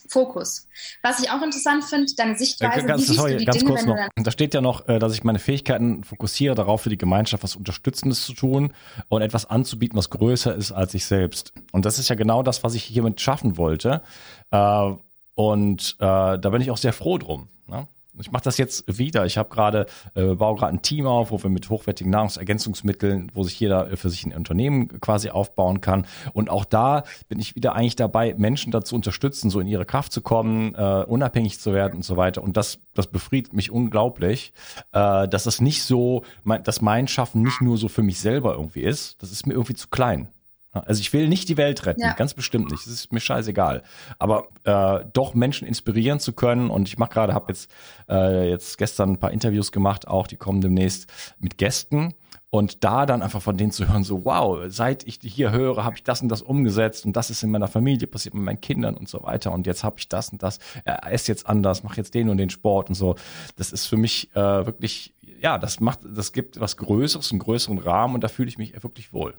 Fokus. 0.09 0.67
Was 1.01 1.19
ich 1.19 1.31
auch 1.31 1.41
interessant 1.41 1.83
finde, 1.83 2.11
deine 2.15 2.37
Sichtweise. 2.37 2.85
Ganz, 2.85 3.09
wie 3.09 3.15
sorry, 3.15 3.45
ganz 3.45 3.57
Dinge, 3.57 3.71
kurz 3.71 3.85
noch. 3.85 3.97
Da 4.15 4.31
steht 4.31 4.53
ja 4.53 4.61
noch, 4.61 4.87
äh, 4.87 4.99
dass 4.99 5.13
ich 5.13 5.23
meine 5.23 5.39
Fähigkeiten 5.39 6.03
fokussiere, 6.03 6.55
darauf 6.55 6.81
für 6.81 6.89
die 6.89 6.97
Gemeinschaft 6.97 7.43
was 7.43 7.55
Unterstützendes 7.55 8.25
zu 8.25 8.33
tun 8.33 8.73
und 9.09 9.21
etwas 9.21 9.49
anzubieten, 9.49 9.97
was 9.97 10.09
größer 10.09 10.55
ist 10.55 10.71
als 10.71 10.93
ich 10.93 11.05
selbst. 11.05 11.53
Und 11.71 11.85
das 11.85 11.99
ist 11.99 12.09
ja 12.09 12.15
genau 12.15 12.43
das, 12.43 12.63
was 12.63 12.75
ich 12.75 12.83
hiermit 12.83 13.19
schaffen 13.21 13.57
wollte. 13.57 14.01
Äh, 14.51 14.91
und 15.35 15.95
äh, 15.99 16.37
da 16.39 16.49
bin 16.49 16.61
ich 16.61 16.71
auch 16.71 16.77
sehr 16.77 16.93
froh 16.93 17.17
drum. 17.17 17.49
Ich 18.19 18.31
mache 18.31 18.43
das 18.43 18.57
jetzt 18.57 18.85
wieder. 18.87 19.25
Ich 19.25 19.37
habe 19.37 19.49
gerade, 19.49 19.85
äh, 20.13 20.35
baue 20.35 20.55
gerade 20.57 20.73
ein 20.73 20.81
Team 20.81 21.05
auf, 21.07 21.31
wo 21.31 21.41
wir 21.41 21.49
mit 21.49 21.69
hochwertigen 21.69 22.11
Nahrungsergänzungsmitteln, 22.11 23.31
wo 23.33 23.43
sich 23.43 23.59
jeder 23.59 23.95
für 23.97 24.09
sich 24.09 24.25
ein 24.25 24.33
Unternehmen 24.33 24.99
quasi 25.01 25.29
aufbauen 25.29 25.81
kann. 25.81 26.07
Und 26.33 26.49
auch 26.49 26.65
da 26.65 27.03
bin 27.27 27.39
ich 27.39 27.55
wieder 27.55 27.75
eigentlich 27.75 27.95
dabei, 27.95 28.33
Menschen 28.37 28.71
dazu 28.71 28.95
unterstützen, 28.95 29.49
so 29.49 29.59
in 29.59 29.67
ihre 29.67 29.85
Kraft 29.85 30.11
zu 30.11 30.21
kommen, 30.21 30.75
äh, 30.75 31.03
unabhängig 31.07 31.59
zu 31.59 31.73
werden 31.73 31.95
und 31.95 32.05
so 32.05 32.17
weiter. 32.17 32.43
Und 32.43 32.57
das, 32.57 32.79
das 32.93 33.07
befriedigt 33.07 33.53
mich 33.53 33.71
unglaublich, 33.71 34.53
äh, 34.91 35.27
dass 35.27 35.43
das 35.43 35.61
nicht 35.61 35.83
so, 35.83 36.23
mein, 36.43 36.63
dass 36.63 36.81
mein 36.81 37.07
Schaffen 37.07 37.41
nicht 37.41 37.61
nur 37.61 37.77
so 37.77 37.87
für 37.87 38.03
mich 38.03 38.19
selber 38.19 38.53
irgendwie 38.53 38.81
ist. 38.81 39.21
Das 39.21 39.31
ist 39.31 39.45
mir 39.47 39.53
irgendwie 39.53 39.75
zu 39.75 39.87
klein. 39.89 40.29
Also 40.81 41.01
ich 41.01 41.13
will 41.13 41.27
nicht 41.27 41.49
die 41.49 41.57
Welt 41.57 41.85
retten, 41.85 42.01
ja. 42.01 42.13
ganz 42.13 42.33
bestimmt 42.33 42.71
nicht. 42.71 42.85
Das 42.85 42.91
ist 42.91 43.13
mir 43.13 43.19
scheißegal. 43.19 43.83
Aber 44.19 44.47
äh, 44.63 45.05
doch 45.13 45.33
Menschen 45.33 45.67
inspirieren 45.67 46.19
zu 46.19 46.33
können 46.33 46.69
und 46.69 46.87
ich 46.87 46.97
mache 46.97 47.11
gerade, 47.13 47.33
habe 47.33 47.45
jetzt 47.49 47.71
äh, 48.09 48.49
jetzt 48.49 48.77
gestern 48.77 49.11
ein 49.11 49.17
paar 49.17 49.31
Interviews 49.31 49.71
gemacht, 49.71 50.07
auch 50.07 50.27
die 50.27 50.35
kommen 50.35 50.61
demnächst 50.61 51.07
mit 51.39 51.57
Gästen 51.57 52.13
und 52.49 52.83
da 52.83 53.05
dann 53.05 53.21
einfach 53.21 53.41
von 53.41 53.57
denen 53.57 53.71
zu 53.71 53.87
hören, 53.87 54.03
so 54.03 54.25
wow, 54.25 54.63
seit 54.67 55.05
ich 55.07 55.19
die 55.19 55.29
hier 55.29 55.51
höre, 55.51 55.83
habe 55.83 55.95
ich 55.95 56.03
das 56.03 56.21
und 56.21 56.29
das 56.29 56.41
umgesetzt 56.41 57.05
und 57.05 57.15
das 57.15 57.29
ist 57.29 57.43
in 57.43 57.51
meiner 57.51 57.67
Familie 57.67 58.07
passiert 58.07 58.33
mit 58.33 58.43
meinen 58.43 58.61
Kindern 58.61 58.95
und 58.95 59.09
so 59.09 59.23
weiter 59.23 59.51
und 59.51 59.67
jetzt 59.67 59.83
habe 59.83 59.97
ich 59.99 60.07
das 60.07 60.29
und 60.29 60.41
das, 60.41 60.59
er 60.83 61.11
ist 61.11 61.27
jetzt 61.27 61.47
anders, 61.47 61.83
mache 61.83 61.97
jetzt 61.97 62.13
den 62.13 62.29
und 62.29 62.37
den 62.37 62.49
Sport 62.49 62.89
und 62.89 62.95
so. 62.95 63.15
Das 63.55 63.71
ist 63.71 63.85
für 63.85 63.97
mich 63.97 64.31
äh, 64.35 64.65
wirklich, 64.65 65.13
ja, 65.41 65.57
das 65.57 65.79
macht, 65.79 65.99
das 66.05 66.33
gibt 66.33 66.59
was 66.59 66.77
Größeres, 66.77 67.31
einen 67.31 67.39
größeren 67.39 67.77
Rahmen 67.77 68.15
und 68.15 68.23
da 68.23 68.27
fühle 68.27 68.49
ich 68.49 68.57
mich 68.57 68.81
wirklich 68.83 69.13
wohl. 69.13 69.35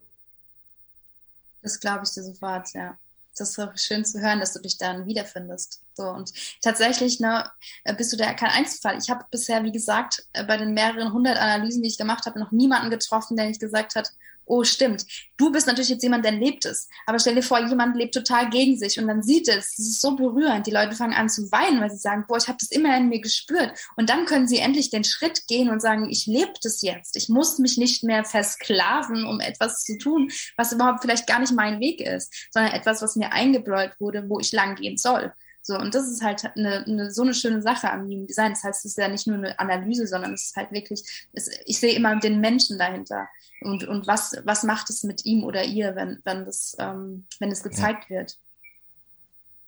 Das 1.66 1.81
glaube 1.81 2.02
ich 2.05 2.12
dir 2.12 2.22
sofort, 2.22 2.72
ja. 2.74 2.96
Das 3.37 3.50
ist 3.50 3.59
auch 3.59 3.76
schön 3.76 4.05
zu 4.05 4.20
hören, 4.20 4.38
dass 4.38 4.52
du 4.52 4.61
dich 4.61 4.79
dann 4.79 5.05
wiederfindest. 5.05 5.83
So 5.94 6.05
und 6.05 6.33
tatsächlich, 6.62 7.18
ne, 7.18 7.50
bist 7.98 8.12
du 8.12 8.16
da 8.16 8.33
kein 8.35 8.50
Einzelfall. 8.50 8.96
Ich 8.98 9.11
habe 9.11 9.24
bisher, 9.33 9.64
wie 9.64 9.72
gesagt, 9.72 10.29
bei 10.33 10.57
den 10.57 10.74
mehreren 10.74 11.12
hundert 11.12 11.38
Analysen, 11.38 11.83
die 11.83 11.88
ich 11.88 11.98
gemacht 11.98 12.24
habe, 12.24 12.38
noch 12.38 12.52
niemanden 12.52 12.88
getroffen, 12.88 13.37
der 13.37 13.48
nicht 13.48 13.61
gesagt 13.61 13.96
hat, 13.96 14.12
oh 14.47 14.65
stimmt, 14.65 15.05
du 15.37 15.51
bist 15.51 15.67
natürlich 15.67 15.91
jetzt 15.91 16.03
jemand, 16.03 16.25
der 16.25 16.33
lebt 16.33 16.65
es. 16.65 16.89
Aber 17.05 17.19
stell 17.19 17.35
dir 17.35 17.43
vor, 17.43 17.59
jemand 17.59 17.97
lebt 17.97 18.15
total 18.15 18.49
gegen 18.49 18.79
sich 18.79 18.99
und 18.99 19.09
dann 19.09 19.23
sieht 19.23 19.49
es, 19.49 19.79
es 19.79 19.87
ist 19.87 20.01
so 20.01 20.17
berührend. 20.17 20.67
Die 20.67 20.71
Leute 20.71 20.94
fangen 20.94 21.15
an 21.15 21.29
zu 21.29 21.51
weinen, 21.53 21.81
weil 21.81 21.90
sie 21.90 21.99
sagen, 21.99 22.25
boah, 22.27 22.38
ich 22.38 22.49
habe 22.49 22.59
das 22.61 22.71
immer 22.71 22.97
in 22.97 23.09
mir 23.09 23.21
gespürt. 23.21 23.73
Und 23.97 24.09
dann 24.09 24.25
können 24.25 24.49
sie 24.49 24.59
endlich 24.59 24.90
den 24.90 25.05
Schritt 25.05 25.47
gehen 25.49 25.69
und 25.69 25.83
sagen, 25.83 26.09
ich 26.09 26.27
lebe 26.27 26.55
das 26.63 26.81
jetzt. 26.83 27.17
Ich 27.17 27.29
muss 27.29 27.59
mich 27.59 27.77
nicht 27.77 28.05
mehr 28.05 28.25
versklaven, 28.25 29.27
um 29.27 29.40
etwas 29.40 29.83
zu 29.83 29.99
tun, 29.99 30.31
was 30.57 30.73
überhaupt 30.73 31.03
vielleicht 31.03 31.27
gar 31.27 31.40
nicht 31.40 31.53
mein 31.53 31.81
Weg 31.81 32.01
ist, 32.01 32.33
sondern 32.53 32.73
etwas, 32.73 33.03
was 33.03 33.17
mir 33.17 33.33
eingebläut 33.33 33.92
wurde, 33.99 34.29
wo 34.29 34.38
ich 34.38 34.53
lang 34.53 34.77
gehen 34.77 34.97
soll. 34.97 35.33
So, 35.67 35.77
und 35.77 35.96
das 35.96 36.06
ist 36.06 36.23
halt 36.23 36.44
eine, 36.56 36.85
eine, 36.87 37.10
so 37.10 37.23
eine 37.23 37.35
schöne 37.35 37.60
Sache 37.60 37.90
am 37.90 38.04
Human 38.04 38.29
Design. 38.29 38.52
Das 38.52 38.62
heißt, 38.62 38.85
es 38.85 38.92
ist 38.92 38.98
ja 38.98 39.08
nicht 39.08 39.27
nur 39.27 39.37
eine 39.37 39.58
Analyse, 39.58 40.06
sondern 40.06 40.33
es 40.33 40.44
ist 40.44 40.56
halt 40.56 40.71
wirklich, 40.71 41.02
es, 41.33 41.50
ich 41.64 41.81
sehe 41.81 41.92
immer 41.96 42.14
den 42.21 42.40
Menschen 42.40 42.79
dahinter 42.79 43.27
und, 43.62 43.83
und 43.83 44.06
was, 44.06 44.40
was 44.44 44.62
macht 44.62 44.90
es 44.90 45.02
mit 45.02 45.25
ihm 45.25 45.42
oder 45.42 45.64
ihr, 45.64 45.96
wenn, 45.96 46.21
wenn, 46.23 46.44
das, 46.44 46.77
ähm, 46.79 47.27
wenn 47.40 47.50
es 47.50 47.64
gezeigt 47.64 48.04
ja. 48.08 48.19
wird. 48.19 48.37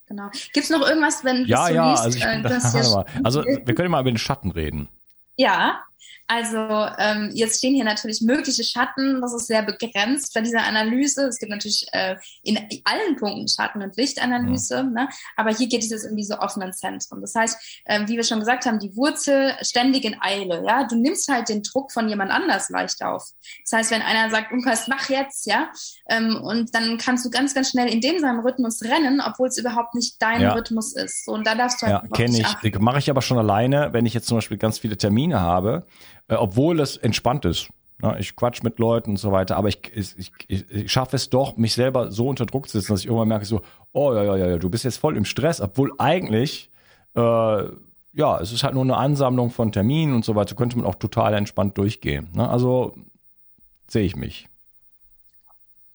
Genau. 0.07 0.31
Gibt 0.53 0.65
es 0.65 0.71
noch 0.71 0.87
irgendwas, 0.89 1.25
wenn 1.25 1.45
ja, 1.47 1.69
ja, 1.69 1.91
liest, 1.91 2.05
also, 2.05 2.19
ich, 2.19 2.25
äh, 2.25 2.43
ja 2.43 3.05
also 3.25 3.45
wir 3.65 3.75
können 3.75 3.91
mal 3.91 4.01
über 4.01 4.13
den 4.13 4.19
Schatten 4.19 4.53
reden. 4.53 4.89
Ja, 5.35 5.83
Also 6.27 6.59
ähm, 6.99 7.31
jetzt 7.33 7.59
stehen 7.59 7.75
hier 7.75 7.85
natürlich 7.85 8.21
mögliche 8.21 8.63
Schatten, 8.63 9.21
das 9.23 9.33
ist 9.33 9.47
sehr 9.47 9.63
begrenzt 9.63 10.35
bei 10.35 10.43
dieser 10.43 10.63
Analyse. 10.63 11.27
Es 11.27 11.39
gibt 11.39 11.51
natürlich 11.51 11.87
äh, 11.93 12.17
in 12.43 12.59
allen 12.85 13.17
Punkten 13.17 13.49
Schatten- 13.49 13.83
und 13.83 13.97
Lichtanalyse, 13.97 14.85
mhm. 14.85 14.93
ne? 14.93 15.09
aber 15.37 15.55
hier 15.55 15.69
geht 15.69 15.83
es 15.83 15.89
jetzt 15.89 16.05
in 16.05 16.17
diese 16.17 16.41
offenen 16.41 16.75
Zentren. 16.75 17.23
Das 17.23 17.35
heißt, 17.35 17.83
äh, 17.87 18.07
wie 18.07 18.17
wir 18.17 18.25
schon 18.25 18.41
gesagt 18.41 18.67
haben, 18.67 18.79
die 18.79 18.95
Wurzel 18.95 19.55
ständig 19.63 20.05
in 20.05 20.21
Eile. 20.21 20.63
Ja, 20.67 20.85
Du 20.85 20.97
nimmst 20.97 21.29
halt 21.29 21.49
den 21.49 21.63
Druck 21.63 21.93
von 21.93 22.09
jemand 22.09 22.31
anders 22.31 22.69
leicht 22.69 23.03
auf. 23.03 23.25
Das 23.65 23.79
heißt, 23.79 23.91
wenn 23.91 24.03
einer 24.03 24.31
sagt, 24.31 24.53
Unkas, 24.53 24.87
mach 24.87 25.09
jetzt, 25.09 25.47
ja, 25.47 25.71
ähm, 26.11 26.41
und 26.43 26.75
dann 26.75 26.99
kannst 26.99 27.25
du 27.25 27.31
ganz, 27.31 27.55
ganz 27.55 27.71
schnell 27.71 27.89
in 27.89 28.03
dem 28.03 28.19
seinem 28.19 28.41
Rhythmus 28.41 28.83
rennen, 28.83 29.23
obwohl 29.25 29.49
es 29.49 29.57
überhaupt 29.57 29.95
nicht 29.95 30.21
dein 30.21 30.43
ja. 30.43 30.53
Rhythmus 30.53 30.95
ist. 30.95 31.25
So, 31.25 31.33
und 31.33 31.47
da 31.47 31.55
darfst 31.55 31.81
du 31.81 31.87
halt 31.87 32.03
Ja, 32.03 32.09
kenne 32.17 32.39
ich. 32.39 32.79
Mache 32.79 32.99
ich 32.99 33.11
aber 33.11 33.23
schon 33.23 33.39
alleine, 33.39 33.93
wenn 33.93 34.05
ich 34.05 34.15
jetzt 34.15 34.27
zum 34.27 34.37
Beispiel 34.37 34.59
ganz 34.59 34.79
viele 34.79 34.97
Termine 34.97 35.41
habe 35.41 35.87
äh, 36.29 36.35
obwohl 36.35 36.81
es 36.81 36.97
entspannt 36.97 37.45
ist. 37.45 37.69
Ja, 38.01 38.17
ich 38.17 38.37
quatsch 38.37 38.63
mit 38.63 38.79
Leuten 38.79 39.11
und 39.11 39.17
so 39.17 39.33
weiter, 39.33 39.57
aber 39.57 39.69
ich, 39.69 39.81
ich, 39.93 40.31
ich, 40.47 40.71
ich 40.71 40.93
schaffe 40.93 41.17
es 41.17 41.31
doch, 41.31 41.57
mich 41.57 41.75
selber 41.75 42.13
so 42.13 42.29
unter 42.29 42.47
Druck 42.47 42.69
zu 42.69 42.79
setzen, 42.79 42.93
dass 42.93 43.01
ich 43.01 43.07
irgendwann 43.07 43.27
merke, 43.27 43.45
so, 43.45 43.61
oh 43.93 44.15
ja, 44.15 44.23
ja, 44.23 44.37
ja, 44.37 44.47
ja, 44.47 44.59
du 44.59 44.71
bist 44.71 44.85
jetzt 44.85 44.99
voll 44.99 45.17
im 45.17 45.25
Stress, 45.25 45.61
obwohl 45.61 45.93
eigentlich, 45.99 46.71
äh, 47.17 47.21
ja, 47.21 48.41
es 48.41 48.53
ist 48.53 48.63
halt 48.63 48.75
nur 48.75 48.85
eine 48.85 48.97
Ansammlung 48.97 49.51
von 49.51 49.73
Terminen 49.73 50.15
und 50.15 50.25
so 50.25 50.37
weiter, 50.37 50.55
könnte 50.55 50.77
man 50.79 50.87
auch 50.87 50.95
total 50.95 51.35
entspannt 51.35 51.77
durchgehen. 51.77 52.29
Ne? 52.35 52.49
Also 52.49 52.95
sehe 53.89 54.05
ich 54.05 54.15
mich. 54.15 54.49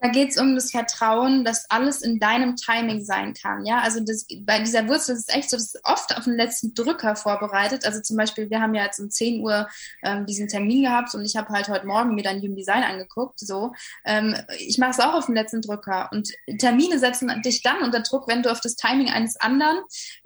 Da 0.04 0.10
geht 0.10 0.32
es 0.32 0.38
um 0.38 0.54
das 0.54 0.72
Vertrauen, 0.72 1.46
dass 1.46 1.72
alles 1.72 2.02
in 2.02 2.20
deinem 2.20 2.58
Timing 2.58 3.06
sein 3.06 3.34
kann. 3.34 3.66
Ja, 3.66 3.80
also 3.80 4.02
das, 4.02 4.28
bei 4.42 4.60
dieser 4.60 4.86
Wurzel 4.90 5.16
ist 5.16 5.30
es 5.30 5.34
echt 5.36 5.50
so, 5.50 5.56
das 5.56 5.76
ist 5.76 5.80
oft 5.86 6.18
auf 6.18 6.26
den 6.26 6.36
letzten 6.36 6.74
Drücker 6.74 7.16
vorbereitet. 7.16 7.86
Also 7.86 8.02
zum 8.02 8.18
Beispiel, 8.18 8.50
wir 8.50 8.60
haben 8.60 8.76
ja 8.76 8.84
jetzt 8.84 9.00
um 9.00 9.10
10 9.10 9.42
Uhr 9.42 9.66
ähm, 10.04 10.26
diesen 10.26 10.50
Termin 10.50 10.84
gehabt 10.84 11.16
und 11.16 11.24
ich 11.24 11.38
habe 11.38 11.54
halt 11.54 11.70
heute 11.70 11.88
Morgen 11.88 12.16
mir 12.16 12.24
dann 12.24 12.42
Human 12.42 12.58
Design 12.58 12.84
angeguckt. 12.84 13.40
So, 13.40 13.72
ähm, 14.04 14.36
ich 14.60 14.78
mache 14.78 14.92
es 14.92 15.00
auch 15.00 15.14
auf 15.14 15.28
den 15.28 15.36
letzten 15.36 15.62
Drücker. 15.62 16.10
Und 16.12 16.34
Termine 16.58 17.00
setzen 17.00 17.32
dich 17.42 17.62
dann 17.62 17.82
unter 17.82 18.02
Druck, 18.02 18.28
wenn 18.28 18.44
du 18.44 18.52
auf 18.52 18.60
das 18.60 18.76
Timing 18.76 19.10
eines 19.10 19.40
anderen 19.40 19.78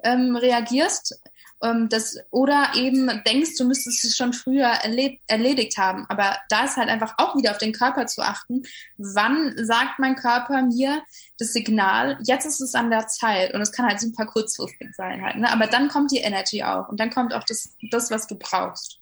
ähm, 0.02 0.34
reagierst 0.34 1.20
ähm, 1.62 1.88
das, 1.88 2.18
oder 2.30 2.70
eben 2.74 3.22
denkst, 3.26 3.56
du 3.56 3.64
müsstest 3.64 4.04
es 4.04 4.16
schon 4.16 4.32
früher 4.32 4.66
erled 4.66 5.18
erledigt 5.26 5.76
haben. 5.76 6.06
Aber 6.08 6.36
da 6.48 6.64
ist 6.64 6.76
halt 6.76 6.88
einfach 6.88 7.14
auch 7.18 7.36
wieder 7.36 7.50
auf 7.50 7.58
den 7.58 7.72
Körper 7.72 8.06
zu 8.06 8.22
achten. 8.22 8.62
Wann 8.96 9.54
sagt 9.56 9.98
mein 9.98 10.16
Körper 10.16 10.62
mir 10.62 11.02
das 11.38 11.52
Signal, 11.52 12.18
jetzt 12.22 12.46
ist 12.46 12.60
es 12.60 12.74
an 12.74 12.90
der 12.90 13.06
Zeit? 13.08 13.54
Und 13.54 13.60
es 13.60 13.72
kann 13.72 13.86
halt 13.86 14.00
super 14.00 14.26
kurzfristig 14.26 14.94
sein 14.94 15.22
halt. 15.22 15.36
Ne? 15.36 15.50
Aber 15.50 15.66
dann 15.66 15.88
kommt 15.88 16.12
die 16.12 16.18
Energy 16.18 16.62
auch 16.62 16.88
und 16.88 17.00
dann 17.00 17.10
kommt 17.10 17.34
auch 17.34 17.44
das, 17.44 17.76
das 17.90 18.10
was 18.10 18.26
du 18.26 18.36
brauchst. 18.36 19.00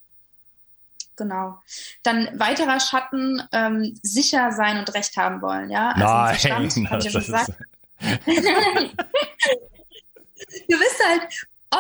Genau. 1.16 1.60
Dann 2.02 2.28
weiterer 2.38 2.78
Schatten, 2.78 3.42
ähm, 3.52 3.98
sicher 4.02 4.52
sein 4.52 4.78
und 4.78 4.92
Recht 4.94 5.16
haben 5.16 5.40
wollen, 5.40 5.70
ja. 5.70 5.90
Also 5.90 6.04
Nein, 6.04 6.36
Verstand, 6.36 6.90
das, 6.90 7.06
ich 7.06 7.12
ja 7.12 7.20
schon 7.22 7.34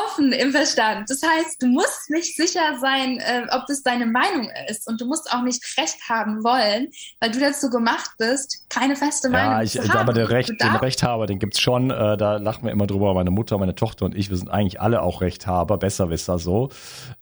offen 0.04 0.32
im 0.32 0.52
Verstand. 0.52 1.08
Das 1.10 1.22
heißt, 1.22 1.62
du 1.62 1.66
musst 1.66 2.10
nicht 2.10 2.36
sicher 2.36 2.78
sein, 2.80 3.18
äh, 3.18 3.46
ob 3.50 3.66
das 3.66 3.82
deine 3.82 4.06
Meinung 4.06 4.50
ist 4.68 4.88
und 4.88 5.00
du 5.00 5.06
musst 5.06 5.30
auch 5.32 5.42
nicht 5.42 5.62
Recht 5.78 5.96
haben 6.08 6.42
wollen, 6.44 6.88
weil 7.20 7.30
du 7.30 7.40
dazu 7.40 7.70
gemacht 7.70 8.10
bist, 8.18 8.66
keine 8.68 8.96
feste 8.96 9.28
Meinung 9.28 9.52
ja, 9.52 9.62
ich, 9.62 9.72
zu 9.72 9.88
haben. 9.88 9.98
Aber 9.98 10.12
der 10.12 10.30
Recht, 10.30 10.50
den 10.50 10.76
Rechthaber, 10.76 11.26
den 11.26 11.38
gibt's 11.38 11.60
schon. 11.60 11.90
Äh, 11.90 12.16
da 12.16 12.36
lachen 12.36 12.64
wir 12.64 12.72
immer 12.72 12.86
drüber. 12.86 13.14
Meine 13.14 13.30
Mutter, 13.30 13.58
meine 13.58 13.74
Tochter 13.74 14.04
und 14.04 14.14
ich, 14.14 14.30
wir 14.30 14.36
sind 14.36 14.50
eigentlich 14.50 14.80
alle 14.80 15.02
auch 15.02 15.20
Rechthaber, 15.20 15.78
Besserwisser 15.78 16.38
so. 16.38 16.70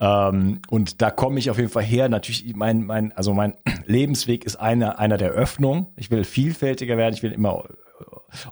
Ähm, 0.01 0.61
und 0.69 1.03
da 1.03 1.11
komme 1.11 1.39
ich 1.39 1.51
auf 1.51 1.59
jeden 1.59 1.71
Fall 1.71 1.85
her. 1.85 2.09
Natürlich, 2.09 2.55
mein, 2.55 2.85
mein, 2.85 3.13
also 3.13 3.35
mein 3.35 3.57
Lebensweg 3.87 4.45
ist 4.45 4.57
einer, 4.57 4.99
einer 4.99 5.17
der 5.17 5.31
Öffnung. 5.31 5.93
Ich 5.97 6.11
will 6.11 6.25
vielfältiger 6.25 6.97
werden. 6.97 7.15
Ich 7.15 7.23
will 7.23 7.33
immer 7.33 7.65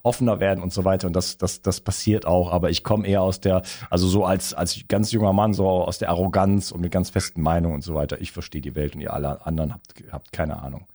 offener 0.03 0.41
werden 0.41 0.63
und 0.63 0.73
so 0.73 0.85
weiter. 0.85 1.07
Und 1.07 1.15
das, 1.15 1.39
das, 1.39 1.63
das 1.63 1.81
passiert 1.81 2.27
auch. 2.27 2.53
Aber 2.53 2.71
ich 2.71 2.85
komme 2.85 3.07
eher 3.07 3.23
aus 3.23 3.41
der, 3.41 3.63
also 3.91 4.07
so 4.09 4.25
als, 4.25 4.55
als 4.55 4.81
ganz 4.89 5.13
junger 5.13 5.33
Mann, 5.33 5.55
so 5.55 5.69
aus 5.69 5.99
der 5.99 6.11
Arroganz 6.11 6.73
und 6.73 6.81
mit 6.81 6.93
ganz 6.93 7.11
festen 7.11 7.43
Meinungen 7.43 7.77
und 7.77 7.83
so 7.83 7.95
weiter. 7.95 8.21
Ich 8.21 8.33
verstehe 8.33 8.61
die 8.61 8.75
Welt 8.75 8.95
und 8.95 9.01
ihr 9.01 9.13
alle 9.13 9.45
anderen 9.47 9.75
habt, 9.75 9.95
habt 10.11 10.33
keine 10.33 10.63
Ahnung. 10.63 10.87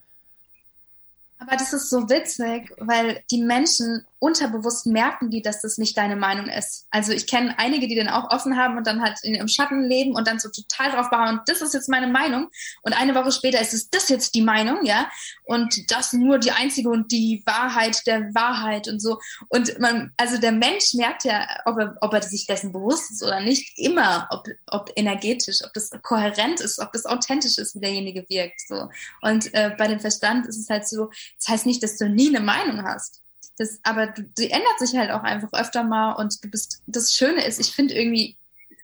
Aber 1.38 1.52
das 1.52 1.72
ist 1.72 1.88
so 1.88 2.08
witzig, 2.08 2.74
weil 2.78 3.22
die 3.30 3.42
Menschen 3.42 4.04
unterbewusst 4.20 4.86
merken 4.86 5.30
die, 5.30 5.42
dass 5.42 5.60
das 5.60 5.78
nicht 5.78 5.96
deine 5.96 6.16
Meinung 6.16 6.48
ist. 6.48 6.86
Also 6.90 7.12
ich 7.12 7.26
kenne 7.26 7.56
einige, 7.58 7.86
die 7.86 7.94
den 7.94 8.08
auch 8.08 8.30
offen 8.30 8.56
haben 8.56 8.76
und 8.76 8.86
dann 8.86 9.02
halt 9.02 9.18
in, 9.22 9.34
im 9.34 9.48
Schatten 9.48 9.84
leben 9.84 10.14
und 10.14 10.26
dann 10.26 10.40
so 10.40 10.48
total 10.48 10.90
drauf 10.90 11.10
bauen, 11.10 11.40
das 11.46 11.62
ist 11.62 11.74
jetzt 11.74 11.88
meine 11.88 12.08
Meinung. 12.08 12.48
Und 12.82 13.00
eine 13.00 13.14
Woche 13.14 13.30
später 13.30 13.60
ist 13.60 13.74
es 13.74 13.90
das 13.90 14.08
jetzt 14.08 14.34
die 14.34 14.42
Meinung, 14.42 14.84
ja. 14.84 15.08
Und 15.44 15.90
das 15.90 16.12
nur 16.12 16.38
die 16.38 16.50
einzige 16.50 16.88
und 16.88 17.12
die 17.12 17.42
Wahrheit 17.46 18.06
der 18.06 18.34
Wahrheit 18.34 18.88
und 18.88 19.00
so. 19.00 19.18
Und 19.48 19.78
man, 19.78 20.12
also 20.16 20.38
der 20.38 20.52
Mensch 20.52 20.94
merkt 20.94 21.24
ja, 21.24 21.46
ob 21.64 21.78
er, 21.78 21.96
ob 22.00 22.12
er 22.12 22.22
sich 22.22 22.46
dessen 22.46 22.72
bewusst 22.72 23.10
ist 23.12 23.22
oder 23.22 23.40
nicht, 23.40 23.78
immer, 23.78 24.26
ob, 24.30 24.48
ob 24.66 24.90
energetisch, 24.96 25.58
ob 25.64 25.72
das 25.74 25.90
kohärent 26.02 26.60
ist, 26.60 26.80
ob 26.80 26.92
das 26.92 27.06
authentisch 27.06 27.58
ist, 27.58 27.76
wie 27.76 27.80
derjenige 27.80 28.26
wirkt. 28.28 28.60
So. 28.66 28.88
Und 29.22 29.54
äh, 29.54 29.74
bei 29.78 29.86
dem 29.86 30.00
Verstand 30.00 30.46
ist 30.46 30.58
es 30.58 30.68
halt 30.68 30.88
so, 30.88 31.10
das 31.38 31.48
heißt 31.48 31.66
nicht, 31.66 31.82
dass 31.82 31.96
du 31.96 32.08
nie 32.08 32.28
eine 32.28 32.40
Meinung 32.40 32.82
hast. 32.82 33.22
Das, 33.58 33.80
aber 33.82 34.06
du, 34.06 34.22
die 34.22 34.50
ändert 34.50 34.78
sich 34.78 34.96
halt 34.96 35.10
auch 35.10 35.22
einfach 35.22 35.52
öfter 35.52 35.82
mal 35.82 36.12
und 36.12 36.42
du 36.42 36.48
bist, 36.48 36.82
das 36.86 37.14
Schöne 37.14 37.44
ist, 37.44 37.60
ich 37.60 37.72
finde 37.72 37.94
irgendwie, 37.94 38.36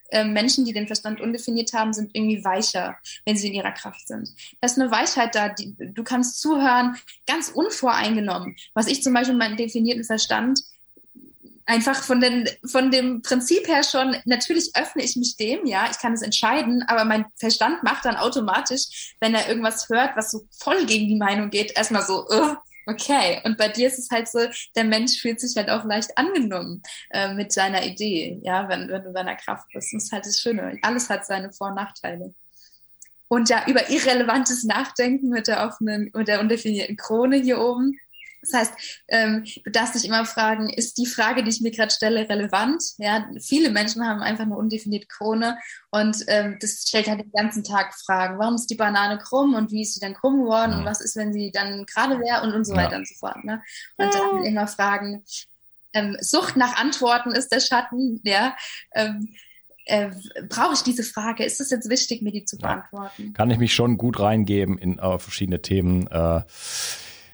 äh, 0.09 0.23
Menschen, 0.23 0.65
die 0.65 0.73
den 0.73 0.87
Verstand 0.87 1.19
undefiniert 1.19 1.73
haben, 1.73 1.93
sind 1.93 2.11
irgendwie 2.13 2.43
weicher, 2.43 2.97
wenn 3.25 3.37
sie 3.37 3.47
in 3.47 3.53
ihrer 3.53 3.71
Kraft 3.71 4.07
sind. 4.07 4.29
Da 4.61 4.67
ist 4.67 4.79
eine 4.79 4.91
Weichheit 4.91 5.33
da, 5.33 5.49
die, 5.49 5.75
du 5.77 6.03
kannst 6.03 6.39
zuhören, 6.41 6.95
ganz 7.25 7.49
unvoreingenommen. 7.49 8.55
Was 8.73 8.87
ich 8.87 9.01
zum 9.01 9.13
Beispiel 9.13 9.35
meinen 9.35 9.57
definierten 9.57 10.03
Verstand 10.03 10.61
einfach 11.65 12.03
von, 12.03 12.21
den, 12.21 12.47
von 12.65 12.91
dem 12.91 13.21
Prinzip 13.23 13.67
her 13.67 13.83
schon, 13.83 14.15
natürlich 14.25 14.75
öffne 14.75 15.03
ich 15.03 15.15
mich 15.15 15.35
dem, 15.37 15.65
ja, 15.65 15.87
ich 15.89 15.97
kann 15.97 16.13
es 16.13 16.21
entscheiden, 16.21 16.83
aber 16.87 17.05
mein 17.05 17.25
Verstand 17.37 17.81
macht 17.81 18.05
dann 18.05 18.17
automatisch, 18.17 19.15
wenn 19.19 19.33
er 19.33 19.49
irgendwas 19.49 19.89
hört, 19.89 20.15
was 20.15 20.31
so 20.31 20.45
voll 20.51 20.85
gegen 20.85 21.07
die 21.07 21.17
Meinung 21.17 21.49
geht, 21.49 21.75
erstmal 21.75 22.03
so, 22.03 22.27
uh, 22.29 22.55
okay. 22.85 23.41
Und 23.43 23.57
bei 23.57 23.67
dir 23.67 23.87
ist 23.87 23.99
es 23.99 24.09
halt 24.09 24.27
so, 24.27 24.39
der 24.75 24.83
Mensch 24.83 25.19
fühlt 25.19 25.39
sich 25.39 25.55
halt 25.55 25.69
auch 25.69 25.83
leicht 25.85 26.17
angenommen 26.17 26.81
äh, 27.11 27.33
mit 27.33 27.51
seiner 27.51 27.85
Idee, 27.85 28.39
ja, 28.43 28.67
wenn, 28.69 28.89
wenn 28.89 29.03
du 29.03 29.13
deiner 29.13 29.35
Kraft 29.35 29.67
bist. 29.73 29.93
Das 29.93 30.03
ist 30.03 30.11
halt 30.11 30.25
das 30.25 30.39
Schöne. 30.39 30.77
Alles 30.81 31.09
hat 31.09 31.25
seine 31.25 31.51
Vor- 31.51 31.69
und 31.69 31.75
Nachteile. 31.75 32.33
Und 33.27 33.49
ja, 33.49 33.63
über 33.67 33.89
irrelevantes 33.89 34.63
Nachdenken 34.63 35.29
mit 35.29 35.47
der 35.47 35.65
offenen, 35.65 36.11
mit 36.13 36.27
der 36.27 36.39
undefinierten 36.39 36.95
Krone 36.95 37.37
hier 37.37 37.59
oben 37.59 37.99
das 38.51 38.59
heißt, 38.59 39.03
ähm, 39.07 39.45
du 39.63 39.71
darfst 39.71 39.95
dich 39.95 40.05
immer 40.05 40.25
fragen, 40.25 40.69
ist 40.69 40.97
die 40.97 41.05
Frage, 41.05 41.43
die 41.43 41.49
ich 41.49 41.61
mir 41.61 41.71
gerade 41.71 41.91
stelle, 41.91 42.29
relevant? 42.29 42.83
Ja, 42.97 43.27
viele 43.41 43.69
Menschen 43.69 44.05
haben 44.05 44.21
einfach 44.21 44.45
eine 44.45 44.55
undefinierte 44.55 45.07
Krone 45.07 45.57
und 45.91 46.17
ähm, 46.27 46.57
das 46.59 46.83
stellt 46.87 47.07
halt 47.07 47.21
den 47.21 47.31
ganzen 47.31 47.63
Tag 47.63 47.93
Fragen. 47.93 48.39
Warum 48.39 48.55
ist 48.55 48.67
die 48.67 48.75
Banane 48.75 49.17
krumm 49.17 49.53
und 49.55 49.71
wie 49.71 49.81
ist 49.81 49.93
sie 49.93 49.99
dann 49.99 50.13
krumm 50.13 50.43
geworden 50.43 50.73
mhm. 50.73 50.79
und 50.79 50.85
was 50.85 51.01
ist, 51.01 51.15
wenn 51.15 51.33
sie 51.33 51.51
dann 51.51 51.85
gerade 51.85 52.19
wäre 52.19 52.43
und, 52.43 52.53
und 52.53 52.65
so 52.65 52.73
ja. 52.73 52.83
weiter 52.83 52.97
und 52.97 53.07
so 53.07 53.15
fort. 53.15 53.43
Ne? 53.43 53.61
Und 53.97 54.13
dann 54.13 54.43
immer 54.43 54.67
fragen, 54.67 55.23
ähm, 55.93 56.17
Sucht 56.19 56.57
nach 56.57 56.75
Antworten 56.77 57.31
ist 57.31 57.51
der 57.51 57.61
Schatten, 57.61 58.19
ja. 58.23 58.55
Ähm, 58.93 59.29
äh, 59.85 60.09
brauche 60.49 60.73
ich 60.73 60.81
diese 60.81 61.03
Frage? 61.03 61.43
Ist 61.43 61.61
es 61.61 61.69
jetzt 61.69 61.89
wichtig, 61.89 62.21
mir 62.21 62.31
die 62.31 62.45
zu 62.45 62.57
beantworten? 62.57 63.33
Kann 63.33 63.51
ich 63.51 63.59
mich 63.59 63.73
schon 63.73 63.97
gut 63.97 64.19
reingeben 64.19 64.77
in 64.77 64.97
äh, 64.97 65.19
verschiedene 65.19 65.61
Themen. 65.61 66.07
Äh, 66.07 66.41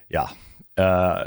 ja, 0.09 0.29
äh, 0.75 1.25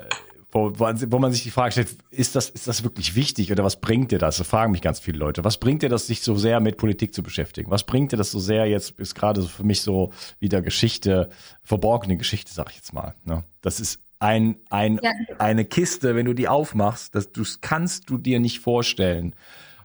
wo, 0.55 0.73
wo 0.79 1.19
man 1.19 1.33
sich 1.33 1.43
die 1.43 1.51
Frage 1.51 1.73
stellt, 1.73 1.97
ist 2.11 2.37
das, 2.37 2.49
ist 2.49 2.69
das 2.69 2.85
wirklich 2.85 3.17
wichtig 3.17 3.51
oder 3.51 3.65
was 3.65 3.81
bringt 3.81 4.13
dir 4.13 4.21
das? 4.21 4.37
Das 4.37 4.47
fragen 4.47 4.71
mich 4.71 4.83
ganz 4.83 5.01
viele 5.01 5.19
Leute. 5.19 5.43
Was 5.43 5.59
bringt 5.59 5.83
dir 5.83 5.89
das, 5.89 6.07
sich 6.07 6.23
so 6.23 6.37
sehr 6.37 6.61
mit 6.61 6.77
Politik 6.77 7.13
zu 7.13 7.25
beschäftigen? 7.25 7.73
Was 7.73 7.83
bringt 7.83 8.13
dir 8.13 8.17
das 8.17 8.31
so 8.31 8.39
sehr? 8.39 8.67
Jetzt 8.67 8.93
ist 9.01 9.17
gerade 9.17 9.43
für 9.43 9.65
mich 9.65 9.83
so 9.83 10.13
wieder 10.39 10.63
Geschichte, 10.63 11.29
verborgene 11.65 12.17
Geschichte, 12.17 12.53
sag 12.55 12.71
ich 12.71 12.77
jetzt 12.77 12.93
mal. 12.93 13.17
Ne? 13.25 13.43
Das 13.63 13.81
ist 13.81 13.99
ein, 14.21 14.57
ein, 14.71 15.01
ja. 15.03 15.11
eine 15.39 15.65
Kiste, 15.65 16.15
wenn 16.15 16.27
du 16.27 16.35
die 16.35 16.47
aufmachst, 16.47 17.17
das, 17.17 17.33
das 17.33 17.61
kannst 17.61 18.09
du 18.09 18.17
dir 18.17 18.39
nicht 18.39 18.61
vorstellen, 18.61 19.35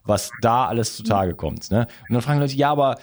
was 0.03 0.30
da 0.41 0.68
alles 0.68 0.95
zutage 0.95 1.34
kommt. 1.34 1.72
Ne? 1.72 1.88
Und 2.07 2.14
dann 2.14 2.22
fragen 2.22 2.39
Leute, 2.39 2.55
ja, 2.55 2.72
aber 2.72 2.99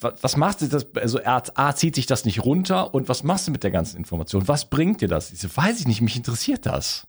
was 0.00 0.36
machst 0.36 0.60
du 0.60 0.66
das? 0.66 0.86
Also 0.96 1.20
A, 1.24 1.74
zieht 1.74 1.94
sich 1.94 2.06
das 2.06 2.24
nicht 2.24 2.44
runter 2.44 2.94
und 2.94 3.08
was 3.08 3.22
machst 3.22 3.46
du 3.46 3.52
mit 3.52 3.62
der 3.62 3.70
ganzen 3.70 3.96
Information? 3.96 4.48
Was 4.48 4.68
bringt 4.68 5.00
dir 5.00 5.08
das? 5.08 5.32
Ich 5.32 5.40
so, 5.40 5.48
weiß 5.54 5.80
ich 5.80 5.86
nicht, 5.86 6.00
mich 6.00 6.16
interessiert 6.16 6.66
das. 6.66 7.06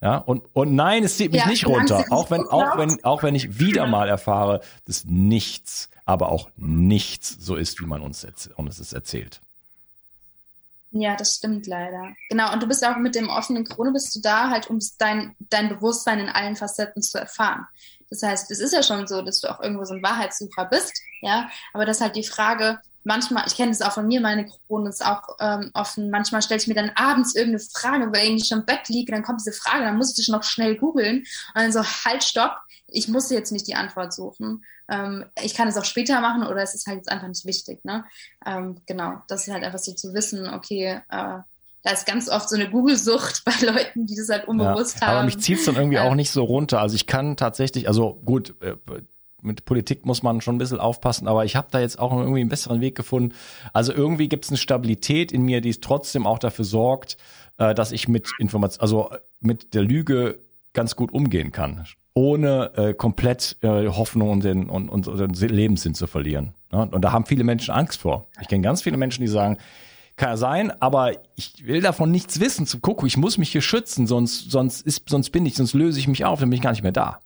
Ja, 0.00 0.18
und, 0.18 0.42
und 0.52 0.74
nein, 0.74 1.04
es 1.04 1.16
zieht 1.16 1.32
mich 1.32 1.40
ja, 1.40 1.48
nicht 1.48 1.66
runter. 1.66 2.04
Auch 2.10 2.30
wenn, 2.30 2.42
auch 2.42 2.76
wenn, 2.76 3.02
auch 3.02 3.22
wenn 3.22 3.34
ich 3.34 3.58
wieder 3.58 3.86
mal 3.86 4.08
erfahre, 4.08 4.60
dass 4.84 5.04
nichts, 5.06 5.88
aber 6.04 6.30
auch 6.30 6.50
nichts 6.56 7.36
so 7.40 7.56
ist, 7.56 7.80
wie 7.80 7.86
man 7.86 8.02
uns, 8.02 8.26
uns 8.56 8.78
es 8.78 8.92
erzählt. 8.92 9.40
Ja, 10.90 11.16
das 11.16 11.34
stimmt 11.34 11.66
leider. 11.66 12.14
Genau, 12.30 12.52
und 12.52 12.62
du 12.62 12.66
bist 12.66 12.84
auch 12.86 12.96
mit 12.96 13.14
dem 13.14 13.28
offenen 13.28 13.64
Krone 13.64 13.92
bist 13.92 14.14
du 14.16 14.20
da 14.20 14.50
halt, 14.50 14.70
um 14.70 14.78
dein, 14.98 15.34
dein 15.38 15.68
Bewusstsein 15.68 16.20
in 16.20 16.28
allen 16.28 16.56
Facetten 16.56 17.02
zu 17.02 17.18
erfahren. 17.18 17.66
Das 18.08 18.22
heißt, 18.22 18.50
es 18.50 18.60
ist 18.60 18.72
ja 18.72 18.82
schon 18.82 19.06
so, 19.06 19.20
dass 19.22 19.40
du 19.40 19.48
auch 19.48 19.60
irgendwo 19.60 19.84
so 19.84 19.94
ein 19.94 20.02
Wahrheitssucher 20.02 20.64
bist, 20.66 20.92
ja, 21.22 21.50
aber 21.72 21.84
das 21.84 21.98
ist 21.98 22.02
halt 22.02 22.16
die 22.16 22.22
Frage, 22.22 22.78
manchmal, 23.06 23.44
ich 23.46 23.56
kenne 23.56 23.70
das 23.70 23.82
auch 23.82 23.92
von 23.92 24.06
mir, 24.06 24.20
meine 24.20 24.46
Krone 24.46 24.90
ist 24.90 25.04
auch 25.04 25.22
ähm, 25.40 25.70
offen. 25.74 26.10
Manchmal 26.10 26.42
stelle 26.42 26.60
ich 26.60 26.66
mir 26.66 26.74
dann 26.74 26.90
abends 26.96 27.34
irgendeine 27.34 27.64
Frage, 27.72 28.12
weil 28.12 28.34
ich 28.34 28.48
schon 28.48 28.60
im 28.60 28.66
Bett 28.66 28.88
liege, 28.88 29.12
dann 29.12 29.22
kommt 29.22 29.40
diese 29.40 29.52
Frage, 29.52 29.84
dann 29.84 29.96
muss 29.96 30.18
ich 30.18 30.28
noch 30.28 30.42
schnell 30.42 30.76
googeln. 30.76 31.18
Und 31.18 31.26
dann 31.54 31.72
so, 31.72 31.82
halt, 31.82 32.24
stopp, 32.24 32.56
ich 32.88 33.08
muss 33.08 33.30
jetzt 33.30 33.52
nicht 33.52 33.66
die 33.68 33.76
Antwort 33.76 34.12
suchen. 34.12 34.64
Ähm, 34.88 35.24
ich 35.42 35.54
kann 35.54 35.68
es 35.68 35.76
auch 35.76 35.84
später 35.84 36.20
machen 36.20 36.46
oder 36.46 36.62
es 36.62 36.74
ist 36.74 36.86
halt 36.86 36.98
jetzt 36.98 37.10
einfach 37.10 37.28
nicht 37.28 37.46
wichtig. 37.46 37.84
Ne? 37.84 38.04
Ähm, 38.44 38.80
genau, 38.86 39.22
das 39.28 39.46
ist 39.46 39.52
halt 39.52 39.62
einfach 39.62 39.78
so 39.78 39.92
zu 39.92 40.12
wissen, 40.12 40.48
okay, 40.52 41.00
äh, 41.08 41.38
da 41.82 41.92
ist 41.92 42.06
ganz 42.06 42.28
oft 42.28 42.48
so 42.48 42.56
eine 42.56 42.68
Google-Sucht 42.68 43.44
bei 43.44 43.64
Leuten, 43.64 44.06
die 44.06 44.16
das 44.16 44.28
halt 44.28 44.48
unbewusst 44.48 45.00
ja, 45.00 45.06
haben. 45.06 45.16
Aber 45.18 45.24
mich 45.26 45.38
zieht 45.38 45.60
es 45.60 45.64
dann 45.66 45.76
irgendwie 45.76 46.00
auch 46.00 46.16
nicht 46.16 46.32
so 46.32 46.42
runter. 46.42 46.80
Also 46.80 46.96
ich 46.96 47.06
kann 47.06 47.36
tatsächlich, 47.36 47.86
also 47.86 48.14
gut, 48.24 48.60
äh, 48.60 48.74
mit 49.42 49.64
Politik 49.64 50.06
muss 50.06 50.22
man 50.22 50.40
schon 50.40 50.56
ein 50.56 50.58
bisschen 50.58 50.80
aufpassen, 50.80 51.28
aber 51.28 51.44
ich 51.44 51.56
habe 51.56 51.68
da 51.70 51.80
jetzt 51.80 51.98
auch 51.98 52.12
irgendwie 52.12 52.40
einen 52.40 52.48
besseren 52.48 52.80
Weg 52.80 52.94
gefunden. 52.94 53.34
Also 53.72 53.92
irgendwie 53.92 54.28
gibt 54.28 54.44
es 54.44 54.50
eine 54.50 54.58
Stabilität 54.58 55.32
in 55.32 55.42
mir, 55.42 55.60
die 55.60 55.70
es 55.70 55.80
trotzdem 55.80 56.26
auch 56.26 56.38
dafür 56.38 56.64
sorgt, 56.64 57.16
äh, 57.58 57.74
dass 57.74 57.92
ich 57.92 58.08
mit 58.08 58.28
Information, 58.38 58.80
also 58.80 59.10
mit 59.40 59.74
der 59.74 59.82
Lüge 59.82 60.40
ganz 60.72 60.96
gut 60.96 61.12
umgehen 61.12 61.52
kann, 61.52 61.86
ohne 62.14 62.72
äh, 62.76 62.94
komplett 62.94 63.56
äh, 63.62 63.88
Hoffnung 63.88 64.30
und 64.30 64.44
den, 64.44 64.68
und, 64.68 64.88
und, 64.88 65.06
den 65.06 65.30
Lebenssinn 65.32 65.94
zu 65.94 66.06
verlieren. 66.06 66.54
Ne? 66.72 66.88
Und 66.90 67.02
da 67.02 67.12
haben 67.12 67.26
viele 67.26 67.44
Menschen 67.44 67.72
Angst 67.72 68.00
vor. 68.00 68.28
Ich 68.40 68.48
kenne 68.48 68.62
ganz 68.62 68.82
viele 68.82 68.96
Menschen, 68.96 69.22
die 69.22 69.28
sagen, 69.28 69.58
kann 70.16 70.30
ja 70.30 70.36
sein, 70.36 70.72
aber 70.80 71.12
ich 71.36 71.66
will 71.66 71.82
davon 71.82 72.10
nichts 72.10 72.40
wissen. 72.40 72.66
Zu 72.66 72.80
gucken, 72.80 73.06
ich 73.06 73.16
muss 73.18 73.36
mich 73.36 73.52
hier 73.52 73.60
schützen, 73.60 74.06
sonst, 74.06 74.50
sonst 74.50 74.80
ist, 74.80 75.08
sonst 75.08 75.30
bin 75.30 75.44
ich, 75.44 75.56
sonst 75.56 75.74
löse 75.74 75.98
ich 75.98 76.08
mich 76.08 76.24
auf, 76.24 76.40
dann 76.40 76.48
bin 76.48 76.56
ich 76.56 76.62
gar 76.62 76.70
nicht 76.70 76.82
mehr 76.82 76.92
da. 76.92 77.20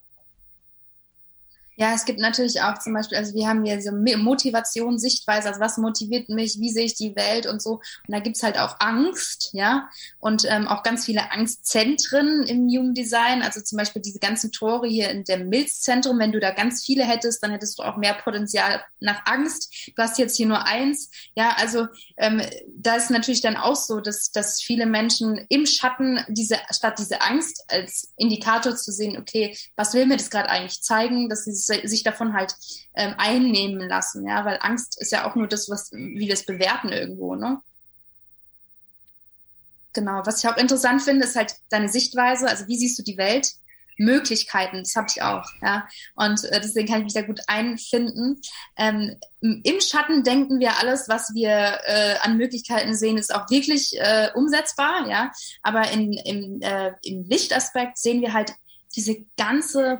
Ja, 1.77 1.93
es 1.93 2.05
gibt 2.05 2.19
natürlich 2.19 2.61
auch 2.61 2.77
zum 2.79 2.93
Beispiel, 2.93 3.17
also 3.17 3.33
wir 3.33 3.47
haben 3.47 3.63
hier 3.63 3.81
so 3.81 3.91
Motivation, 3.91 4.99
Sichtweise, 4.99 5.47
also 5.47 5.61
was 5.61 5.77
motiviert 5.77 6.29
mich, 6.29 6.59
wie 6.59 6.69
sehe 6.69 6.85
ich 6.85 6.95
die 6.95 7.15
Welt 7.15 7.47
und 7.47 7.61
so. 7.61 7.75
Und 7.75 8.09
da 8.09 8.19
gibt's 8.19 8.43
halt 8.43 8.59
auch 8.59 8.75
Angst, 8.79 9.49
ja, 9.53 9.89
und 10.19 10.45
ähm, 10.49 10.67
auch 10.67 10.83
ganz 10.83 11.05
viele 11.05 11.31
Angstzentren 11.31 12.43
im 12.43 12.67
Jugenddesign. 12.67 13.41
Also 13.41 13.61
zum 13.61 13.77
Beispiel 13.77 14.01
diese 14.01 14.19
ganzen 14.19 14.51
Tore 14.51 14.87
hier 14.87 15.09
in 15.09 15.23
dem 15.23 15.49
Milzzentrum, 15.49 16.19
wenn 16.19 16.33
du 16.33 16.39
da 16.39 16.51
ganz 16.51 16.83
viele 16.83 17.05
hättest, 17.05 17.41
dann 17.41 17.51
hättest 17.51 17.79
du 17.79 17.83
auch 17.83 17.97
mehr 17.97 18.13
Potenzial 18.15 18.83
nach 18.99 19.25
Angst. 19.25 19.91
Du 19.95 20.03
hast 20.03 20.19
jetzt 20.19 20.35
hier 20.35 20.47
nur 20.47 20.65
eins. 20.65 21.09
Ja, 21.35 21.55
also 21.57 21.87
ähm, 22.17 22.41
da 22.67 22.95
ist 22.95 23.09
natürlich 23.09 23.41
dann 23.41 23.55
auch 23.55 23.75
so, 23.75 24.01
dass, 24.01 24.31
dass 24.31 24.61
viele 24.61 24.85
Menschen 24.85 25.45
im 25.49 25.65
Schatten 25.65 26.19
diese, 26.27 26.57
statt 26.71 26.99
diese 26.99 27.21
Angst 27.21 27.63
als 27.69 28.13
Indikator 28.17 28.75
zu 28.75 28.91
sehen, 28.91 29.17
okay, 29.17 29.57
was 29.75 29.93
will 29.93 30.05
mir 30.05 30.17
das 30.17 30.29
gerade 30.29 30.49
eigentlich 30.49 30.81
zeigen, 30.81 31.29
dass 31.29 31.45
dieses 31.45 31.60
sich 31.65 32.03
davon 32.03 32.33
halt 32.33 32.55
ähm, 32.95 33.13
einnehmen 33.17 33.87
lassen, 33.87 34.25
ja, 34.27 34.45
weil 34.45 34.59
Angst 34.61 34.99
ist 34.99 35.11
ja 35.11 35.29
auch 35.29 35.35
nur 35.35 35.47
das, 35.47 35.69
was, 35.69 35.91
wie 35.91 36.27
wir 36.27 36.33
es 36.33 36.45
bewerten 36.45 36.89
irgendwo, 36.89 37.35
ne? 37.35 37.61
Genau, 39.93 40.21
was 40.25 40.43
ich 40.43 40.49
auch 40.49 40.57
interessant 40.57 41.01
finde, 41.01 41.25
ist 41.25 41.35
halt 41.35 41.55
deine 41.69 41.89
Sichtweise, 41.89 42.47
also 42.47 42.67
wie 42.67 42.77
siehst 42.77 42.97
du 42.97 43.03
die 43.03 43.17
Welt? 43.17 43.53
Möglichkeiten, 43.97 44.79
das 44.79 44.95
habe 44.95 45.07
ich 45.09 45.21
auch, 45.21 45.45
ja. 45.61 45.87
Und 46.15 46.43
äh, 46.45 46.59
deswegen 46.59 46.87
kann 46.87 46.99
ich 46.99 47.03
mich 47.05 47.13
da 47.13 47.21
gut 47.21 47.41
einfinden. 47.47 48.41
Ähm, 48.77 49.17
Im 49.41 49.79
Schatten 49.79 50.23
denken 50.23 50.59
wir, 50.59 50.77
alles, 50.79 51.07
was 51.07 51.33
wir 51.33 51.79
äh, 51.85 52.15
an 52.21 52.37
Möglichkeiten 52.37 52.95
sehen, 52.95 53.17
ist 53.17 53.33
auch 53.33 53.49
wirklich 53.49 53.99
äh, 53.99 54.29
umsetzbar, 54.33 55.07
ja. 55.07 55.31
Aber 55.61 55.91
in, 55.91 56.13
im, 56.13 56.61
äh, 56.61 56.93
im 57.03 57.23
Lichtaspekt 57.25 57.97
sehen 57.97 58.21
wir 58.21 58.33
halt 58.33 58.53
diese 58.95 59.17
ganze 59.37 59.99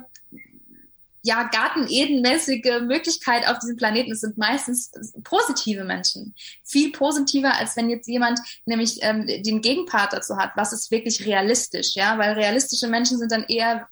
ja, 1.22 1.44
Garten-Eden-mäßige 1.44 2.82
Möglichkeit 2.82 3.48
auf 3.48 3.58
diesem 3.60 3.76
Planeten. 3.76 4.12
Es 4.12 4.20
sind 4.20 4.36
meistens 4.38 4.90
positive 5.22 5.84
Menschen. 5.84 6.34
Viel 6.64 6.90
positiver, 6.92 7.56
als 7.56 7.76
wenn 7.76 7.90
jetzt 7.90 8.08
jemand 8.08 8.40
nämlich 8.64 8.98
ähm, 9.02 9.26
den 9.26 9.60
Gegenpart 9.60 10.12
dazu 10.12 10.36
hat. 10.36 10.52
Was 10.56 10.72
ist 10.72 10.90
wirklich 10.90 11.24
realistisch? 11.24 11.94
Ja, 11.94 12.18
weil 12.18 12.32
realistische 12.32 12.88
Menschen 12.88 13.18
sind 13.18 13.30
dann 13.30 13.44
eher 13.44 13.88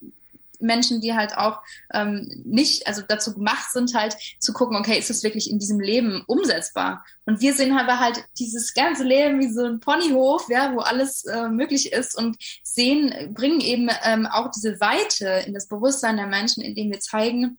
Menschen, 0.61 1.01
die 1.01 1.15
halt 1.15 1.37
auch 1.37 1.61
ähm, 1.93 2.31
nicht, 2.45 2.87
also 2.87 3.03
dazu 3.07 3.35
gemacht 3.35 3.71
sind, 3.73 3.95
halt 3.95 4.17
zu 4.39 4.53
gucken, 4.53 4.77
okay, 4.77 4.99
ist 4.99 5.11
das 5.11 5.23
wirklich 5.23 5.51
in 5.51 5.59
diesem 5.59 5.81
Leben 5.81 6.23
umsetzbar? 6.27 7.05
Und 7.27 7.41
wir 7.41 7.55
sehen 7.55 7.77
aber 7.77 7.99
halt 7.99 8.25
dieses 8.39 8.75
ganze 8.75 9.05
Leben 9.05 9.41
wie 9.41 9.53
so 9.53 9.65
ein 9.65 9.81
Ponyhof, 9.81 10.47
ja, 10.49 10.75
wo 10.75 10.81
alles 10.81 11.25
äh, 11.25 11.49
möglich 11.49 11.93
ist 11.93 12.17
und 12.17 12.37
sehen, 12.63 13.35
bringen 13.35 13.61
eben 13.61 13.89
ähm, 14.05 14.27
auch 14.27 14.51
diese 14.51 14.81
Weite 14.81 15.45
in 15.47 15.55
das 15.55 15.69
Bewusstsein 15.69 16.17
der 16.17 16.27
Menschen, 16.27 16.63
indem 16.63 16.91
wir 16.91 17.01
zeigen, 17.01 17.59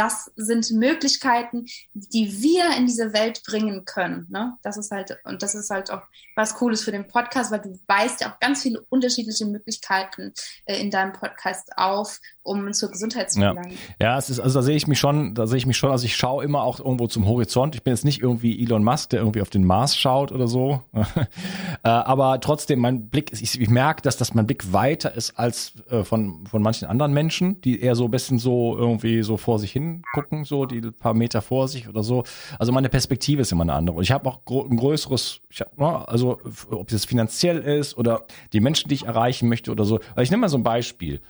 das 0.00 0.30
sind 0.34 0.70
Möglichkeiten, 0.70 1.66
die 1.92 2.40
wir 2.40 2.74
in 2.78 2.86
diese 2.86 3.12
Welt 3.12 3.42
bringen 3.46 3.84
können. 3.84 4.26
Ne? 4.30 4.54
Das 4.62 4.78
ist 4.78 4.90
halt, 4.90 5.18
und 5.24 5.42
das 5.42 5.54
ist 5.54 5.68
halt 5.68 5.90
auch 5.90 6.00
was 6.36 6.54
Cooles 6.54 6.82
für 6.82 6.90
den 6.90 7.06
Podcast, 7.06 7.52
weil 7.52 7.60
du 7.60 7.78
weißt 7.86 8.22
ja 8.22 8.32
auch 8.32 8.40
ganz 8.40 8.62
viele 8.62 8.80
unterschiedliche 8.88 9.44
Möglichkeiten 9.44 10.32
äh, 10.64 10.80
in 10.80 10.90
deinem 10.90 11.12
Podcast 11.12 11.72
auf, 11.76 12.18
um 12.42 12.72
zur 12.72 12.90
Gesundheit 12.90 13.30
zu 13.30 13.40
gelangen. 13.40 13.76
Ja, 14.00 14.12
ja 14.12 14.18
es 14.18 14.30
ist, 14.30 14.40
also 14.40 14.60
da 14.60 14.62
sehe 14.62 14.74
ich 14.74 14.86
mich 14.86 14.98
schon, 14.98 15.34
da 15.34 15.46
sehe 15.46 15.58
ich 15.58 15.66
mich 15.66 15.76
schon, 15.76 15.90
also 15.90 16.06
ich 16.06 16.16
schaue 16.16 16.44
immer 16.44 16.62
auch 16.62 16.80
irgendwo 16.80 17.06
zum 17.06 17.26
Horizont. 17.26 17.74
Ich 17.74 17.82
bin 17.82 17.92
jetzt 17.92 18.06
nicht 18.06 18.22
irgendwie 18.22 18.62
Elon 18.62 18.82
Musk, 18.82 19.10
der 19.10 19.20
irgendwie 19.20 19.42
auf 19.42 19.50
den 19.50 19.64
Mars 19.64 19.98
schaut 19.98 20.32
oder 20.32 20.48
so. 20.48 20.80
äh, 20.94 21.88
aber 21.88 22.40
trotzdem, 22.40 22.78
mein 22.78 23.10
Blick 23.10 23.32
ist, 23.32 23.42
ich, 23.42 23.60
ich 23.60 23.68
merke, 23.68 24.00
dass 24.00 24.16
das 24.16 24.32
mein 24.32 24.46
Blick 24.46 24.72
weiter 24.72 25.14
ist 25.14 25.38
als 25.38 25.74
äh, 25.90 26.04
von, 26.04 26.46
von 26.46 26.62
manchen 26.62 26.88
anderen 26.88 27.12
Menschen, 27.12 27.60
die 27.60 27.82
eher 27.82 27.94
so 27.94 28.06
ein 28.06 28.10
bisschen 28.10 28.38
so 28.38 28.78
irgendwie 28.78 29.22
so 29.22 29.36
vor 29.36 29.58
sich 29.58 29.72
hin 29.72 29.89
gucken, 30.12 30.44
so 30.44 30.66
die 30.66 30.80
paar 30.80 31.14
Meter 31.14 31.42
vor 31.42 31.68
sich 31.68 31.88
oder 31.88 32.02
so. 32.02 32.24
Also 32.58 32.72
meine 32.72 32.88
Perspektive 32.88 33.42
ist 33.42 33.52
immer 33.52 33.62
eine 33.62 33.74
andere. 33.74 33.96
Und 33.96 34.02
ich 34.02 34.12
habe 34.12 34.28
auch 34.28 34.40
ein 34.46 34.76
größeres, 34.76 35.40
ich 35.50 35.60
hab, 35.60 35.76
ne, 35.78 36.08
also 36.08 36.40
ob 36.70 36.90
es 36.92 37.04
finanziell 37.04 37.58
ist 37.58 37.96
oder 37.96 38.24
die 38.52 38.60
Menschen, 38.60 38.88
die 38.88 38.94
ich 38.94 39.06
erreichen 39.06 39.48
möchte 39.48 39.70
oder 39.70 39.84
so. 39.84 39.96
Also 40.10 40.22
ich 40.22 40.30
nehme 40.30 40.42
mal 40.42 40.48
so 40.48 40.58
ein 40.58 40.62
Beispiel. 40.62 41.20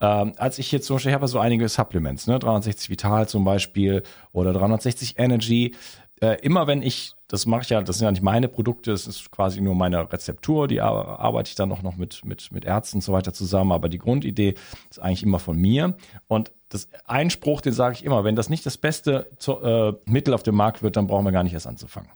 Ähm, 0.00 0.32
als 0.36 0.58
ich 0.58 0.70
jetzt 0.70 0.86
zum 0.86 0.96
Beispiel, 0.96 1.10
ich 1.10 1.14
habe 1.14 1.26
so 1.26 1.38
einige 1.40 1.68
Supplements, 1.68 2.26
ne, 2.26 2.38
360 2.38 2.90
Vital 2.90 3.28
zum 3.28 3.44
Beispiel 3.44 4.02
oder 4.32 4.52
360 4.52 5.18
Energy. 5.18 5.74
Äh, 6.20 6.40
immer 6.42 6.66
wenn 6.66 6.82
ich, 6.82 7.14
das 7.28 7.44
mache 7.44 7.62
ich 7.62 7.68
ja, 7.68 7.82
das 7.82 7.98
sind 7.98 8.06
ja 8.06 8.10
nicht 8.10 8.22
meine 8.22 8.48
Produkte, 8.48 8.90
das 8.90 9.06
ist 9.06 9.30
quasi 9.30 9.60
nur 9.60 9.74
meine 9.74 10.10
Rezeptur, 10.10 10.66
die 10.66 10.80
arbeite 10.80 11.50
ich 11.50 11.54
dann 11.54 11.70
auch 11.70 11.82
noch 11.82 11.96
mit, 11.96 12.24
mit, 12.24 12.50
mit 12.52 12.64
Ärzten 12.64 12.98
und 12.98 13.02
so 13.02 13.12
weiter 13.12 13.34
zusammen, 13.34 13.72
aber 13.72 13.90
die 13.90 13.98
Grundidee 13.98 14.54
ist 14.90 15.00
eigentlich 15.00 15.22
immer 15.22 15.38
von 15.38 15.58
mir. 15.58 15.94
Und 16.26 16.52
das 16.70 16.88
Einspruch, 17.04 17.60
den 17.60 17.74
sage 17.74 17.96
ich 17.96 18.04
immer, 18.04 18.24
wenn 18.24 18.34
das 18.34 18.48
nicht 18.48 18.64
das 18.64 18.78
beste 18.78 19.28
äh, 19.46 20.10
Mittel 20.10 20.32
auf 20.32 20.42
dem 20.42 20.54
Markt 20.54 20.82
wird, 20.82 20.96
dann 20.96 21.06
brauchen 21.06 21.26
wir 21.26 21.32
gar 21.32 21.44
nicht 21.44 21.52
erst 21.52 21.66
anzufangen. 21.66 22.10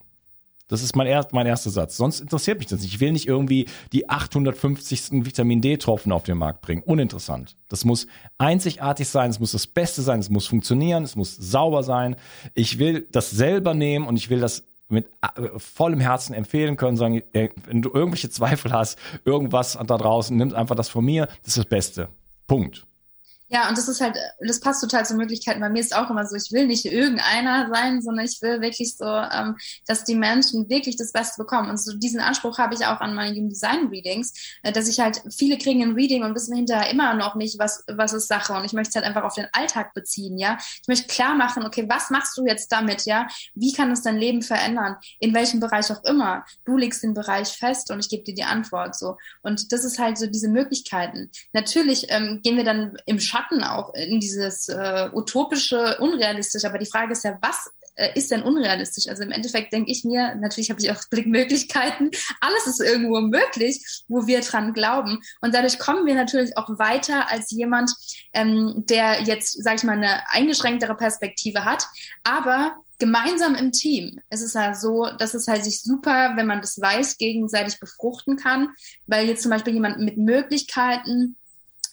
Das 0.69 0.83
ist 0.83 0.97
mein, 0.97 1.07
erst, 1.07 1.35
mein 1.35 1.47
erster 1.47 1.69
Satz. 1.69 1.99
Sonst 1.99 2.21
interessiert 2.21 2.59
mich 2.59 2.69
das 2.69 2.81
nicht. 2.81 2.95
Ich 2.95 3.01
will 3.01 3.13
nicht 3.13 3.29
irgendwie 3.29 3.67
die 3.93 4.09
850. 4.09 5.27
Vitamin 5.27 5.61
D-Tropfen 5.61 6.13
auf 6.13 6.23
den 6.23 6.39
Markt 6.39 6.63
bringen. 6.63 6.83
Uninteressant. 6.83 7.57
Das 7.69 7.85
muss 7.85 8.07
einzigartig 8.39 9.07
sein, 9.07 9.29
es 9.29 9.39
muss 9.39 9.53
das 9.53 9.67
Beste 9.67 10.01
sein, 10.01 10.21
es 10.21 10.31
muss 10.31 10.47
funktionieren, 10.47 11.05
es 11.05 11.15
muss 11.15 11.37
sauber 11.37 11.83
sein. 11.83 12.17
Ich 12.55 12.79
will 12.79 13.07
das 13.11 13.31
selber 13.31 13.75
nehmen 13.75 14.07
und 14.07 14.17
ich 14.17 14.31
will 14.31 14.41
das 14.41 14.65
mit 14.93 15.07
äh, 15.23 15.59
vollem 15.59 16.01
Herzen 16.01 16.35
empfehlen 16.35 16.77
können, 16.77 16.97
sagen, 16.97 17.23
wenn 17.33 17.83
du 17.83 17.91
irgendwelche 17.93 18.31
Zweifel 18.31 18.73
hast, 18.73 18.99
irgendwas 19.25 19.79
da 19.87 19.99
draußen, 19.99 20.37
nimm 20.37 20.55
einfach 20.55 20.77
das 20.77 20.89
von 20.89 21.05
mir, 21.05 21.27
das 21.27 21.49
ist 21.49 21.59
das 21.59 21.67
Beste. 21.67 22.09
Punkt. 22.47 22.87
Ja, 23.53 23.69
und 23.69 23.77
das 23.77 23.87
ist 23.87 24.01
halt, 24.01 24.17
das 24.41 24.61
passt 24.61 24.81
total 24.81 25.05
zu 25.05 25.15
Möglichkeiten. 25.15 25.61
Bei 25.61 25.69
mir 25.69 25.81
ist 25.81 25.95
auch 25.95 26.09
immer 26.09 26.27
so, 26.27 26.37
ich 26.37 26.53
will 26.53 26.67
nicht 26.67 26.87
irgendeiner 26.87 27.69
sein, 27.71 28.01
sondern 28.01 28.25
ich 28.25 28.41
will 28.41 28.63
wirklich 28.63 28.97
so, 28.97 29.05
ähm, 29.05 29.59
dass 29.87 30.05
die 30.05 30.15
Menschen 30.15 30.71
wirklich 30.71 30.97
das 30.97 31.13
Beste 31.13 31.35
bekommen. 31.37 31.69
Und 31.69 31.77
so 31.79 31.93
diesen 31.95 32.21
Anspruch 32.21 32.57
habe 32.57 32.75
ich 32.75 32.87
auch 32.87 33.01
an 33.01 33.15
meine 33.15 33.37
Human 33.37 33.51
Design 33.51 33.89
Readings, 33.89 34.33
äh, 34.63 34.73
dass 34.73 34.89
ich 34.89 35.01
halt, 35.01 35.21
viele 35.31 35.59
kriegen 35.59 35.83
ein 35.83 35.93
Reading 35.93 36.25
und 36.25 36.35
wissen 36.35 36.57
hinterher 36.57 36.91
immer 36.91 37.13
noch 37.13 37.35
nicht, 37.35 37.59
was, 37.59 37.85
was 37.89 38.15
ist 38.15 38.27
Sache. 38.27 38.55
Und 38.55 38.65
ich 38.65 38.73
möchte 38.73 38.89
es 38.89 38.95
halt 38.95 39.05
einfach 39.05 39.25
auf 39.25 39.35
den 39.35 39.49
Alltag 39.53 39.93
beziehen, 39.93 40.39
ja. 40.39 40.57
Ich 40.59 40.89
möchte 40.89 41.09
klar 41.09 41.35
machen, 41.35 41.67
okay, 41.67 41.85
was 41.91 42.09
machst 42.09 42.39
du 42.39 42.47
jetzt 42.47 42.73
damit, 42.73 43.05
ja? 43.05 43.29
Wie 43.55 43.75
kann 43.75 43.91
es 43.91 44.01
dein 44.01 44.17
Leben 44.17 44.41
verändern? 44.41 44.97
In 45.19 45.35
welchem 45.35 45.61
Bereich 45.61 45.93
auch 45.93 46.03
immer. 46.05 46.47
Du 46.65 46.79
legst 46.79 47.03
den 47.03 47.13
Bereich 47.13 47.49
fest 47.49 47.91
und 47.91 48.01
ich 48.01 48.09
gebe 48.09 48.23
dir 48.25 48.35
die 48.35 48.45
Antwort, 48.45 48.97
so. 48.97 49.19
Und 49.43 49.73
das 49.73 49.85
ist 49.85 49.99
halt 49.99 50.17
so 50.17 50.27
diese 50.27 50.49
Möglichkeiten. 50.49 51.31
Natürlich 51.53 52.07
ähm, 52.09 52.41
gehen 52.43 52.57
wir 52.57 52.65
dann 52.65 52.97
im 53.05 53.21
Schatten 53.21 53.42
Schatten 53.43 53.65
auch 53.65 53.95
in 53.95 54.21
dieses 54.21 54.69
äh, 54.69 55.11
utopische, 55.13 55.99
unrealistische. 55.99 56.69
Aber 56.69 56.79
die 56.79 56.87
Frage 56.87 57.13
ist 57.13 57.25
ja, 57.25 57.39
was 57.41 57.71
äh, 57.97 58.11
ist 58.15 58.31
denn 58.31 58.43
unrealistisch? 58.43 59.09
Also 59.09 59.23
im 59.23 59.31
Endeffekt 59.31 59.73
denke 59.73 59.91
ich 59.91 60.05
mir, 60.05 60.35
natürlich 60.37 60.71
habe 60.71 60.81
ich 60.81 60.91
auch 60.91 61.01
Blickmöglichkeiten, 61.11 62.11
alles 62.41 62.67
ist 62.67 62.81
irgendwo 62.81 63.21
möglich, 63.21 64.03
wo 64.09 64.27
wir 64.27 64.41
dran 64.41 64.73
glauben. 64.73 65.21
Und 65.41 65.55
dadurch 65.55 65.79
kommen 65.79 66.07
wir 66.07 66.15
natürlich 66.15 66.57
auch 66.57 66.69
weiter 66.79 67.31
als 67.31 67.51
jemand, 67.51 67.93
ähm, 68.33 68.85
der 68.89 69.23
jetzt, 69.23 69.63
sage 69.63 69.77
ich 69.77 69.85
mal, 69.85 69.97
eine 69.97 70.29
eingeschränktere 70.31 70.95
Perspektive 70.97 71.65
hat. 71.65 71.87
Aber 72.25 72.77
gemeinsam 72.99 73.57
im 73.57 73.73
Team 73.73 74.21
ist 74.31 74.43
es 74.43 74.55
ja 74.55 74.75
so, 74.75 75.09
dass 75.19 75.35
es 75.35 75.49
halt 75.49 75.65
sich 75.65 75.83
super, 75.83 76.33
wenn 76.37 76.47
man 76.47 76.61
das 76.61 76.81
weiß, 76.81 77.19
gegenseitig 77.19 77.81
befruchten 77.81 78.37
kann, 78.37 78.69
weil 79.07 79.27
jetzt 79.27 79.43
zum 79.43 79.51
Beispiel 79.51 79.75
jemand 79.75 79.99
mit 79.99 80.19
Möglichkeiten 80.19 81.37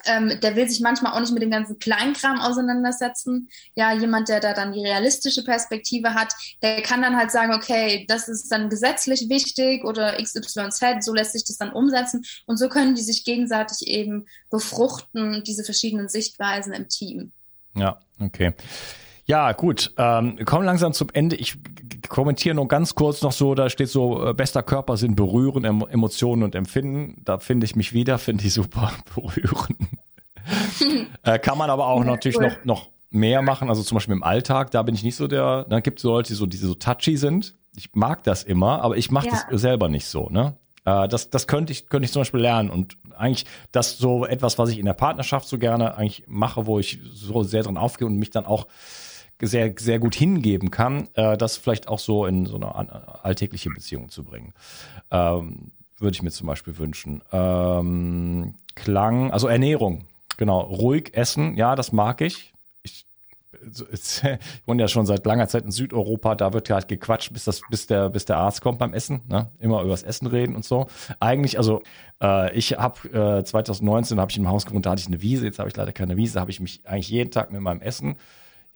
ähm, 0.05 0.39
der 0.41 0.55
will 0.55 0.67
sich 0.69 0.79
manchmal 0.81 1.13
auch 1.13 1.19
nicht 1.19 1.33
mit 1.33 1.41
dem 1.41 1.51
ganzen 1.51 1.79
Kleinkram 1.79 2.39
auseinandersetzen. 2.39 3.49
Ja, 3.75 3.93
jemand, 3.93 4.29
der 4.29 4.39
da 4.39 4.53
dann 4.53 4.73
die 4.73 4.83
realistische 4.83 5.43
Perspektive 5.43 6.13
hat, 6.13 6.33
der 6.61 6.81
kann 6.81 7.01
dann 7.01 7.17
halt 7.17 7.31
sagen, 7.31 7.53
okay, 7.53 8.05
das 8.07 8.27
ist 8.27 8.51
dann 8.51 8.69
gesetzlich 8.69 9.29
wichtig 9.29 9.83
oder 9.83 10.17
XYZ, 10.21 11.03
so 11.03 11.13
lässt 11.13 11.33
sich 11.33 11.45
das 11.45 11.57
dann 11.57 11.71
umsetzen. 11.71 12.23
Und 12.45 12.57
so 12.57 12.69
können 12.69 12.95
die 12.95 13.01
sich 13.01 13.23
gegenseitig 13.23 13.87
eben 13.87 14.25
befruchten, 14.49 15.43
diese 15.45 15.63
verschiedenen 15.63 16.09
Sichtweisen 16.09 16.73
im 16.73 16.87
Team. 16.87 17.31
Ja, 17.75 17.99
okay. 18.19 18.53
Ja, 19.25 19.51
gut. 19.51 19.93
Ähm, 19.95 20.43
kommen 20.43 20.65
langsam 20.65 20.91
zum 20.91 21.09
Ende. 21.13 21.35
Ich 21.35 21.55
kommentiere 22.07 22.55
nur 22.55 22.67
ganz 22.67 22.95
kurz 22.95 23.21
noch 23.21 23.31
so, 23.31 23.55
da 23.55 23.69
steht 23.69 23.89
so, 23.89 24.25
äh, 24.25 24.33
bester 24.33 24.63
Körpersinn 24.63 25.15
berühren, 25.15 25.65
em 25.65 25.85
Emotionen 25.89 26.43
und 26.43 26.55
Empfinden. 26.55 27.21
Da 27.25 27.39
finde 27.39 27.65
ich 27.65 27.75
mich 27.75 27.93
wieder, 27.93 28.17
finde 28.19 28.45
ich 28.45 28.53
super 28.53 28.91
berühren. 29.13 29.75
äh, 31.23 31.39
kann 31.39 31.57
man 31.57 31.69
aber 31.69 31.87
auch 31.87 31.99
ja, 31.99 32.05
natürlich 32.05 32.37
cool. 32.37 32.47
noch, 32.47 32.65
noch 32.65 32.89
mehr 33.09 33.41
machen. 33.41 33.69
Also 33.69 33.83
zum 33.83 33.95
Beispiel 33.95 34.15
im 34.15 34.23
Alltag, 34.23 34.71
da 34.71 34.83
bin 34.83 34.95
ich 34.95 35.03
nicht 35.03 35.15
so 35.15 35.27
der, 35.27 35.65
dann 35.65 35.81
gibt 35.81 35.99
es 35.99 36.03
Leute, 36.03 36.29
die 36.29 36.35
so, 36.35 36.45
die 36.45 36.57
so 36.57 36.75
touchy 36.75 37.17
sind. 37.17 37.55
Ich 37.75 37.89
mag 37.93 38.23
das 38.23 38.43
immer, 38.43 38.81
aber 38.81 38.97
ich 38.97 39.11
mache 39.11 39.27
ja. 39.27 39.39
das 39.49 39.61
selber 39.61 39.89
nicht 39.89 40.05
so, 40.05 40.29
ne? 40.29 40.55
Äh, 40.85 41.07
das, 41.07 41.29
das 41.29 41.47
könnte 41.47 41.71
ich, 41.71 41.87
könnte 41.87 42.05
ich 42.05 42.11
zum 42.11 42.21
Beispiel 42.21 42.41
lernen. 42.41 42.69
Und 42.69 42.97
eigentlich 43.17 43.45
das 43.71 43.97
so 43.97 44.25
etwas, 44.25 44.57
was 44.57 44.69
ich 44.69 44.79
in 44.79 44.85
der 44.85 44.93
Partnerschaft 44.93 45.47
so 45.47 45.57
gerne 45.57 45.95
eigentlich 45.95 46.23
mache, 46.27 46.65
wo 46.65 46.79
ich 46.79 46.99
so 47.11 47.43
sehr 47.43 47.63
drin 47.63 47.77
aufgehe 47.77 48.07
und 48.07 48.17
mich 48.17 48.29
dann 48.29 48.45
auch 48.45 48.67
sehr, 49.41 49.73
sehr 49.77 49.99
gut 49.99 50.15
hingeben 50.15 50.71
kann, 50.71 51.07
äh, 51.13 51.37
das 51.37 51.57
vielleicht 51.57 51.87
auch 51.87 51.99
so 51.99 52.25
in 52.25 52.45
so 52.45 52.55
eine 52.57 53.23
alltägliche 53.23 53.69
Beziehung 53.69 54.09
zu 54.09 54.23
bringen. 54.23 54.53
Ähm, 55.11 55.71
würde 55.97 56.15
ich 56.15 56.21
mir 56.21 56.31
zum 56.31 56.47
Beispiel 56.47 56.77
wünschen. 56.77 57.21
Ähm, 57.31 58.55
Klang, 58.75 59.31
also 59.31 59.47
Ernährung, 59.47 60.05
genau, 60.37 60.61
ruhig 60.61 61.13
essen, 61.13 61.57
ja, 61.57 61.75
das 61.75 61.91
mag 61.91 62.21
ich. 62.21 62.53
Ich, 62.91 63.05
wohne 64.65 64.81
ja 64.81 64.87
schon 64.87 65.05
seit 65.05 65.25
langer 65.25 65.49
Zeit 65.49 65.65
in 65.65 65.71
Südeuropa, 65.71 66.35
da 66.35 66.53
wird 66.53 66.69
ja 66.69 66.75
halt 66.75 66.87
gequatscht, 66.87 67.33
bis, 67.33 67.43
das, 67.43 67.61
bis, 67.69 67.87
der, 67.87 68.09
bis 68.09 68.23
der 68.23 68.37
Arzt 68.37 68.61
kommt 68.61 68.79
beim 68.79 68.93
Essen. 68.93 69.21
Ne? 69.27 69.51
Immer 69.59 69.83
übers 69.83 70.03
Essen 70.03 70.27
reden 70.27 70.55
und 70.55 70.63
so. 70.63 70.87
Eigentlich, 71.19 71.57
also 71.57 71.81
äh, 72.23 72.53
ich 72.53 72.77
habe 72.77 73.39
äh, 73.39 73.43
2019 73.43 74.17
habe 74.17 74.31
ich 74.31 74.37
im 74.37 74.47
Haus 74.47 74.65
gewohnt, 74.65 74.85
da 74.85 74.91
hatte 74.91 75.01
ich 75.01 75.07
eine 75.07 75.21
Wiese, 75.21 75.45
jetzt 75.45 75.59
habe 75.59 75.67
ich 75.67 75.75
leider 75.75 75.91
keine 75.91 76.15
Wiese, 76.15 76.39
habe 76.39 76.51
ich 76.51 76.61
mich 76.61 76.81
eigentlich 76.85 77.09
jeden 77.09 77.31
Tag 77.31 77.51
mit 77.51 77.59
meinem 77.59 77.81
Essen 77.81 78.15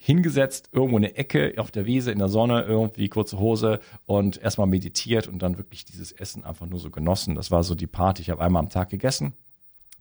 hingesetzt, 0.06 0.68
irgendwo 0.74 0.98
in 0.98 1.04
der 1.04 1.18
Ecke 1.18 1.54
auf 1.56 1.72
der 1.72 1.86
Wiese 1.86 2.12
in 2.12 2.20
der 2.20 2.28
Sonne, 2.28 2.64
irgendwie 2.64 3.08
kurze 3.08 3.40
Hose 3.40 3.80
und 4.06 4.38
erstmal 4.38 4.68
meditiert 4.68 5.30
und 5.30 5.40
dann 5.40 5.58
wirklich 5.58 5.86
dieses 5.86 6.12
Essen 6.12 6.44
einfach 6.44 6.66
nur 6.66 6.80
so 6.80 6.90
genossen. 6.90 7.36
Das 7.36 7.52
war 7.52 7.64
so 7.64 7.74
die 7.74 7.88
Party. 7.88 8.22
Ich 8.22 8.30
habe 8.30 8.44
einmal 8.44 8.62
am 8.62 8.70
Tag 8.70 8.90
gegessen 8.90 9.32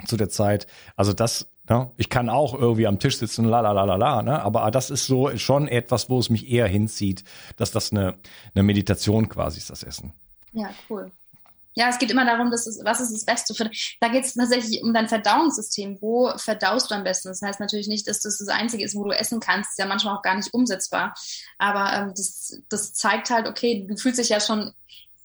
zu 0.05 0.17
der 0.17 0.29
Zeit. 0.29 0.67
Also 0.97 1.13
das, 1.13 1.47
ne, 1.69 1.93
ich 1.97 2.09
kann 2.09 2.31
auch 2.31 2.53
irgendwie 2.53 2.89
am 2.89 2.99
Tisch 2.99 3.19
sitzen, 3.19 3.45
la 3.45 3.61
la 3.61 3.71
la 3.71 3.85
la 3.85 3.95
la, 3.95 4.23
ne? 4.23 4.43
Aber 4.43 4.69
das 4.73 4.91
ist 4.91 5.07
so 5.07 5.37
schon 5.37 5.69
etwas, 5.69 6.11
wo 6.11 6.19
es 6.19 6.31
mich 6.31 6.51
eher 6.51 6.67
hinzieht, 6.67 7.23
dass 7.57 7.71
das 7.71 7.93
eine, 7.93 8.15
eine 8.57 8.65
Meditation 8.65 9.29
quasi 9.29 9.59
ist, 9.59 9.71
das 9.71 9.85
Essen. 9.85 10.13
Ja, 10.53 10.71
cool. 10.91 11.13
Ja, 11.75 11.89
es 11.89 11.99
geht 11.99 12.11
immer 12.11 12.25
darum, 12.25 12.51
dass 12.51 12.67
es, 12.67 12.81
was 12.85 13.01
ist 13.01 13.13
das 13.13 13.25
Beste 13.25 13.55
für. 13.55 13.71
Da 14.01 14.09
geht 14.09 14.25
es 14.25 14.35
tatsächlich 14.35 14.83
um 14.83 14.93
dein 14.93 15.09
Verdauungssystem. 15.09 15.99
Wo 16.01 16.31
verdaust 16.37 16.91
du 16.91 16.95
am 16.95 17.05
besten? 17.05 17.29
Das 17.29 17.43
heißt 17.43 17.61
natürlich 17.61 17.89
nicht, 17.89 18.07
dass 18.09 18.21
das 18.21 18.39
das 18.39 18.49
Einzige 18.49 18.85
ist, 18.85 18.95
wo 18.95 19.05
du 19.05 19.11
essen 19.11 19.41
kannst. 19.41 19.69
Das 19.69 19.73
ist 19.73 19.79
ja 19.79 19.87
manchmal 19.87 20.17
auch 20.17 20.23
gar 20.23 20.37
nicht 20.37 20.53
umsetzbar. 20.53 21.15
Aber 21.59 21.93
ähm, 21.93 22.13
das, 22.17 22.61
das 22.69 22.93
zeigt 22.93 23.31
halt, 23.31 23.49
okay, 23.49 23.87
du 23.89 23.97
fühlst 23.97 24.19
dich 24.19 24.29
ja 24.29 24.41
schon 24.41 24.73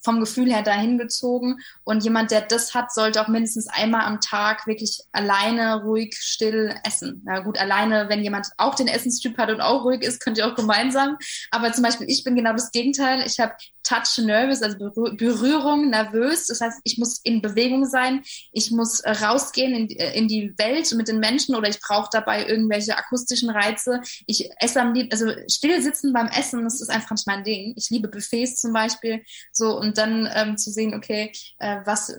vom 0.08 0.22
Gefühl 0.22 0.50
her 0.50 0.62
dahin 0.62 0.98
gezogen. 0.98 1.60
Und 1.84 2.02
jemand, 2.04 2.32
der 2.32 2.40
das 2.40 2.74
hat, 2.74 2.94
sollte 2.94 3.22
auch 3.22 3.28
mindestens 3.28 3.68
einmal 3.68 4.06
am 4.06 4.22
Tag 4.22 4.66
wirklich 4.66 5.02
alleine, 5.12 5.84
ruhig, 5.84 6.16
still 6.18 6.74
essen. 6.86 7.22
Na 7.26 7.42
gut, 7.42 7.60
alleine, 7.60 8.08
wenn 8.08 8.24
jemand 8.24 8.48
auch 8.56 8.76
den 8.76 8.88
Essenstyp 8.88 9.38
hat 9.38 9.50
und 9.50 9.60
auch 9.60 9.84
ruhig 9.84 10.04
ist, 10.04 10.22
könnt 10.22 10.38
ihr 10.38 10.48
auch 10.48 10.56
gemeinsam. 10.56 11.18
Aber 11.52 11.74
zum 11.74 11.84
Beispiel, 11.84 12.10
ich 12.10 12.24
bin 12.24 12.38
genau 12.38 12.54
das 12.54 12.72
Gegenteil. 12.72 13.22
Ich 13.26 13.42
habe 13.42 13.54
Touch 13.88 14.18
nervous, 14.18 14.62
also 14.62 14.78
Berührung 14.78 15.90
nervös. 15.90 16.48
Das 16.48 16.60
heißt, 16.60 16.82
ich 16.84 16.98
muss 16.98 17.20
in 17.24 17.42
Bewegung 17.42 17.86
sein. 17.86 18.22
Ich 18.52 18.72
muss 18.72 19.02
rausgehen 19.06 19.74
in, 19.74 19.88
in 19.88 20.28
die 20.28 20.54
Welt 20.58 20.92
mit 20.94 21.08
den 21.08 21.20
Menschen 21.20 21.56
oder 21.56 21.70
ich 21.70 21.80
brauche 21.80 22.10
dabei 22.12 22.46
irgendwelche 22.46 22.98
akustischen 22.98 23.50
Reize. 23.50 24.02
Ich 24.26 24.50
esse 24.60 24.82
am 24.82 24.94
liebsten, 24.94 25.14
also 25.14 25.40
still 25.50 25.82
sitzen 25.82 26.12
beim 26.12 26.28
Essen, 26.28 26.64
das 26.64 26.82
ist 26.82 26.90
einfach 26.90 27.12
nicht 27.12 27.28
mein 27.28 27.44
Ding. 27.44 27.74
Ich 27.78 27.90
liebe 27.90 28.10
Buffets 28.10 28.60
zum 28.60 28.74
Beispiel. 28.74 29.24
So, 29.54 29.80
und 29.80 29.98
dann 29.98 30.30
ähm, 30.34 30.58
zu 30.58 30.70
sehen, 30.70 30.94
okay, 30.94 31.32
äh, 31.60 31.78
was, 31.86 32.14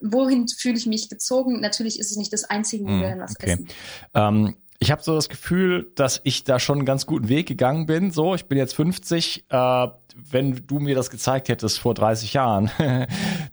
wohin 0.00 0.48
fühle 0.48 0.78
ich 0.78 0.86
mich 0.86 1.08
gezogen? 1.08 1.60
Natürlich 1.60 1.98
ist 1.98 2.10
es 2.10 2.16
nicht 2.16 2.32
das 2.32 2.44
einzige 2.44 2.84
Modell, 2.84 3.12
hm, 3.12 3.20
was 3.20 3.34
okay. 3.38 3.52
Essen. 3.52 3.68
Ähm, 4.14 4.54
ich 4.80 4.90
habe 4.90 5.02
so 5.02 5.14
das 5.14 5.28
Gefühl, 5.28 5.92
dass 5.94 6.20
ich 6.24 6.44
da 6.44 6.58
schon 6.58 6.78
einen 6.78 6.86
ganz 6.86 7.04
guten 7.06 7.28
Weg 7.28 7.46
gegangen 7.46 7.84
bin. 7.84 8.10
So, 8.10 8.34
ich 8.34 8.46
bin 8.46 8.56
jetzt 8.56 8.74
50. 8.74 9.44
Äh, 9.50 9.88
wenn 10.30 10.66
du 10.66 10.78
mir 10.78 10.94
das 10.94 11.10
gezeigt 11.10 11.50
hättest 11.50 11.78
vor 11.78 11.94
30 11.94 12.32
Jahren, 12.32 12.70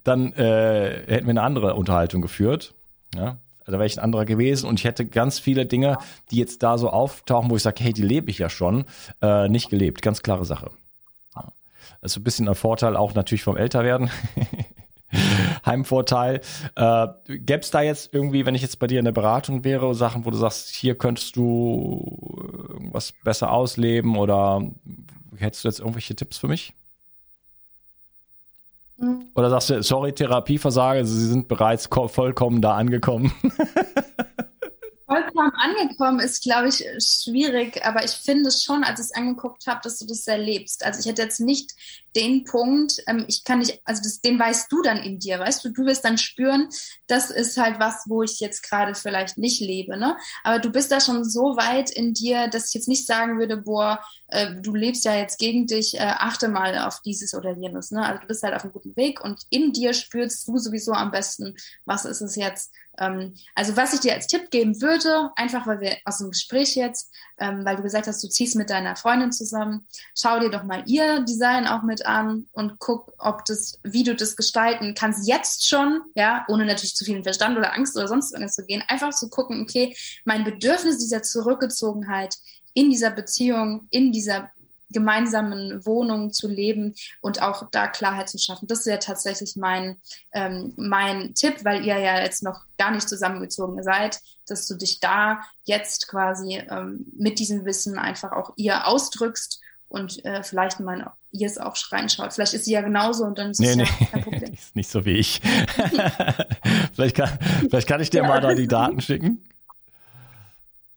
dann 0.04 0.32
äh, 0.32 1.04
hätten 1.06 1.26
wir 1.26 1.30
eine 1.30 1.42
andere 1.42 1.74
Unterhaltung 1.74 2.22
geführt. 2.22 2.74
Ja? 3.14 3.36
Da 3.66 3.72
wäre 3.72 3.84
ich 3.84 3.98
ein 3.98 4.04
anderer 4.04 4.24
gewesen 4.24 4.66
und 4.66 4.80
ich 4.80 4.84
hätte 4.84 5.04
ganz 5.04 5.38
viele 5.38 5.66
Dinge, 5.66 5.98
die 6.30 6.38
jetzt 6.38 6.62
da 6.62 6.78
so 6.78 6.88
auftauchen, 6.88 7.50
wo 7.50 7.56
ich 7.56 7.62
sage, 7.62 7.84
hey, 7.84 7.92
die 7.92 8.02
lebe 8.02 8.30
ich 8.30 8.38
ja 8.38 8.48
schon, 8.48 8.86
äh, 9.20 9.48
nicht 9.48 9.68
gelebt. 9.68 10.00
Ganz 10.00 10.22
klare 10.22 10.46
Sache. 10.46 10.70
Das 12.00 12.12
ist 12.12 12.16
ein 12.16 12.24
bisschen 12.24 12.48
ein 12.48 12.54
Vorteil 12.54 12.96
auch 12.96 13.14
natürlich 13.14 13.42
vom 13.42 13.56
Älterwerden. 13.56 14.10
Heimvorteil. 15.66 16.40
Äh, 16.74 17.06
Gäbe 17.26 17.60
es 17.60 17.70
da 17.70 17.82
jetzt 17.82 18.12
irgendwie, 18.12 18.46
wenn 18.46 18.54
ich 18.54 18.62
jetzt 18.62 18.78
bei 18.78 18.86
dir 18.86 18.98
in 18.98 19.04
der 19.04 19.12
Beratung 19.12 19.64
wäre, 19.64 19.94
Sachen, 19.94 20.24
wo 20.24 20.30
du 20.30 20.36
sagst, 20.36 20.68
hier 20.70 20.96
könntest 20.96 21.36
du 21.36 22.04
was 22.92 23.12
besser 23.24 23.52
ausleben 23.52 24.16
oder 24.16 24.62
hättest 25.36 25.64
du 25.64 25.68
jetzt 25.68 25.80
irgendwelche 25.80 26.14
Tipps 26.14 26.38
für 26.38 26.48
mich? 26.48 26.74
Mhm. 28.98 29.26
Oder 29.34 29.50
sagst 29.50 29.70
du, 29.70 29.82
sorry, 29.82 30.12
Therapieversage, 30.12 31.04
Sie 31.04 31.26
sind 31.26 31.48
bereits 31.48 31.88
vollkommen 31.88 32.60
da 32.60 32.74
angekommen? 32.74 33.32
vollkommen 35.38 35.52
angekommen 35.54 36.20
ist, 36.20 36.42
glaube 36.42 36.68
ich, 36.68 36.84
schwierig, 36.98 37.84
aber 37.84 38.04
ich 38.04 38.10
finde 38.10 38.50
schon, 38.50 38.82
als 38.82 38.98
ich 38.98 39.06
es 39.06 39.14
angeguckt 39.14 39.66
habe, 39.66 39.80
dass 39.82 39.98
du 39.98 40.06
das 40.06 40.26
erlebst. 40.26 40.84
Also 40.84 41.00
ich 41.00 41.06
hätte 41.06 41.22
jetzt 41.22 41.40
nicht 41.40 41.72
den 42.16 42.44
Punkt, 42.44 43.02
ähm, 43.06 43.24
ich 43.28 43.44
kann 43.44 43.60
nicht, 43.60 43.80
also 43.84 44.02
das, 44.02 44.20
den 44.20 44.38
weißt 44.38 44.72
du 44.72 44.82
dann 44.82 44.98
in 44.98 45.18
dir, 45.18 45.38
weißt 45.38 45.64
du, 45.64 45.70
du 45.70 45.84
wirst 45.84 46.04
dann 46.04 46.18
spüren, 46.18 46.68
das 47.06 47.30
ist 47.30 47.56
halt 47.56 47.78
was, 47.78 48.04
wo 48.06 48.22
ich 48.22 48.40
jetzt 48.40 48.62
gerade 48.62 48.94
vielleicht 48.94 49.38
nicht 49.38 49.60
lebe, 49.60 49.96
ne? 49.96 50.16
Aber 50.42 50.58
du 50.58 50.70
bist 50.70 50.90
da 50.90 51.00
schon 51.00 51.24
so 51.24 51.56
weit 51.56 51.90
in 51.90 52.14
dir, 52.14 52.48
dass 52.48 52.68
ich 52.68 52.74
jetzt 52.74 52.88
nicht 52.88 53.06
sagen 53.06 53.38
würde, 53.38 53.58
boah, 53.58 54.00
äh, 54.28 54.54
du 54.60 54.74
lebst 54.74 55.04
ja 55.04 55.14
jetzt 55.14 55.38
gegen 55.38 55.66
dich, 55.66 55.94
äh, 55.94 56.14
achte 56.18 56.48
mal 56.48 56.76
auf 56.78 57.00
dieses 57.02 57.34
oder 57.34 57.56
jenes, 57.56 57.92
ne? 57.92 58.04
Also 58.04 58.22
du 58.22 58.26
bist 58.26 58.42
halt 58.42 58.54
auf 58.54 58.64
einem 58.64 58.72
guten 58.72 58.96
Weg 58.96 59.22
und 59.22 59.42
in 59.50 59.72
dir 59.72 59.92
spürst 59.92 60.48
du 60.48 60.58
sowieso 60.58 60.92
am 60.92 61.12
besten, 61.12 61.54
was 61.84 62.04
ist 62.04 62.22
es 62.22 62.34
jetzt, 62.34 62.72
also 63.54 63.76
was 63.76 63.94
ich 63.94 64.00
dir 64.00 64.14
als 64.14 64.26
Tipp 64.26 64.50
geben 64.50 64.80
würde, 64.80 65.30
einfach 65.36 65.66
weil 65.66 65.80
wir 65.80 65.96
aus 66.04 66.18
dem 66.18 66.30
Gespräch 66.30 66.74
jetzt, 66.74 67.14
ähm, 67.38 67.64
weil 67.64 67.76
du 67.76 67.82
gesagt 67.82 68.06
hast, 68.06 68.22
du 68.22 68.28
ziehst 68.28 68.56
mit 68.56 68.70
deiner 68.70 68.96
Freundin 68.96 69.32
zusammen, 69.32 69.86
schau 70.14 70.40
dir 70.40 70.50
doch 70.50 70.64
mal 70.64 70.82
ihr 70.86 71.20
Design 71.20 71.66
auch 71.66 71.82
mit 71.82 72.04
an 72.06 72.46
und 72.52 72.78
guck, 72.78 73.12
ob 73.18 73.44
das, 73.44 73.78
wie 73.84 74.02
du 74.02 74.14
das 74.14 74.36
gestalten 74.36 74.94
kannst 74.94 75.28
jetzt 75.28 75.68
schon, 75.68 76.00
ja, 76.14 76.44
ohne 76.48 76.64
natürlich 76.64 76.96
zu 76.96 77.04
viel 77.04 77.22
Verstand 77.22 77.56
oder 77.56 77.74
Angst 77.74 77.96
oder 77.96 78.08
sonst 78.08 78.32
irgendwas 78.32 78.56
zu 78.56 78.64
gehen, 78.64 78.82
einfach 78.88 79.10
zu 79.10 79.30
gucken, 79.30 79.62
okay, 79.62 79.96
mein 80.24 80.44
Bedürfnis 80.44 80.98
dieser 80.98 81.22
Zurückgezogenheit 81.22 82.34
in 82.74 82.90
dieser 82.90 83.10
Beziehung, 83.10 83.86
in 83.90 84.12
dieser 84.12 84.50
gemeinsamen 84.90 85.84
Wohnung 85.84 86.32
zu 86.32 86.48
leben 86.48 86.94
und 87.20 87.42
auch 87.42 87.68
da 87.70 87.88
Klarheit 87.88 88.28
zu 88.28 88.38
schaffen. 88.38 88.68
Das 88.68 88.86
wäre 88.86 88.98
tatsächlich 88.98 89.56
mein, 89.56 89.96
ähm, 90.32 90.72
mein 90.76 91.34
Tipp, 91.34 91.64
weil 91.64 91.84
ihr 91.84 91.98
ja 91.98 92.20
jetzt 92.20 92.42
noch 92.42 92.62
gar 92.78 92.90
nicht 92.90 93.08
zusammengezogen 93.08 93.82
seid, 93.82 94.20
dass 94.46 94.66
du 94.66 94.76
dich 94.76 95.00
da 95.00 95.40
jetzt 95.64 96.08
quasi 96.08 96.62
ähm, 96.70 97.06
mit 97.16 97.38
diesem 97.38 97.64
Wissen 97.64 97.98
einfach 97.98 98.32
auch 98.32 98.52
ihr 98.56 98.86
ausdrückst 98.86 99.60
und 99.88 100.24
äh, 100.24 100.42
vielleicht 100.42 100.80
mal 100.80 101.12
ihr 101.30 101.46
es 101.46 101.58
auch 101.58 101.76
reinschaut. 101.90 102.32
Vielleicht 102.32 102.54
ist 102.54 102.64
sie 102.64 102.72
ja 102.72 102.80
genauso 102.80 103.24
und 103.24 103.38
dann 103.38 103.50
ist 103.50 103.60
nee, 103.60 103.70
es 103.70 103.76
nee. 103.76 103.84
ja 103.84 104.06
kein 104.06 104.22
Problem. 104.22 104.52
ist 104.52 104.76
nicht 104.76 104.90
so 104.90 105.04
wie 105.04 105.18
ich. 105.18 105.40
vielleicht, 106.94 107.16
kann, 107.16 107.38
vielleicht 107.68 107.88
kann 107.88 108.00
ich 108.00 108.10
dir 108.10 108.22
ja, 108.22 108.28
mal 108.28 108.40
da 108.40 108.54
die 108.54 108.66
Daten 108.66 109.00
schicken. 109.00 109.42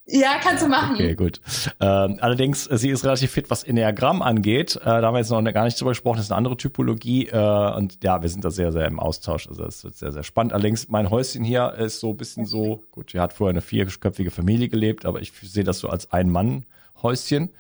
Ja, 0.06 0.39
kannst 0.41 0.64
du 0.64 0.68
machen. 0.68 0.95
Okay, 0.95 1.16
gut. 1.16 1.39
Ähm, 1.80 2.18
allerdings, 2.22 2.66
sie 2.66 2.89
ist 2.89 3.06
relativ 3.06 3.32
fit, 3.32 3.49
was 3.49 3.64
Enneagramm 3.64 4.22
angeht. 4.22 4.76
Äh, 4.78 4.86
da 4.86 5.04
haben 5.04 5.14
wir 5.14 5.20
jetzt 5.20 5.30
noch 5.30 5.43
gar 5.54 5.64
nicht 5.64 5.80
drüber 5.80 5.91
gesprochen. 5.91 6.18
Das 6.18 6.26
ist 6.26 6.32
eine 6.32 6.38
andere 6.38 6.58
Typologie. 6.58 7.28
Äh, 7.28 7.76
und 7.76 8.04
ja, 8.04 8.22
wir 8.22 8.30
sind 8.30 8.43
da 8.43 8.49
sehr, 8.49 8.72
sehr 8.72 8.88
im 8.88 8.99
Austausch. 8.99 9.47
Also 9.47 9.64
es 9.64 9.84
wird 9.84 9.95
sehr, 9.95 10.12
sehr 10.12 10.24
spannend. 10.24 10.54
Allerdings, 10.54 10.89
mein 10.89 11.10
Häuschen 11.10 11.43
hier 11.43 11.74
ist 11.74 11.99
so 11.99 12.12
ein 12.12 12.18
bisschen 12.18 12.45
so, 12.45 12.84
gut, 12.91 13.12
sie 13.12 13.20
hat 13.20 13.32
vorher 13.32 13.52
eine 13.52 13.62
vierköpfige 13.62 14.32
Familie 14.32 14.70
gelebt, 14.70 15.06
aber 15.06 15.22
ich 15.22 15.32
sehe 15.32 15.64
das 15.64 15.80
so 15.80 15.88
als 15.88 16.12
Ein-Mann-Häuschen. 16.12 17.52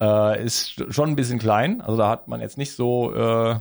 Äh, 0.00 0.44
ist 0.44 0.82
schon 0.92 1.10
ein 1.10 1.16
bisschen 1.16 1.38
klein. 1.38 1.82
Also 1.82 1.98
da 1.98 2.08
hat 2.08 2.26
man 2.26 2.40
jetzt 2.40 2.56
nicht 2.58 2.72
so 2.72 3.14
äh, 3.14 3.56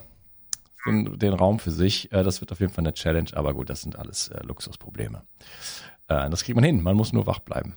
den, 0.87 1.19
den 1.19 1.33
Raum 1.33 1.59
für 1.59 1.71
sich. 1.71 2.11
Äh, 2.13 2.23
das 2.23 2.39
wird 2.41 2.51
auf 2.53 2.59
jeden 2.59 2.71
Fall 2.71 2.83
eine 2.83 2.93
Challenge. 2.93 3.29
Aber 3.33 3.53
gut, 3.53 3.69
das 3.69 3.81
sind 3.81 3.99
alles 3.99 4.29
äh, 4.29 4.41
Luxusprobleme. 4.43 5.21
Äh, 6.07 6.29
das 6.29 6.43
kriegt 6.43 6.55
man 6.55 6.63
hin. 6.63 6.81
Man 6.81 6.95
muss 6.95 7.13
nur 7.13 7.27
wach 7.27 7.39
bleiben. 7.39 7.75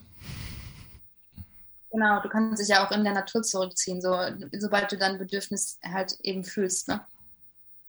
Genau, 1.90 2.20
du 2.20 2.28
kannst 2.28 2.60
dich 2.60 2.68
ja 2.68 2.86
auch 2.86 2.90
in 2.90 3.04
der 3.04 3.14
Natur 3.14 3.42
zurückziehen, 3.42 4.02
so, 4.02 4.14
sobald 4.58 4.92
du 4.92 4.98
dein 4.98 5.18
Bedürfnis 5.18 5.78
halt 5.82 6.18
eben 6.22 6.44
fühlst. 6.44 6.88
Ne? 6.88 7.00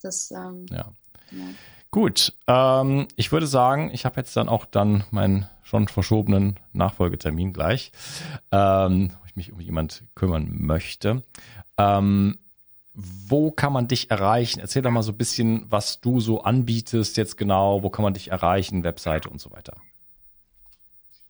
Das, 0.00 0.30
ähm, 0.30 0.64
ja. 0.70 0.90
Genau. 1.30 1.50
Gut, 1.90 2.34
ähm, 2.46 3.08
ich 3.16 3.32
würde 3.32 3.46
sagen, 3.46 3.90
ich 3.92 4.04
habe 4.04 4.20
jetzt 4.20 4.36
dann 4.36 4.48
auch 4.48 4.64
dann 4.66 5.04
meinen 5.10 5.48
schon 5.62 5.88
verschobenen 5.88 6.58
Nachfolgetermin 6.72 7.52
gleich, 7.52 7.92
ähm, 8.50 9.10
wo 9.10 9.26
ich 9.26 9.36
mich 9.36 9.52
um 9.52 9.60
jemand 9.60 10.04
kümmern 10.14 10.48
möchte. 10.58 11.22
Ähm, 11.76 12.38
wo 12.94 13.50
kann 13.50 13.72
man 13.72 13.88
dich 13.88 14.10
erreichen? 14.10 14.60
Erzähl 14.60 14.82
doch 14.82 14.90
mal 14.90 15.02
so 15.02 15.12
ein 15.12 15.18
bisschen, 15.18 15.66
was 15.70 16.00
du 16.00 16.20
so 16.20 16.42
anbietest 16.42 17.16
jetzt 17.16 17.36
genau. 17.36 17.82
Wo 17.82 17.90
kann 17.90 18.02
man 18.02 18.14
dich 18.14 18.30
erreichen? 18.30 18.84
Webseite 18.84 19.28
und 19.30 19.40
so 19.40 19.50
weiter. 19.50 19.76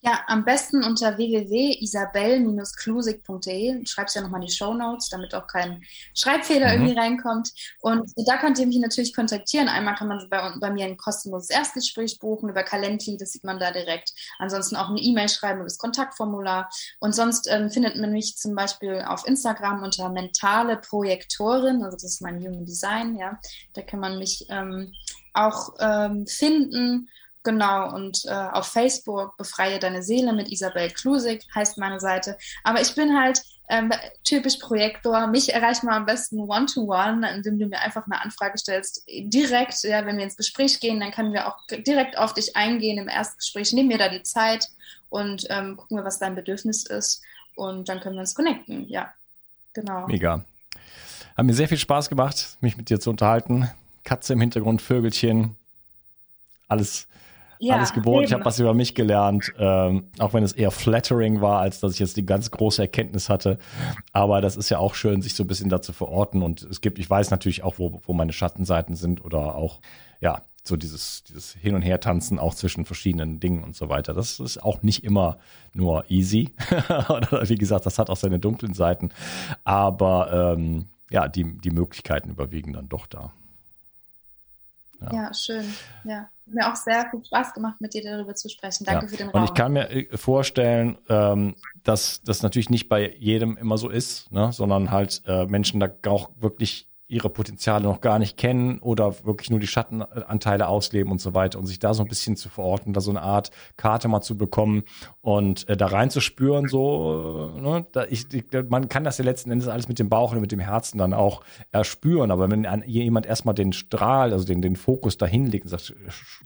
Ja, 0.00 0.20
am 0.28 0.44
besten 0.44 0.84
unter 0.84 1.16
www.isabel-klusig.de. 1.16 3.84
Schreibst 3.84 4.14
ja 4.14 4.22
nochmal 4.22 4.42
die 4.42 4.52
Show 4.52 4.72
Notes, 4.72 5.08
damit 5.08 5.34
auch 5.34 5.48
kein 5.48 5.82
Schreibfehler 6.14 6.68
mhm. 6.68 6.72
irgendwie 6.72 7.00
reinkommt. 7.00 7.50
Und 7.80 8.08
da 8.16 8.36
könnt 8.36 8.60
ihr 8.60 8.68
mich 8.68 8.78
natürlich 8.78 9.12
kontaktieren. 9.12 9.68
Einmal 9.68 9.96
kann 9.96 10.06
man 10.06 10.24
bei, 10.30 10.52
bei 10.60 10.70
mir 10.70 10.84
ein 10.84 10.96
kostenloses 10.96 11.50
Erstgespräch 11.50 12.20
buchen 12.20 12.48
über 12.48 12.62
Calendly, 12.62 13.16
das 13.16 13.32
sieht 13.32 13.42
man 13.42 13.58
da 13.58 13.72
direkt. 13.72 14.12
Ansonsten 14.38 14.76
auch 14.76 14.88
eine 14.88 15.00
E-Mail 15.00 15.28
schreiben 15.28 15.58
über 15.58 15.66
das 15.66 15.78
Kontaktformular. 15.78 16.70
Und 17.00 17.16
sonst 17.16 17.48
ähm, 17.50 17.72
findet 17.72 17.96
man 17.96 18.12
mich 18.12 18.36
zum 18.36 18.54
Beispiel 18.54 19.02
auf 19.04 19.26
Instagram 19.26 19.82
unter 19.82 20.10
mentale 20.10 20.76
Projektorin, 20.76 21.82
also 21.82 21.96
das 21.96 22.04
ist 22.04 22.22
mein 22.22 22.38
Human 22.38 22.64
Design, 22.64 23.16
ja. 23.16 23.40
Da 23.74 23.82
kann 23.82 23.98
man 23.98 24.18
mich 24.18 24.46
ähm, 24.48 24.92
auch 25.34 25.74
ähm, 25.80 26.24
finden. 26.28 27.08
Genau, 27.48 27.94
und 27.94 28.26
äh, 28.26 28.30
auf 28.30 28.66
Facebook 28.66 29.38
Befreie 29.38 29.78
deine 29.78 30.02
Seele 30.02 30.34
mit 30.34 30.52
Isabel 30.52 30.90
Klusig 30.90 31.46
heißt 31.54 31.78
meine 31.78 31.98
Seite. 31.98 32.36
Aber 32.62 32.82
ich 32.82 32.94
bin 32.94 33.18
halt 33.18 33.40
ähm, 33.70 33.90
typisch 34.22 34.58
Projektor. 34.58 35.26
Mich 35.28 35.54
erreicht 35.54 35.82
man 35.82 35.94
am 35.94 36.04
besten 36.04 36.40
one-to-one, 36.40 37.26
-one, 37.26 37.34
indem 37.34 37.58
du 37.58 37.64
mir 37.64 37.80
einfach 37.80 38.04
eine 38.04 38.20
Anfrage 38.20 38.58
stellst. 38.58 39.02
Direkt, 39.08 39.82
ja, 39.84 40.04
wenn 40.04 40.18
wir 40.18 40.24
ins 40.24 40.36
Gespräch 40.36 40.78
gehen, 40.78 41.00
dann 41.00 41.10
können 41.10 41.32
wir 41.32 41.48
auch 41.48 41.56
direkt 41.70 42.18
auf 42.18 42.34
dich 42.34 42.54
eingehen 42.54 42.98
im 42.98 43.08
Erstgespräch. 43.08 43.72
Nimm 43.72 43.86
mir 43.86 43.96
da 43.96 44.10
die 44.10 44.22
Zeit 44.22 44.66
und 45.08 45.46
ähm, 45.48 45.78
gucken 45.78 45.96
wir, 45.96 46.04
was 46.04 46.18
dein 46.18 46.34
Bedürfnis 46.34 46.84
ist. 46.84 47.22
Und 47.56 47.88
dann 47.88 48.00
können 48.00 48.16
wir 48.16 48.20
uns 48.20 48.34
connecten. 48.34 48.86
Ja, 48.90 49.14
genau. 49.72 50.06
Mega. 50.06 50.44
Hat 51.34 51.46
mir 51.46 51.54
sehr 51.54 51.68
viel 51.68 51.78
Spaß 51.78 52.10
gemacht, 52.10 52.58
mich 52.60 52.76
mit 52.76 52.90
dir 52.90 53.00
zu 53.00 53.08
unterhalten. 53.08 53.70
Katze 54.04 54.34
im 54.34 54.40
Hintergrund, 54.42 54.82
Vögelchen, 54.82 55.56
alles 56.68 57.08
ja, 57.58 57.76
alles 57.76 57.92
geboren. 57.92 58.18
Eben. 58.18 58.26
Ich 58.26 58.32
habe 58.32 58.44
was 58.44 58.58
über 58.58 58.74
mich 58.74 58.94
gelernt, 58.94 59.52
ähm, 59.58 60.08
auch 60.18 60.32
wenn 60.34 60.42
es 60.42 60.52
eher 60.52 60.70
flattering 60.70 61.40
war, 61.40 61.60
als 61.60 61.80
dass 61.80 61.92
ich 61.92 61.98
jetzt 61.98 62.16
die 62.16 62.26
ganz 62.26 62.50
große 62.50 62.82
Erkenntnis 62.82 63.28
hatte. 63.28 63.58
Aber 64.12 64.40
das 64.40 64.56
ist 64.56 64.68
ja 64.68 64.78
auch 64.78 64.94
schön, 64.94 65.22
sich 65.22 65.34
so 65.34 65.44
ein 65.44 65.46
bisschen 65.46 65.68
dazu 65.68 65.92
verorten. 65.92 66.42
Und 66.42 66.62
es 66.62 66.80
gibt, 66.80 66.98
ich 66.98 67.08
weiß 67.08 67.30
natürlich 67.30 67.62
auch, 67.62 67.78
wo, 67.78 68.00
wo 68.04 68.12
meine 68.12 68.32
Schattenseiten 68.32 68.94
sind 68.94 69.24
oder 69.24 69.54
auch, 69.54 69.80
ja, 70.20 70.42
so 70.68 70.76
dieses, 70.76 71.24
dieses 71.24 71.54
Hin- 71.54 71.74
und 71.74 71.82
Her-Tanzen 71.82 72.38
auch 72.38 72.54
zwischen 72.54 72.84
verschiedenen 72.84 73.40
Dingen 73.40 73.64
und 73.64 73.74
so 73.74 73.88
weiter. 73.88 74.14
Das 74.14 74.38
ist 74.38 74.62
auch 74.62 74.82
nicht 74.82 75.02
immer 75.02 75.38
nur 75.72 76.04
easy. 76.10 76.50
Oder 77.08 77.48
wie 77.48 77.54
gesagt, 77.54 77.86
das 77.86 77.98
hat 77.98 78.10
auch 78.10 78.16
seine 78.16 78.38
dunklen 78.38 78.74
Seiten. 78.74 79.08
Aber 79.64 80.54
ähm, 80.54 80.86
ja, 81.10 81.26
die, 81.26 81.58
die 81.58 81.70
Möglichkeiten 81.70 82.30
überwiegen 82.30 82.74
dann 82.74 82.88
doch 82.88 83.06
da. 83.06 83.32
Ja, 85.00 85.12
ja 85.12 85.34
schön. 85.34 85.64
Ja 86.04 86.28
mir 86.52 86.70
auch 86.70 86.76
sehr 86.76 87.08
viel 87.10 87.24
Spaß 87.24 87.54
gemacht, 87.54 87.80
mit 87.80 87.94
dir 87.94 88.02
darüber 88.02 88.34
zu 88.34 88.48
sprechen. 88.48 88.84
Danke 88.84 89.06
ja. 89.06 89.08
für 89.10 89.16
den 89.16 89.28
Raum. 89.28 89.42
Und 89.42 89.48
ich 89.48 89.54
kann 89.54 89.72
mir 89.72 89.90
äh, 89.90 90.16
vorstellen, 90.16 90.98
ähm, 91.08 91.54
dass 91.84 92.22
das 92.22 92.42
natürlich 92.42 92.70
nicht 92.70 92.88
bei 92.88 93.14
jedem 93.16 93.56
immer 93.56 93.78
so 93.78 93.88
ist, 93.88 94.30
ne? 94.32 94.52
sondern 94.52 94.90
halt 94.90 95.22
äh, 95.26 95.46
Menschen 95.46 95.80
da 95.80 95.90
auch 96.06 96.30
wirklich 96.38 96.87
ihre 97.08 97.30
Potenziale 97.30 97.84
noch 97.84 98.02
gar 98.02 98.18
nicht 98.18 98.36
kennen 98.36 98.80
oder 98.80 99.24
wirklich 99.24 99.48
nur 99.48 99.58
die 99.58 99.66
Schattenanteile 99.66 100.68
ausleben 100.68 101.10
und 101.10 101.22
so 101.22 101.32
weiter 101.32 101.58
und 101.58 101.64
sich 101.64 101.78
da 101.78 101.94
so 101.94 102.02
ein 102.02 102.08
bisschen 102.08 102.36
zu 102.36 102.50
verorten, 102.50 102.92
da 102.92 103.00
so 103.00 103.10
eine 103.10 103.22
Art 103.22 103.50
Karte 103.78 104.08
mal 104.08 104.20
zu 104.20 104.36
bekommen 104.36 104.82
und 105.22 105.66
äh, 105.70 105.76
da 105.76 105.86
reinzuspüren, 105.86 106.68
so, 106.68 107.54
äh, 107.56 107.60
ne, 107.62 107.86
da 107.92 108.04
ich, 108.04 108.26
ich, 108.34 108.44
man 108.68 108.90
kann 108.90 109.04
das 109.04 109.16
ja 109.16 109.24
letzten 109.24 109.50
Endes 109.50 109.68
alles 109.68 109.88
mit 109.88 109.98
dem 109.98 110.10
Bauch 110.10 110.32
und 110.32 110.42
mit 110.42 110.52
dem 110.52 110.60
Herzen 110.60 110.98
dann 110.98 111.14
auch 111.14 111.42
erspüren, 111.72 112.30
aber 112.30 112.50
wenn 112.50 112.66
an, 112.66 112.84
jemand 112.86 113.24
erstmal 113.24 113.54
den 113.54 113.72
Strahl, 113.72 114.34
also 114.34 114.44
den, 114.44 114.60
den 114.60 114.76
Fokus 114.76 115.16
dahin 115.16 115.46
legt 115.46 115.64
und 115.64 115.70
sagt, 115.70 115.94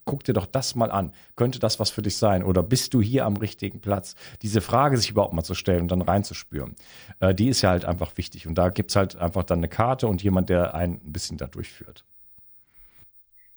guck 0.04 0.22
dir 0.22 0.32
doch 0.32 0.46
das 0.46 0.76
mal 0.76 0.92
an, 0.92 1.12
könnte 1.34 1.58
das 1.58 1.80
was 1.80 1.90
für 1.90 2.02
dich 2.02 2.16
sein 2.16 2.44
oder 2.44 2.62
bist 2.62 2.94
du 2.94 3.02
hier 3.02 3.26
am 3.26 3.36
richtigen 3.36 3.80
Platz? 3.80 4.14
Diese 4.42 4.60
Frage 4.60 4.96
sich 4.96 5.10
überhaupt 5.10 5.34
mal 5.34 5.42
zu 5.42 5.54
stellen 5.54 5.82
und 5.82 5.90
dann 5.90 6.02
reinzuspüren, 6.02 6.76
äh, 7.18 7.34
die 7.34 7.48
ist 7.48 7.62
ja 7.62 7.70
halt 7.70 7.84
einfach 7.84 8.16
wichtig 8.16 8.46
und 8.46 8.56
da 8.56 8.68
gibt's 8.68 8.94
halt 8.94 9.16
einfach 9.16 9.42
dann 9.42 9.58
eine 9.58 9.68
Karte 9.68 10.06
und 10.06 10.22
jemand, 10.22 10.51
der 10.53 10.74
einen 10.74 11.00
ein 11.05 11.12
bisschen 11.12 11.38
da 11.38 11.46
durchführt. 11.46 12.05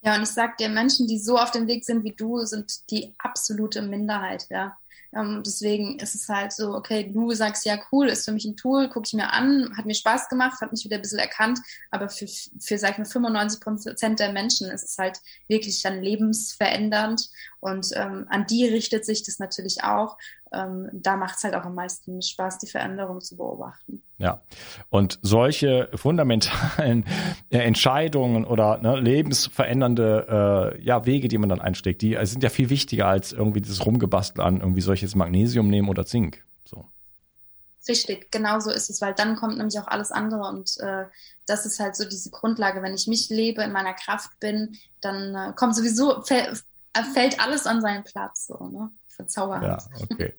Ja, 0.02 0.16
und 0.16 0.24
ich 0.24 0.30
sag 0.30 0.58
dir, 0.58 0.70
Menschen, 0.70 1.08
die 1.08 1.20
so 1.20 1.38
auf 1.38 1.52
dem 1.52 1.68
Weg 1.68 1.84
sind 1.84 2.04
wie 2.04 2.14
du, 2.14 2.40
sind 2.46 2.90
die 2.92 3.14
absolute 3.18 3.82
Minderheit, 3.82 4.46
ja. 4.50 4.78
Ähm, 5.16 5.42
deswegen 5.46 5.98
ist 6.00 6.14
es 6.14 6.28
halt 6.28 6.52
so, 6.52 6.76
okay, 6.76 7.10
du 7.12 7.32
sagst 7.32 7.66
ja 7.66 7.80
cool, 7.92 8.08
ist 8.08 8.26
für 8.26 8.34
mich 8.34 8.46
ein 8.46 8.58
Tool, 8.58 8.90
gucke 8.90 9.08
ich 9.08 9.14
mir 9.14 9.32
an, 9.32 9.76
hat 9.78 9.86
mir 9.86 9.96
Spaß 9.96 10.28
gemacht, 10.30 10.60
hat 10.62 10.72
mich 10.72 10.84
wieder 10.84 10.98
ein 10.98 11.02
bisschen 11.02 11.20
erkannt, 11.20 11.60
aber 11.90 12.10
für, 12.10 12.28
für 12.28 12.78
sag 12.78 12.92
ich 12.92 12.98
mal, 12.98 13.06
95 13.06 13.62
Prozent 13.62 14.20
der 14.20 14.34
Menschen 14.34 14.70
ist 14.70 14.84
es 14.84 14.98
halt 14.98 15.20
wirklich 15.48 15.82
dann 15.82 16.04
lebensverändernd 16.04 17.30
und 17.62 17.88
ähm, 17.94 18.28
an 18.30 18.46
die 18.46 18.68
richtet 18.68 19.06
sich 19.06 19.24
das 19.24 19.40
natürlich 19.40 19.84
auch 19.84 20.18
ähm, 20.56 20.90
da 20.94 21.18
macht 21.18 21.38
es 21.38 21.44
halt 21.44 21.56
auch 21.56 21.66
am 21.66 21.76
meisten 21.76 22.22
Spaß, 22.22 22.60
die 22.60 22.68
Veränderung 22.68 23.22
zu 23.22 23.36
beobachten. 23.36 24.02
Ja, 24.18 24.42
und 24.90 25.20
solche 25.22 25.90
fundamentalen 25.94 27.06
äh, 27.50 27.58
Entscheidungen 27.60 28.46
oder 28.46 28.78
ne, 28.78 29.00
lebensverändernde 29.00 30.74
äh, 30.78 30.82
ja, 30.84 31.06
Wege, 31.06 31.28
die 31.28 31.38
man 31.38 31.50
dann 31.50 31.62
einsteckt, 31.62 32.02
die 32.02 32.18
sind 32.24 32.44
ja 32.44 32.50
viel 32.50 32.70
wichtiger 32.70 33.08
als 33.08 33.34
irgendwie 33.34 33.62
dieses 33.62 33.86
Rumgebastel 33.86 34.44
an 34.44 34.62
irgendwie 34.62 34.82
solches 34.82 35.16
Magnesium 35.16 35.70
nehmen 35.70 35.90
oder 35.90 36.06
Zink. 36.06 36.44
So. 36.64 36.86
Richtig, 37.88 38.32
genau 38.32 38.60
so 38.60 38.72
ist 38.72 38.90
es, 38.90 39.02
weil 39.02 39.14
dann 39.14 39.36
kommt 39.36 39.58
nämlich 39.58 39.78
auch 39.80 39.88
alles 39.88 40.12
andere 40.12 40.48
und 40.50 40.78
äh, 40.80 41.06
das 41.46 41.66
ist 41.66 41.80
halt 41.80 41.96
so 41.96 42.06
diese 42.06 42.32
Grundlage. 42.32 42.82
Wenn 42.82 42.96
ich 42.96 43.08
mich 43.08 43.30
lebe, 43.30 43.64
in 43.64 43.72
meiner 43.72 43.94
Kraft 43.94 44.40
bin, 44.40 44.78
dann 45.02 45.36
äh, 45.36 45.54
kommt 45.56 45.76
sowieso, 45.76 46.24
fällt 46.24 47.40
alles 47.40 47.68
an 47.68 47.82
seinen 47.82 48.04
Platz. 48.04 48.48
So, 48.48 48.68
ne? 48.68 48.90
Verzauberhaft. 49.16 49.90
Ja, 49.92 50.02
okay. 50.02 50.34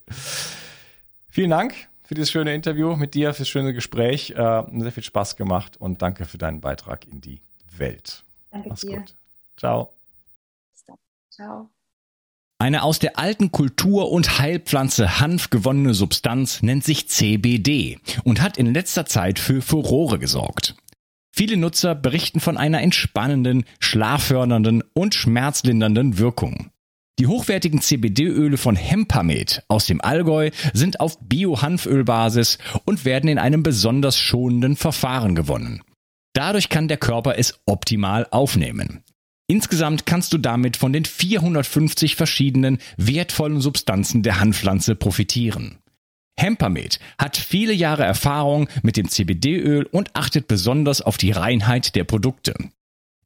Vielen 1.29 1.49
Dank 1.49 1.73
für 2.03 2.15
dieses 2.15 2.31
schöne 2.31 2.53
Interview 2.53 2.95
mit 2.95 3.13
dir, 3.13 3.33
fürs 3.33 3.49
schöne 3.49 3.73
Gespräch. 3.73 4.31
Äh, 4.31 4.63
sehr 4.77 4.91
viel 4.91 5.03
Spaß 5.03 5.35
gemacht 5.35 5.77
und 5.77 6.01
danke 6.01 6.25
für 6.25 6.37
deinen 6.37 6.61
Beitrag 6.61 7.05
in 7.05 7.21
die 7.21 7.41
Welt. 7.77 8.23
Danke 8.51 8.69
Mach's 8.69 8.81
dir. 8.81 8.97
Gut. 8.97 9.15
Ciao. 9.57 9.93
Ciao. 11.29 11.69
Eine 12.59 12.81
aus 12.81 12.97
der 12.97 13.19
alten 13.19 13.51
Kultur- 13.51 14.11
und 14.11 14.39
Heilpflanze 14.39 15.19
Hanf 15.19 15.51
gewonnene 15.51 15.93
Substanz 15.93 16.63
nennt 16.63 16.83
sich 16.83 17.07
CBD 17.07 17.99
und 18.23 18.41
hat 18.41 18.57
in 18.57 18.73
letzter 18.73 19.05
Zeit 19.05 19.37
für 19.37 19.61
Furore 19.61 20.17
gesorgt. 20.17 20.75
Viele 21.31 21.55
Nutzer 21.55 21.93
berichten 21.93 22.39
von 22.39 22.57
einer 22.57 22.81
entspannenden, 22.81 23.65
schlaffördernden 23.79 24.83
und 24.93 25.13
schmerzlindernden 25.13 26.17
Wirkung. 26.17 26.71
Die 27.19 27.25
hochwertigen 27.25 27.81
CBD-Öle 27.81 28.57
von 28.57 28.75
Hempamed 28.75 29.63
aus 29.67 29.87
dem 29.87 30.01
Allgäu 30.01 30.51
sind 30.73 30.99
auf 30.99 31.17
Bio-Hanfölbasis 31.19 32.59
und 32.85 33.05
werden 33.05 33.27
in 33.27 33.39
einem 33.39 33.63
besonders 33.63 34.19
schonenden 34.19 34.75
Verfahren 34.75 35.33
gewonnen. 35.33 35.81
Dadurch 36.33 36.69
kann 36.69 36.87
der 36.87 36.97
Körper 36.97 37.39
es 37.39 37.59
optimal 37.65 38.27
aufnehmen. 38.29 39.03
Insgesamt 39.47 40.05
kannst 40.05 40.33
du 40.33 40.37
damit 40.37 40.77
von 40.77 40.93
den 40.93 41.05
450 41.05 42.15
verschiedenen 42.15 42.77
wertvollen 42.97 43.61
Substanzen 43.61 44.21
der 44.21 44.39
Hanfpflanze 44.39 44.93
profitieren. 44.93 45.79
Hempamed 46.39 46.99
hat 47.17 47.35
viele 47.35 47.73
Jahre 47.73 48.03
Erfahrung 48.03 48.69
mit 48.83 48.95
dem 48.95 49.09
CBD-Öl 49.09 49.87
und 49.87 50.15
achtet 50.15 50.47
besonders 50.47 51.01
auf 51.01 51.17
die 51.17 51.31
Reinheit 51.31 51.95
der 51.95 52.03
Produkte. 52.03 52.53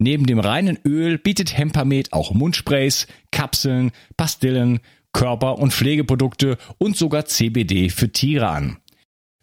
Neben 0.01 0.25
dem 0.25 0.39
reinen 0.39 0.79
Öl 0.83 1.19
bietet 1.19 1.55
Hempamed 1.55 2.11
auch 2.11 2.33
Mundsprays, 2.33 3.05
Kapseln, 3.29 3.91
Pastillen, 4.17 4.79
Körper- 5.13 5.59
und 5.59 5.73
Pflegeprodukte 5.73 6.57
und 6.79 6.97
sogar 6.97 7.25
CBD 7.25 7.89
für 7.89 8.11
Tiere 8.11 8.49
an. 8.49 8.77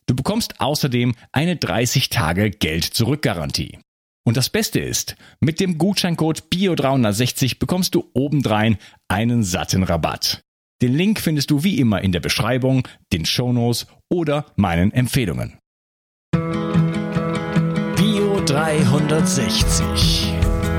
Du 0.06 0.16
bekommst 0.16 0.60
außerdem 0.60 1.14
eine 1.30 1.54
30 1.54 2.08
Tage 2.08 2.50
Geld-Zurück-Garantie. 2.50 3.78
Und 4.26 4.36
das 4.36 4.50
Beste 4.50 4.80
ist, 4.80 5.14
mit 5.38 5.60
dem 5.60 5.78
Gutscheincode 5.78 6.42
BIO360 6.52 7.60
bekommst 7.60 7.94
du 7.94 8.10
obendrein 8.12 8.78
einen 9.06 9.44
satten 9.44 9.84
Rabatt. 9.84 10.42
Den 10.82 10.92
Link 10.92 11.20
findest 11.20 11.52
du 11.52 11.62
wie 11.62 11.78
immer 11.78 12.02
in 12.02 12.10
der 12.10 12.18
Beschreibung, 12.18 12.88
den 13.12 13.26
Shownotes 13.26 13.86
oder 14.10 14.46
meinen 14.56 14.90
Empfehlungen. 14.90 15.56
Bio 17.94 18.40
360 18.44 20.37